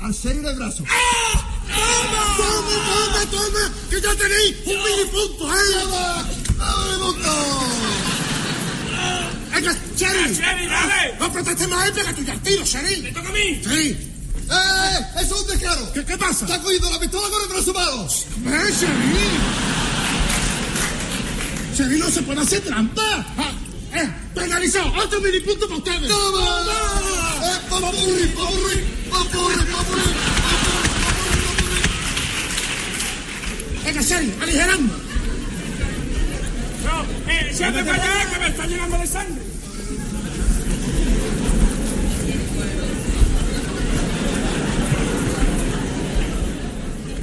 Al 0.00 0.14
serio 0.14 0.42
de 0.42 0.54
brazo. 0.54 0.84
¡Toma! 0.84 2.36
¡Toma, 2.36 2.74
toma, 2.86 3.30
toma! 3.30 3.72
¡Que 3.90 4.00
ya 4.00 4.14
tenéis 4.14 4.56
un 4.64 4.76
minipunto, 4.84 5.52
eh! 5.52 5.58
¡Toma! 5.82 6.28
¡Dale, 6.58 6.98
montón! 6.98 7.87
¡Venga, 9.58 9.76
Sherry! 9.96 10.34
Sherry, 10.34 10.66
dale! 10.68 11.16
¡No 11.18 11.32
protestes 11.32 11.68
más! 11.68 11.90
¡Pégate 11.90 12.24
ya, 12.24 12.34
tiro, 12.36 12.64
Sherry! 12.64 13.02
¿Me 13.02 13.10
toca 13.10 13.28
a 13.28 13.32
mí? 13.32 13.60
¡Sí! 13.64 13.96
¡Eh! 14.50 15.20
¡Eso 15.20 15.34
es 15.34 15.40
un 15.42 15.46
descaro! 15.48 15.92
¿Qué, 15.92 16.04
qué 16.04 16.16
pasa? 16.16 16.46
¡Te 16.46 16.52
ha 16.52 16.60
cogido 16.60 16.88
la 16.88 17.00
pistola 17.00 17.28
con 17.28 17.42
el 17.42 17.48
brazo 17.48 17.72
malo! 17.74 18.06
¡Eh, 18.06 18.72
Sherry! 18.72 19.28
Sherry, 21.76 21.98
no 21.98 22.08
se 22.08 22.22
puede 22.22 22.40
hacer 22.40 22.60
trampa. 22.60 23.26
Ah, 23.36 23.52
¡Eh! 23.94 24.08
¡Penalizado! 24.32 24.92
¡Otro 24.94 25.20
minipunto 25.20 25.66
para 25.66 25.78
ustedes! 25.78 26.08
¡Toma! 26.08 26.64
¡Eh! 27.42 27.58
¡Papurri, 27.68 28.26
papurri! 28.28 28.84
¡Papurri, 29.10 29.64
papurri! 29.72 30.02
Venga, 33.84 34.02
Sherry, 34.02 34.34
aligerando. 34.40 34.94
No, 36.84 37.32
eh, 37.32 37.52
siempre 37.52 37.82
para 37.82 38.02
allá 38.04 38.30
que 38.30 38.38
me 38.38 38.46
está 38.46 38.66
llenando 38.66 38.98
de 38.98 39.06
sangre. 39.08 39.47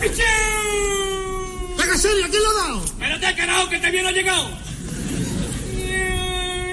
¡Echeu! 0.01 1.75
Venga, 1.77 1.95
Sherry, 1.97 2.23
¿a 2.23 2.29
quién 2.29 2.41
le 2.41 2.47
ha 2.47 2.53
dado? 2.53 2.85
Espérate, 2.85 3.35
carajo, 3.35 3.69
que 3.69 3.79
te 3.79 3.91
viene 3.91 4.11
llegado. 4.11 4.49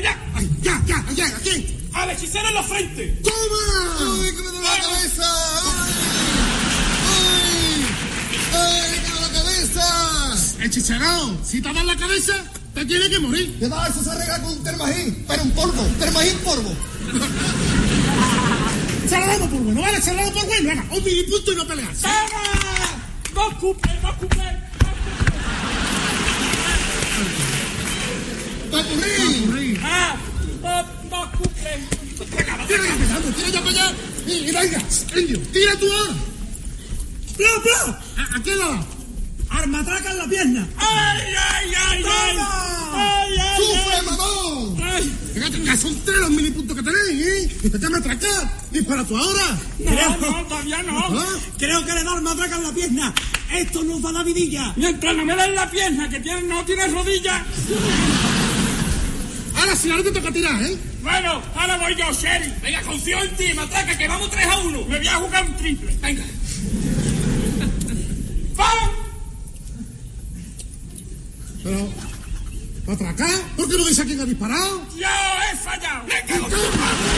¡Ya! 0.02 0.18
Ay, 0.34 0.50
ya, 0.62 0.82
ya, 0.86 1.04
ya, 1.14 1.26
aquí. 1.26 1.78
¡Al 1.92 2.10
hechicero 2.10 2.48
en 2.48 2.54
la 2.54 2.62
frente! 2.62 3.20
¡Toma! 3.22 4.14
¡Uy, 4.18 4.30
que 4.34 4.42
me 4.42 4.48
duele 4.50 4.60
la 4.62 4.80
cabeza! 4.80 5.26
¡Uy! 7.12 7.84
¡Ay, 8.54 9.00
que 9.00 9.08
me 9.12 9.18
duele 9.18 9.28
la 9.28 9.42
cabeza! 9.42 9.84
Hechicero, 10.64 11.38
si 11.44 11.60
te 11.60 11.72
das 11.72 11.84
la 11.84 11.96
cabeza, 11.96 12.32
te 12.74 12.84
tiene 12.86 13.08
que 13.10 13.18
morir. 13.18 13.56
¿Qué 13.58 13.68
da? 13.68 13.86
Eso 13.86 14.02
se 14.02 14.10
arregla 14.10 14.40
con 14.40 14.52
un 14.52 14.64
termajín, 14.64 15.24
pero 15.28 15.42
un 15.42 15.50
polvo, 15.52 15.82
termajín 15.98 16.38
polvo. 16.38 16.74
se 19.08 19.18
lo 19.18 19.26
damos 19.26 19.48
por 19.48 19.60
bueno, 19.60 19.80
¿vale? 19.82 20.00
Se 20.00 20.10
lo 20.12 20.16
damos 20.16 20.32
por 20.32 20.46
bueno. 20.46 20.68
Venga, 20.68 20.86
un 20.90 21.04
minipunto 21.04 21.52
y 21.52 21.56
no 21.56 21.66
peleas. 21.66 22.00
¡Toma! 22.00 22.61
¡Papurrí! 28.70 29.78
¡Ah! 29.82 30.16
Tira 32.68 32.84
ya 32.84 32.92
empezando, 32.94 33.28
tira 33.30 33.48
ya 33.48 33.60
para 33.60 33.70
allá. 33.70 33.86
Y 34.26 34.30
venga, 34.52 34.80
indio, 35.16 35.38
tira 35.52 35.76
tú 35.76 35.86
ahora. 35.92 36.14
¡Pla, 37.36 37.48
pla! 37.62 38.00
¿A, 38.16 38.36
ha 38.36 38.38
dado? 38.38 38.86
¡Armatraca 39.50 40.10
en 40.12 40.18
la 40.18 40.26
pierna! 40.26 40.68
¡Ay, 40.76 41.20
ay, 41.26 41.72
ay, 41.76 42.04
ay! 42.06 42.36
¡Ay, 42.92 43.38
ay, 43.38 43.56
¡Sufre, 43.56 43.96
ay! 43.96 44.06
mamón! 44.06 44.76
¡Ay! 44.78 44.81
Venga, 45.34 45.48
venga, 45.48 45.76
son 45.76 45.94
tres 46.04 46.18
los 46.18 46.30
minipuntos 46.30 46.76
que 46.76 46.82
tenéis, 46.82 47.26
¿eh? 47.26 47.50
Déjame 47.62 47.98
atracar. 47.98 48.52
Dispara 48.70 49.04
tú 49.04 49.16
ahora. 49.16 49.58
No, 49.78 50.16
no, 50.18 50.44
todavía 50.46 50.82
no. 50.82 50.98
¿Ah? 50.98 51.38
Creo 51.58 51.84
que 51.86 51.92
le 51.92 52.04
da 52.04 52.12
armatraca 52.12 52.56
en 52.56 52.62
la 52.62 52.72
pierna. 52.72 53.14
Esto 53.52 53.82
nos 53.82 54.02
da 54.02 54.12
la 54.12 54.22
vidilla. 54.22 54.72
Mientras 54.76 55.16
no 55.16 55.24
me 55.24 55.34
den 55.36 55.54
la 55.54 55.70
pierna, 55.70 56.08
que 56.08 56.20
tiene, 56.20 56.42
no 56.42 56.64
tiene 56.64 56.86
rodilla. 56.88 57.44
Ahora 59.56 59.76
sí, 59.76 59.90
ahora 59.90 60.02
te 60.02 60.12
toca 60.12 60.32
tirar, 60.32 60.62
¿eh? 60.62 60.76
Bueno, 61.02 61.42
ahora 61.54 61.78
voy 61.78 61.94
yo, 61.96 62.12
Sherry. 62.12 62.52
Venga, 62.62 62.82
confío 62.82 63.22
en 63.22 63.36
ti, 63.36 63.54
matraca, 63.54 63.96
que 63.96 64.08
vamos 64.08 64.30
3 64.30 64.46
a 64.46 64.58
1. 64.58 64.84
Me 64.86 64.98
voy 64.98 65.06
a 65.06 65.14
jugar 65.16 65.44
un 65.44 65.56
triple. 65.56 65.96
Venga. 66.00 66.24
¡Pam! 68.56 68.90
Pero, 71.62 71.88
¿atracar? 72.90 73.40
¿Por 73.56 73.68
qué 73.68 73.76
no 73.78 73.84
dice 73.84 74.02
a 74.02 74.04
quién 74.04 74.20
ha 74.20 74.24
disparado? 74.24 74.82
¡Yo 74.96 75.06
he 75.06 75.56
fallado! 75.56 76.04
¡Me 76.04 76.20
cago 76.26 76.46
en 76.46 76.52
tu 76.52 76.78
madre! 76.78 77.12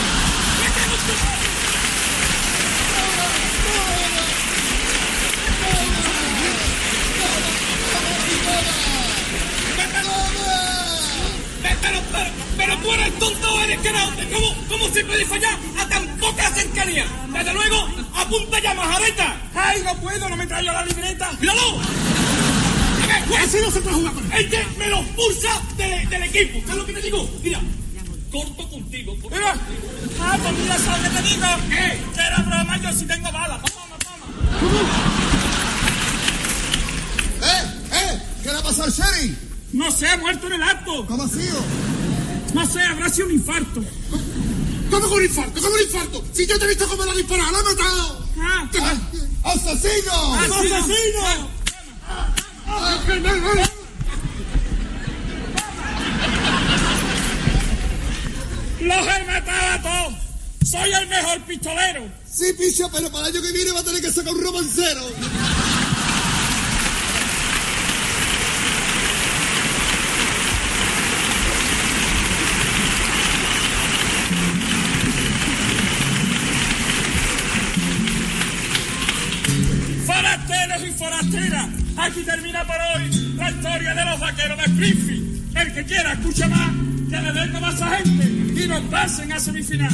¡Me 0.61 0.69
cago 0.75 0.95
en 0.95 1.07
tu 1.07 1.13
madre! 1.25 1.45
Pero, 11.63 12.01
pero, 12.13 12.29
pero, 12.57 12.79
tú 12.79 12.93
eres 12.93 13.19
tonto 13.19 13.63
eres 13.63 13.81
caraote. 13.81 14.29
¿Cómo, 14.31 14.55
¿Cómo 14.69 14.89
se 14.93 15.05
puede 15.05 15.25
fallar 15.27 15.59
a 15.79 15.89
tan 15.89 16.07
poca 16.19 16.51
cercanía? 16.55 17.07
Desde 17.33 17.53
luego, 17.53 17.89
apunta 18.15 18.61
ya, 18.61 18.75
majareta. 18.75 19.37
¡Ay, 19.55 19.83
no 19.83 19.95
puedo! 19.97 20.29
¡No 20.29 20.37
me 20.37 20.47
traigo 20.47 20.73
la 20.73 20.85
libreta! 20.85 21.33
¡Míralo! 21.41 22.14
Así 23.43 23.59
no 23.63 23.71
se 23.71 23.81
puede 23.81 23.97
jugar 23.97 24.13
con. 24.15 24.33
Este 24.33 24.67
me 24.79 24.89
lo 24.89 25.03
pulsa 25.09 25.61
del, 25.77 26.09
del 26.09 26.23
equipo. 26.25 26.61
¿Sabes 26.67 26.77
lo 26.77 26.87
que 26.87 26.93
te 26.95 27.01
digo? 27.03 27.31
Mira, 27.43 27.61
corto 28.31 28.69
contigo. 28.69 29.13
corto 29.21 29.37
Mira. 29.37 29.53
contigo. 29.53 30.17
Ah, 30.21 30.39
pues 30.43 30.59
mira, 30.59 30.79
¿sabes 30.79 31.11
qué 31.11 31.17
te 31.17 31.23
digo? 31.29 31.47
¿Qué? 31.69 31.99
Que 32.15 32.21
era 32.21 32.39
broma, 32.43 32.77
yo 32.83 32.93
sí 32.99 33.07
tengo 33.07 33.33
balas. 33.33 33.61
Toma, 33.63 33.97
toma. 33.99 34.27
¿Eh? 37.43 37.63
¿Eh? 37.93 38.23
¿Qué 38.43 38.49
le 38.53 38.59
ha 38.59 38.63
pasado 38.63 38.85
al 38.85 38.93
Sherry? 38.93 39.37
No 39.73 39.91
sé, 39.91 40.09
ha 40.09 40.17
muerto 40.19 40.47
en 40.47 40.53
el 40.55 40.63
acto. 40.63 41.07
¿Cómo 41.07 41.23
ha 41.25 41.29
sido? 41.29 41.61
No 42.55 42.67
sé, 42.67 42.81
habrá 42.83 43.09
sido 43.09 43.27
un 43.29 43.35
infarto. 43.35 43.83
¿Cómo 44.91 45.09
con 45.09 45.19
un 45.19 45.25
infarto? 45.25 45.61
¿Cómo 45.61 45.75
un 45.75 45.81
infarto? 45.83 46.25
Si 46.33 46.47
yo 46.47 46.59
te 46.59 46.65
he 46.67 46.69
visto 46.69 46.87
cómo 46.89 47.05
la 47.05 47.13
ha 47.13 47.17
disparado, 47.17 47.51
la 47.53 47.59
ha 47.59 47.63
matado. 47.63 48.27
Ah, 48.39 48.69
¡Asesino! 49.45 50.35
¡Asesino! 50.35 51.51
¡Los 58.81 59.07
he 59.07 59.25
matado 59.25 59.71
a 59.73 59.83
todos! 59.83 60.15
¡Soy 60.65 60.93
el 60.93 61.09
mejor 61.09 61.41
pistolero! 61.43 62.09
Sí, 62.31 62.53
picha, 62.53 62.89
pero 62.93 63.11
para 63.11 63.29
el 63.29 63.33
que 63.33 63.41
viene 63.53 63.71
va 63.73 63.81
a 63.81 63.85
tener 63.85 64.03
que 64.03 64.11
sacar 64.11 64.35
un 64.35 64.43
romancero. 64.43 65.03
Aquí 81.97 82.23
termina 82.23 82.65
por 82.65 82.77
hoy 82.77 83.35
la 83.37 83.51
historia 83.51 83.95
de 83.95 84.05
los 84.05 84.21
vaqueros 84.21 84.57
de 84.57 84.65
Springfield. 84.65 85.57
El 85.57 85.73
que 85.73 85.85
quiera 85.85 86.13
escucha 86.13 86.49
más, 86.49 86.71
que 87.11 87.17
le 87.17 87.33
den 87.33 87.53
más 87.61 87.83
a 87.83 87.97
gente 87.97 88.63
y 88.63 88.69
nos 88.69 88.81
pasen 88.83 89.33
a 89.33 89.41
semifinal. 89.41 89.93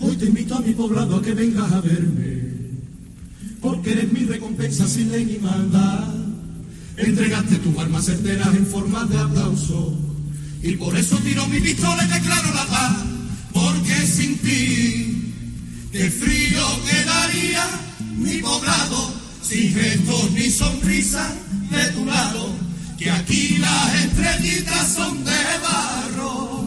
Hoy 0.00 0.16
te 0.16 0.26
invito 0.26 0.54
a 0.56 0.60
mi 0.60 0.72
poblado 0.72 1.16
a 1.16 1.22
que 1.22 1.32
vengas 1.34 1.72
a 1.72 1.80
verme, 1.80 2.43
porque 3.64 3.92
eres 3.92 4.12
mi 4.12 4.20
recompensa 4.26 4.86
sin 4.86 5.10
ley 5.10 5.24
ni 5.24 5.38
maldad. 5.38 6.04
Entregaste 6.98 7.56
tus 7.56 7.76
armas 7.78 8.04
certeras 8.04 8.54
en 8.54 8.66
forma 8.66 9.06
de 9.06 9.18
aplauso, 9.18 9.98
y 10.62 10.72
por 10.76 10.94
eso 10.96 11.16
tiro 11.24 11.46
mi 11.48 11.60
pistola 11.60 12.04
y 12.04 12.08
declaro 12.08 12.54
la 12.54 12.66
paz, 12.66 12.96
porque 13.54 13.94
sin 14.06 14.36
ti, 14.36 15.32
qué 15.90 16.10
frío 16.10 16.62
quedaría 16.90 17.64
mi 18.18 18.34
poblado, 18.42 19.14
sin 19.42 19.72
gestos 19.72 20.30
ni 20.32 20.50
sonrisas 20.50 21.32
de 21.70 21.84
tu 21.92 22.04
lado, 22.04 22.50
que 22.98 23.10
aquí 23.10 23.56
las 23.58 23.94
estrellitas 24.04 24.94
son 24.94 25.24
de 25.24 25.42
barro. 25.62 26.64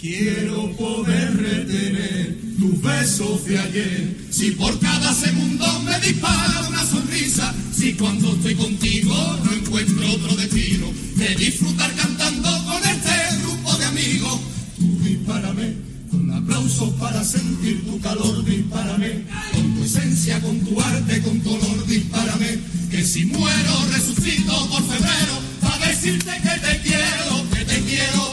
Quiero 0.00 0.70
poder 0.76 1.36
retener 1.36 2.15
tus 2.66 2.82
besos 2.82 3.44
de 3.44 3.58
ayer. 3.58 4.16
Si 4.30 4.50
por 4.52 4.78
cada 4.80 5.14
segundo 5.14 5.66
me 5.80 5.98
dispara 6.00 6.66
una 6.68 6.84
sonrisa, 6.84 7.54
si 7.72 7.94
cuando 7.94 8.32
estoy 8.32 8.54
contigo 8.54 9.14
no 9.44 9.52
encuentro 9.52 10.12
otro 10.12 10.36
destino 10.36 10.86
que 11.16 11.34
disfrutar 11.36 11.92
cantando 11.94 12.48
con 12.64 12.82
este 12.82 13.42
grupo 13.42 13.74
de 13.76 13.84
amigos. 13.84 14.40
Tú 14.78 14.98
dispárame 15.04 15.74
con 16.10 16.30
aplausos 16.32 16.90
para 16.94 17.24
sentir 17.24 17.84
tu 17.84 18.00
calor, 18.00 18.44
dispárame 18.44 19.24
con 19.52 19.74
tu 19.74 19.84
esencia, 19.84 20.40
con 20.40 20.58
tu 20.60 20.80
arte, 20.80 21.22
con 21.22 21.40
tu 21.40 21.50
olor, 21.54 21.86
dispárame. 21.86 22.58
Que 22.90 23.04
si 23.04 23.26
muero 23.26 23.74
resucito 23.92 24.68
por 24.68 24.82
febrero 24.82 25.34
para 25.60 25.86
decirte 25.88 26.30
que 26.42 26.66
te 26.66 26.80
quiero, 26.82 27.50
que 27.50 27.64
te 27.64 27.80
quiero. 27.82 28.25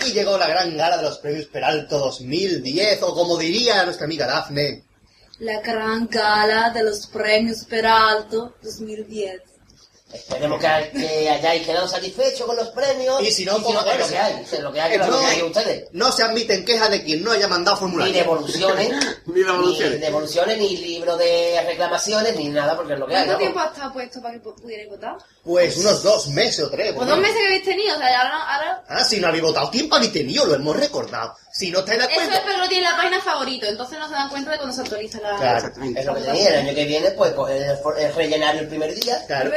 Aquí 0.00 0.12
llegó 0.12 0.38
la 0.38 0.48
gran 0.48 0.76
gala 0.76 0.96
de 0.96 1.02
los 1.02 1.18
premios 1.18 1.46
Peralto 1.46 1.98
2010, 1.98 3.02
o 3.02 3.14
como 3.14 3.36
diría 3.36 3.84
nuestra 3.84 4.06
amiga 4.06 4.26
Dafne, 4.26 4.84
La 5.38 5.60
gran 5.60 6.06
gala 6.08 6.70
de 6.70 6.82
los 6.82 7.06
premios 7.06 7.64
Peralto 7.64 8.54
2010. 8.62 9.42
Esperemos 10.12 10.58
que, 10.60 10.90
que 10.92 11.30
hayáis 11.30 11.64
quedado 11.66 11.86
satisfechos 11.86 12.44
con 12.46 12.56
los 12.56 12.68
premios. 12.70 13.22
Y 13.22 13.30
si 13.30 13.44
no, 13.44 13.56
es 13.58 13.62
como- 13.62 13.78
lo 13.80 13.84
que 13.84 13.90
hay. 14.18 14.42
es 14.42 14.60
lo 14.60 14.72
que 14.72 14.80
hay, 14.80 14.90
que 14.90 14.96
es 14.96 15.06
lo 15.08 15.20
que 15.20 15.26
hay 15.26 15.42
ustedes. 15.42 15.84
no 15.92 16.10
se 16.10 16.22
admiten 16.24 16.64
quejas 16.64 16.90
de 16.90 17.04
quien 17.04 17.22
no 17.22 17.30
haya 17.32 17.46
mandado 17.46 17.76
Ni 17.76 17.80
formulario. 17.80 18.12
devoluciones, 18.14 18.90
Ni 19.26 19.42
devoluciones. 19.42 19.94
ni 20.00 20.06
devoluciones, 20.06 20.58
ni 20.58 20.76
libro 20.78 21.16
de 21.16 21.62
reclamaciones, 21.66 22.34
ni 22.36 22.48
nada, 22.48 22.76
porque 22.76 22.94
es 22.94 22.98
lo 22.98 23.06
que 23.06 23.14
hay. 23.16 23.24
¿Cuánto 23.24 23.38
tiempo 23.38 23.60
ha 23.60 23.66
estado 23.66 23.92
puesto 23.92 24.20
para 24.20 24.34
que 24.34 24.42
pu- 24.42 24.54
pudierais 24.60 24.88
votar? 24.90 25.16
Pues 25.44 25.76
unos 25.78 26.02
dos 26.02 26.26
meses 26.28 26.60
o 26.64 26.70
tres. 26.70 26.92
Pues 26.94 27.06
¿no? 27.08 27.14
dos 27.14 27.22
meses 27.22 27.36
que 27.38 27.46
habéis 27.46 27.64
tenido, 27.64 27.94
o 27.94 27.98
sea, 27.98 28.20
ahora, 28.20 28.54
ahora 28.54 28.84
Ah, 28.88 29.04
si 29.04 29.20
no 29.20 29.28
habéis 29.28 29.44
votado, 29.44 29.70
tiempo 29.70 29.94
habéis 29.96 30.12
tenido, 30.12 30.44
lo 30.44 30.54
hemos 30.54 30.76
recordado. 30.76 31.34
Si 31.60 31.70
no 31.70 31.80
estáis 31.80 31.98
de 31.98 32.04
Eso 32.06 32.12
acuerdo... 32.14 32.32
es 32.32 32.40
porque 32.40 32.56
no 32.56 32.68
tiene 32.68 32.84
la 32.90 32.96
página 32.96 33.20
favorito, 33.20 33.66
entonces 33.66 33.98
no 33.98 34.08
se 34.08 34.14
dan 34.14 34.28
cuenta 34.30 34.50
de 34.52 34.56
cuando 34.56 34.74
se 34.74 34.80
actualiza 34.80 35.20
la... 35.20 35.36
Claro. 35.36 35.58
Exactamente. 35.58 36.00
Es 36.00 36.06
lo 36.06 36.14
que 36.14 36.20
tenía. 36.22 36.48
El 36.48 36.66
año 36.66 36.74
que 36.74 36.84
viene, 36.86 37.10
pues, 37.10 37.32
coger 37.32 37.62
el, 37.62 37.76
for- 37.76 37.98
el 38.00 38.14
rellenario 38.14 38.60
el 38.62 38.68
primer 38.68 38.94
día. 38.94 39.22
Claro. 39.26 39.50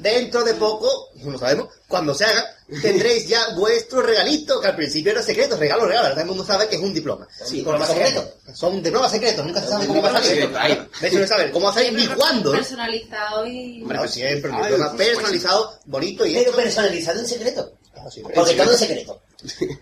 Dentro 0.00 0.44
de 0.44 0.54
poco, 0.54 1.08
no 1.14 1.30
lo 1.30 1.38
sabemos, 1.38 1.68
cuando 1.88 2.14
se 2.14 2.24
haga, 2.26 2.44
tendréis 2.82 3.26
ya 3.28 3.40
vuestro 3.54 4.02
regalito, 4.02 4.60
que 4.60 4.66
al 4.68 4.76
principio 4.76 5.12
era 5.12 5.22
secreto, 5.22 5.56
regalo, 5.56 5.84
regalo, 5.86 6.02
ahora 6.08 6.10
todo 6.14 6.20
el 6.22 6.26
mundo 6.28 6.44
sabe 6.44 6.68
que 6.68 6.76
es 6.76 6.82
un 6.82 6.92
diploma. 6.92 7.26
Sí, 7.44 7.56
diploma 7.56 7.86
secreto. 7.86 8.28
Son 8.52 8.82
diplomas 8.82 9.10
secretos, 9.10 9.46
nunca 9.46 9.62
se 9.62 9.68
sabe 9.68 9.86
cómo 9.86 10.02
va 10.02 10.10
a 10.10 10.12
salir. 10.22 10.28
secreto. 10.42 10.88
De 11.00 11.08
hecho, 11.08 11.18
no 11.20 11.26
sabe 11.26 11.50
cómo 11.50 11.64
va 11.66 11.70
a 11.70 11.74
salir 11.74 11.92
ni 11.94 12.06
cuándo. 12.08 12.52
¿eh? 12.52 12.56
Personalizado 12.58 13.46
y... 13.46 13.82
Hombre, 13.82 14.08
siempre, 14.08 14.50
un 14.50 14.56
Ay, 14.56 14.62
diploma 14.72 14.92
pues, 14.94 15.08
personalizado, 15.08 15.78
bonito 15.86 16.26
y 16.26 16.34
Pero 16.34 16.52
personalizado 16.52 17.20
en 17.20 17.26
secreto. 17.26 17.72
Siempre. 18.10 18.34
Porque 18.34 18.54
todo 18.54 18.72
es 18.72 18.78
secreto. 18.78 19.20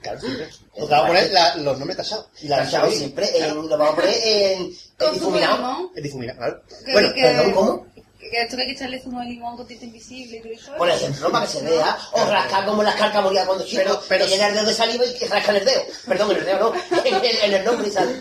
Claro, 0.02 0.20
siempre. 0.20 0.48
Porque 0.74 0.90
vamos 0.90 1.04
a 1.04 1.06
poner 1.08 1.30
la- 1.32 1.54
los 1.56 1.78
nombres 1.78 1.96
tachados. 1.96 2.26
Y 2.42 2.48
la 2.48 2.58
Tachado 2.64 2.90
siempre, 2.90 3.30
en- 3.38 3.54
lo 3.54 3.68
vamos 3.68 3.90
a 3.92 3.94
poner 3.96 4.14
en, 4.22 4.62
en 4.62 4.74
Con 4.98 5.08
zumo 5.18 5.36
de 5.36 5.40
difuminado. 5.40 5.56
limón. 5.56 5.90
El 5.96 6.02
difuminado, 6.02 6.38
claro. 6.38 6.62
Que- 6.84 6.92
Bueno, 6.92 7.12
que- 7.14 7.52
¿cómo? 7.54 7.86
Que, 7.94 8.30
que 8.30 8.42
esto 8.42 8.56
que 8.56 8.62
hay 8.62 8.68
que 8.68 8.74
echarle 8.74 9.00
zumo 9.02 9.20
de 9.20 9.26
limón 9.26 9.56
con 9.56 9.66
tinta 9.66 9.84
invisible 9.84 10.38
y 10.38 10.40
todo 10.42 10.52
eso. 10.52 10.72
Por 10.76 10.88
ejemplo, 10.90 11.30
para 11.30 11.46
que 11.46 11.52
se 11.52 11.62
vea, 11.62 11.98
o 12.12 12.24
rascar 12.24 12.64
como 12.64 12.82
las 12.82 12.94
carcas 12.96 13.22
morían 13.22 13.46
cuando 13.46 13.64
chico, 13.64 13.82
Pero- 13.84 14.02
pero- 14.08 14.24
que 14.24 14.30
llena 14.30 14.46
el 14.48 14.54
dedo 14.54 14.66
de 14.66 14.74
saliva 14.74 15.04
y 15.04 15.14
que 15.14 15.28
rascan 15.28 15.56
el 15.56 15.64
dedo. 15.64 15.82
Perdón, 16.06 16.30
en 16.32 16.36
el 16.38 16.44
dedo 16.44 16.74
no, 16.90 16.98
en 17.04 17.14
el, 17.24 17.36
en 17.36 17.54
el 17.54 17.64
nombre 17.64 17.88
y 17.88 17.90
sale. 17.90 18.12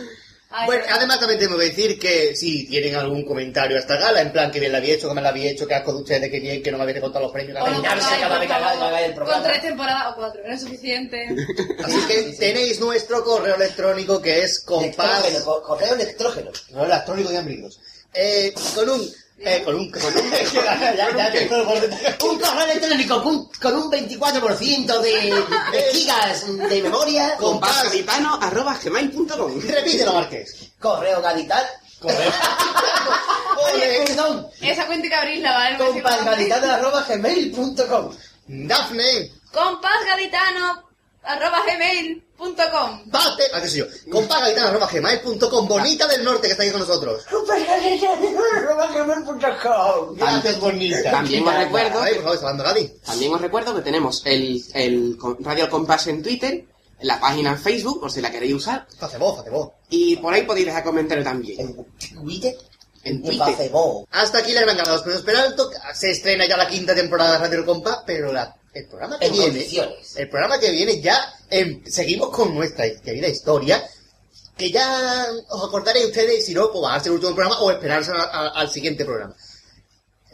Ay, 0.56 0.68
Bueno, 0.68 0.84
además 0.88 1.20
también 1.20 1.40
tengo 1.40 1.58
que 1.58 1.66
decir 1.66 1.98
que 1.98 2.36
si 2.36 2.68
tienen 2.68 2.94
algún 2.96 3.26
comentario 3.26 3.76
a 3.76 3.80
esta 3.80 3.98
gala, 3.98 4.22
en 4.22 4.32
plan 4.32 4.52
que 4.52 4.60
bien 4.60 4.72
la 4.72 4.78
había 4.78 4.94
hecho, 4.94 5.10
que 5.10 5.16
me 5.16 5.22
la 5.22 5.30
había 5.30 5.50
hecho, 5.50 5.66
que 5.68 5.74
asco 5.74 5.94
de 5.94 6.02
ustedes, 6.04 6.30
que 6.30 6.40
bien, 6.40 6.62
que 6.62 6.72
no 6.72 6.78
me 6.78 6.84
habéis 6.84 7.00
contado 7.00 7.26
los 7.26 7.34
premios. 7.34 7.58
pongáis, 7.60 7.82
cada 7.82 8.38
vez 8.38 8.48
que 8.48 8.54
haga 8.54 9.02
el 9.02 9.14
programa. 9.16 9.42
Con 9.42 9.52
tres 9.52 9.62
temporadas 9.64 10.14
o 10.14 10.16
cuatro, 10.16 10.42
no 10.46 10.54
es 10.54 10.62
suficiente. 10.62 11.28
Así 11.84 12.08
que 12.08 12.36
tenéis 12.38 12.80
nuestro 12.80 13.24
correo 13.24 13.56
electrónico 13.56 14.22
que 14.22 14.44
es 14.44 14.60
compás... 14.60 15.24
Correo 15.66 15.96
electrógeno. 15.96 16.52
No, 16.72 16.86
electrónico 16.86 17.30
de 17.30 17.38
amigos. 17.40 17.80
Eh, 18.14 18.54
con 18.76 18.90
un... 18.90 19.12
Eh, 19.46 19.62
con 19.64 19.76
un... 19.76 19.92
Con 19.92 20.04
un... 20.06 20.14
Un 22.24 22.40
correo 22.40 22.64
electrónico 22.64 23.22
con, 23.24 23.50
con 23.62 23.76
un 23.76 23.92
24% 23.92 25.00
de, 25.02 25.12
de 25.72 25.82
gigas 25.92 26.46
de 26.48 26.82
memoria. 26.82 27.36
compasgaditano.gmail.com 27.38 29.60
Repítelo, 29.62 30.14
Marqués. 30.14 30.72
Correo 30.80 31.22
gaditano. 31.22 31.68
Correo. 32.00 32.32
Oye, 33.74 34.04
perdón. 34.08 34.48
Esa 34.62 34.86
cuenta 34.86 35.08
que 35.10 35.16
abrirla, 35.16 35.52
¿vale? 35.54 35.78
Compadgaditano.gmail.com 35.78 38.16
Dafne. 38.48 39.32
Ah, 41.26 41.40
compasgaditano.gmail.com 41.40 43.02
Bate... 43.06 43.44
Ah, 43.54 43.62
qué 43.62 43.70
sé 43.70 43.78
yo. 43.80 43.86
Compagalitana.gmail.com 44.12 45.68
Bonita 45.68 46.08
del 46.08 46.24
Norte 46.24 46.48
que 46.48 46.52
está 46.52 46.64
aquí 46.64 46.72
con 46.72 46.82
nosotros. 46.82 47.24
Compadgaditano.gmail.com 47.30 50.16
Gracias, 50.16 50.60
bonita. 50.60 51.12
También 51.12 51.48
os 51.48 51.56
recuerdo, 51.56 52.02
Ay, 52.02 52.14
por 52.16 52.24
favor, 52.24 52.36
está 52.36 52.48
hablando 52.50 52.64
Gaby. 52.66 52.94
también 53.06 53.34
os 53.34 53.42
recuerdo 53.42 53.76
que 53.76 53.82
tenemos 53.82 54.22
el, 54.26 54.64
el 54.74 55.18
Radio 55.40 55.70
Compás 55.70 56.08
en 56.08 56.22
Twitter, 56.24 56.66
la 57.02 57.20
página 57.20 57.52
en 57.52 57.60
Facebook, 57.60 58.00
por 58.02 58.12
si 58.12 58.22
la 58.22 58.32
queréis 58.32 58.54
usar, 58.56 58.88
Hace 59.00 59.18
voz, 59.18 59.40
hace 59.40 59.50
voz. 59.50 59.70
y 59.90 60.16
por 60.18 60.34
ahí 60.34 60.44
podéis 60.44 60.68
dejar 60.68 60.84
comentarios 60.84 61.26
también. 61.26 61.60
En 61.60 61.76
Twitter. 62.22 62.56
En 63.04 63.22
Twitter. 63.22 63.56
Facebook. 63.56 64.08
Hasta 64.12 64.38
aquí 64.40 64.54
la 64.54 64.62
gran 64.62 64.78
gala 64.78 64.90
de 64.90 64.96
los 64.96 65.04
premios 65.04 65.24
Peralto. 65.24 65.70
Se 65.94 66.12
estrena 66.12 66.46
ya 66.48 66.58
la 66.58 66.68
quinta 66.68 66.96
temporada 66.96 67.34
de 67.34 67.38
Radio 67.40 67.66
Compa, 67.66 68.04
pero 68.06 68.32
la, 68.32 68.56
el 68.74 68.88
programa 68.88 69.20
que 69.20 69.26
En 69.28 69.32
viene... 69.34 69.48
condiciones. 69.50 70.16
El 70.18 70.30
programa 70.30 70.60
que 70.60 70.72
viene 70.72 71.00
ya... 71.02 71.34
em, 71.50 71.84
seguimos 71.86 72.30
con 72.30 72.54
nuestra 72.56 72.86
querida 73.02 73.28
historia. 73.28 73.84
Que 74.58 74.72
ya 74.72 75.26
os 75.50 75.64
acordaréis 75.68 76.06
ustedes, 76.08 76.46
si 76.46 76.54
no, 76.54 76.72
pues 76.72 76.84
va 76.84 76.96
a 76.96 77.00
ser 77.00 77.08
el 77.08 77.14
último 77.16 77.34
programa 77.36 77.60
o 77.62 77.72
esperarse 77.72 78.12
a- 78.12 78.16
a- 78.16 78.50
al 78.50 78.70
siguiente 78.70 79.04
programa. 79.04 79.36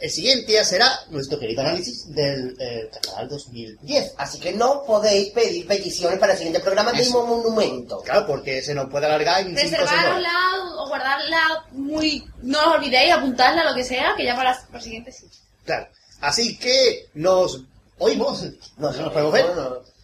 El 0.02 0.10
siguiente 0.12 0.54
ya 0.54 0.64
será 0.64 0.90
nuestro 1.10 1.38
querido 1.40 1.60
análisis 1.62 2.14
del 2.16 2.56
eh, 2.60 2.90
Carnaval 2.94 3.28
2010. 3.30 4.14
Así 4.18 4.40
que 4.40 4.54
no 4.54 4.84
podéis 4.86 5.32
pedir 5.32 5.68
peticiones 5.68 6.20
para 6.20 6.32
el 6.34 6.38
siguiente 6.38 6.62
programa 6.62 6.94
de 6.94 7.02
Eso. 7.02 7.26
monumento. 7.26 8.00
Claro, 8.02 8.26
porque 8.26 8.62
se 8.62 8.74
nos 8.74 8.90
puede 8.90 9.08
alargar 9.08 9.42
en 9.42 9.48
5 9.58 9.60
o 9.60 9.60
6 9.60 9.74
horas. 9.74 9.92
Reservarosla 9.92 10.32
o 10.78 10.88
guardarla 10.88 11.66
muy... 11.72 12.26
No 12.44 12.60
os 12.70 12.76
olvidéis, 12.76 13.12
apuntarla, 13.14 13.66
lo 13.70 13.76
que 13.76 13.84
sea, 13.84 14.14
que 14.16 14.24
ya 14.26 14.36
para 14.38 14.58
el 14.74 14.82
siguiente 14.82 15.12
sí. 15.12 15.26
Claro. 15.66 15.88
Así 16.22 16.58
que 16.58 17.08
nos 17.14 17.64
oímos, 18.00 18.44
no, 18.78 18.92
nos 18.92 19.14
podemos 19.14 19.32
ver, 19.32 19.46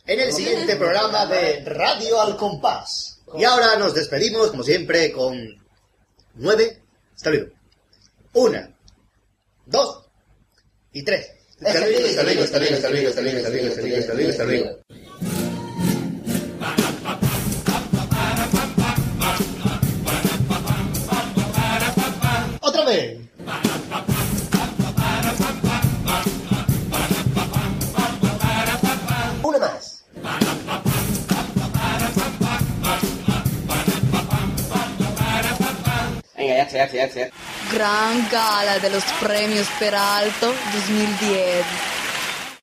en 0.06 0.20
el 0.20 0.32
siguiente 0.32 0.76
programa 0.76 1.26
de 1.26 1.64
Radio 1.66 2.22
al 2.22 2.38
Compás. 2.38 3.20
Y 3.38 3.44
ahora 3.44 3.76
nos 3.78 3.94
despedimos, 3.94 4.52
como 4.52 4.64
siempre, 4.64 5.12
con 5.12 5.38
nueve. 6.36 6.82
Hasta 7.16 7.32
luego. 7.32 7.48
Una, 8.34 8.70
dos 9.66 10.04
y 10.94 11.04
tres. 11.04 11.32
Hasta 11.64 11.80
luego, 11.80 12.06
hasta 12.06 12.24
luego, 12.24 12.44
hasta 12.44 12.60
luego, 12.60 12.76
hasta 12.76 12.90
luego, 12.90 13.08
hasta 13.08 13.22
luego, 13.22 13.38
hasta 13.40 13.50
luego, 13.52 13.68
hasta 13.68 13.82
luego, 13.82 14.00
hasta 14.00 14.14
luego, 14.14 14.30
hasta 14.30 14.44
luego. 14.46 14.80
¡Otra 22.62 22.86
vez! 22.86 23.20
grazie, 36.56 36.78
grazie, 36.78 37.00
grazie. 37.00 37.32
Gran 37.70 38.28
gala 38.30 38.78
dello 38.80 39.00
premio 39.20 39.64
Speralto 39.64 40.54
2010. 40.72 41.95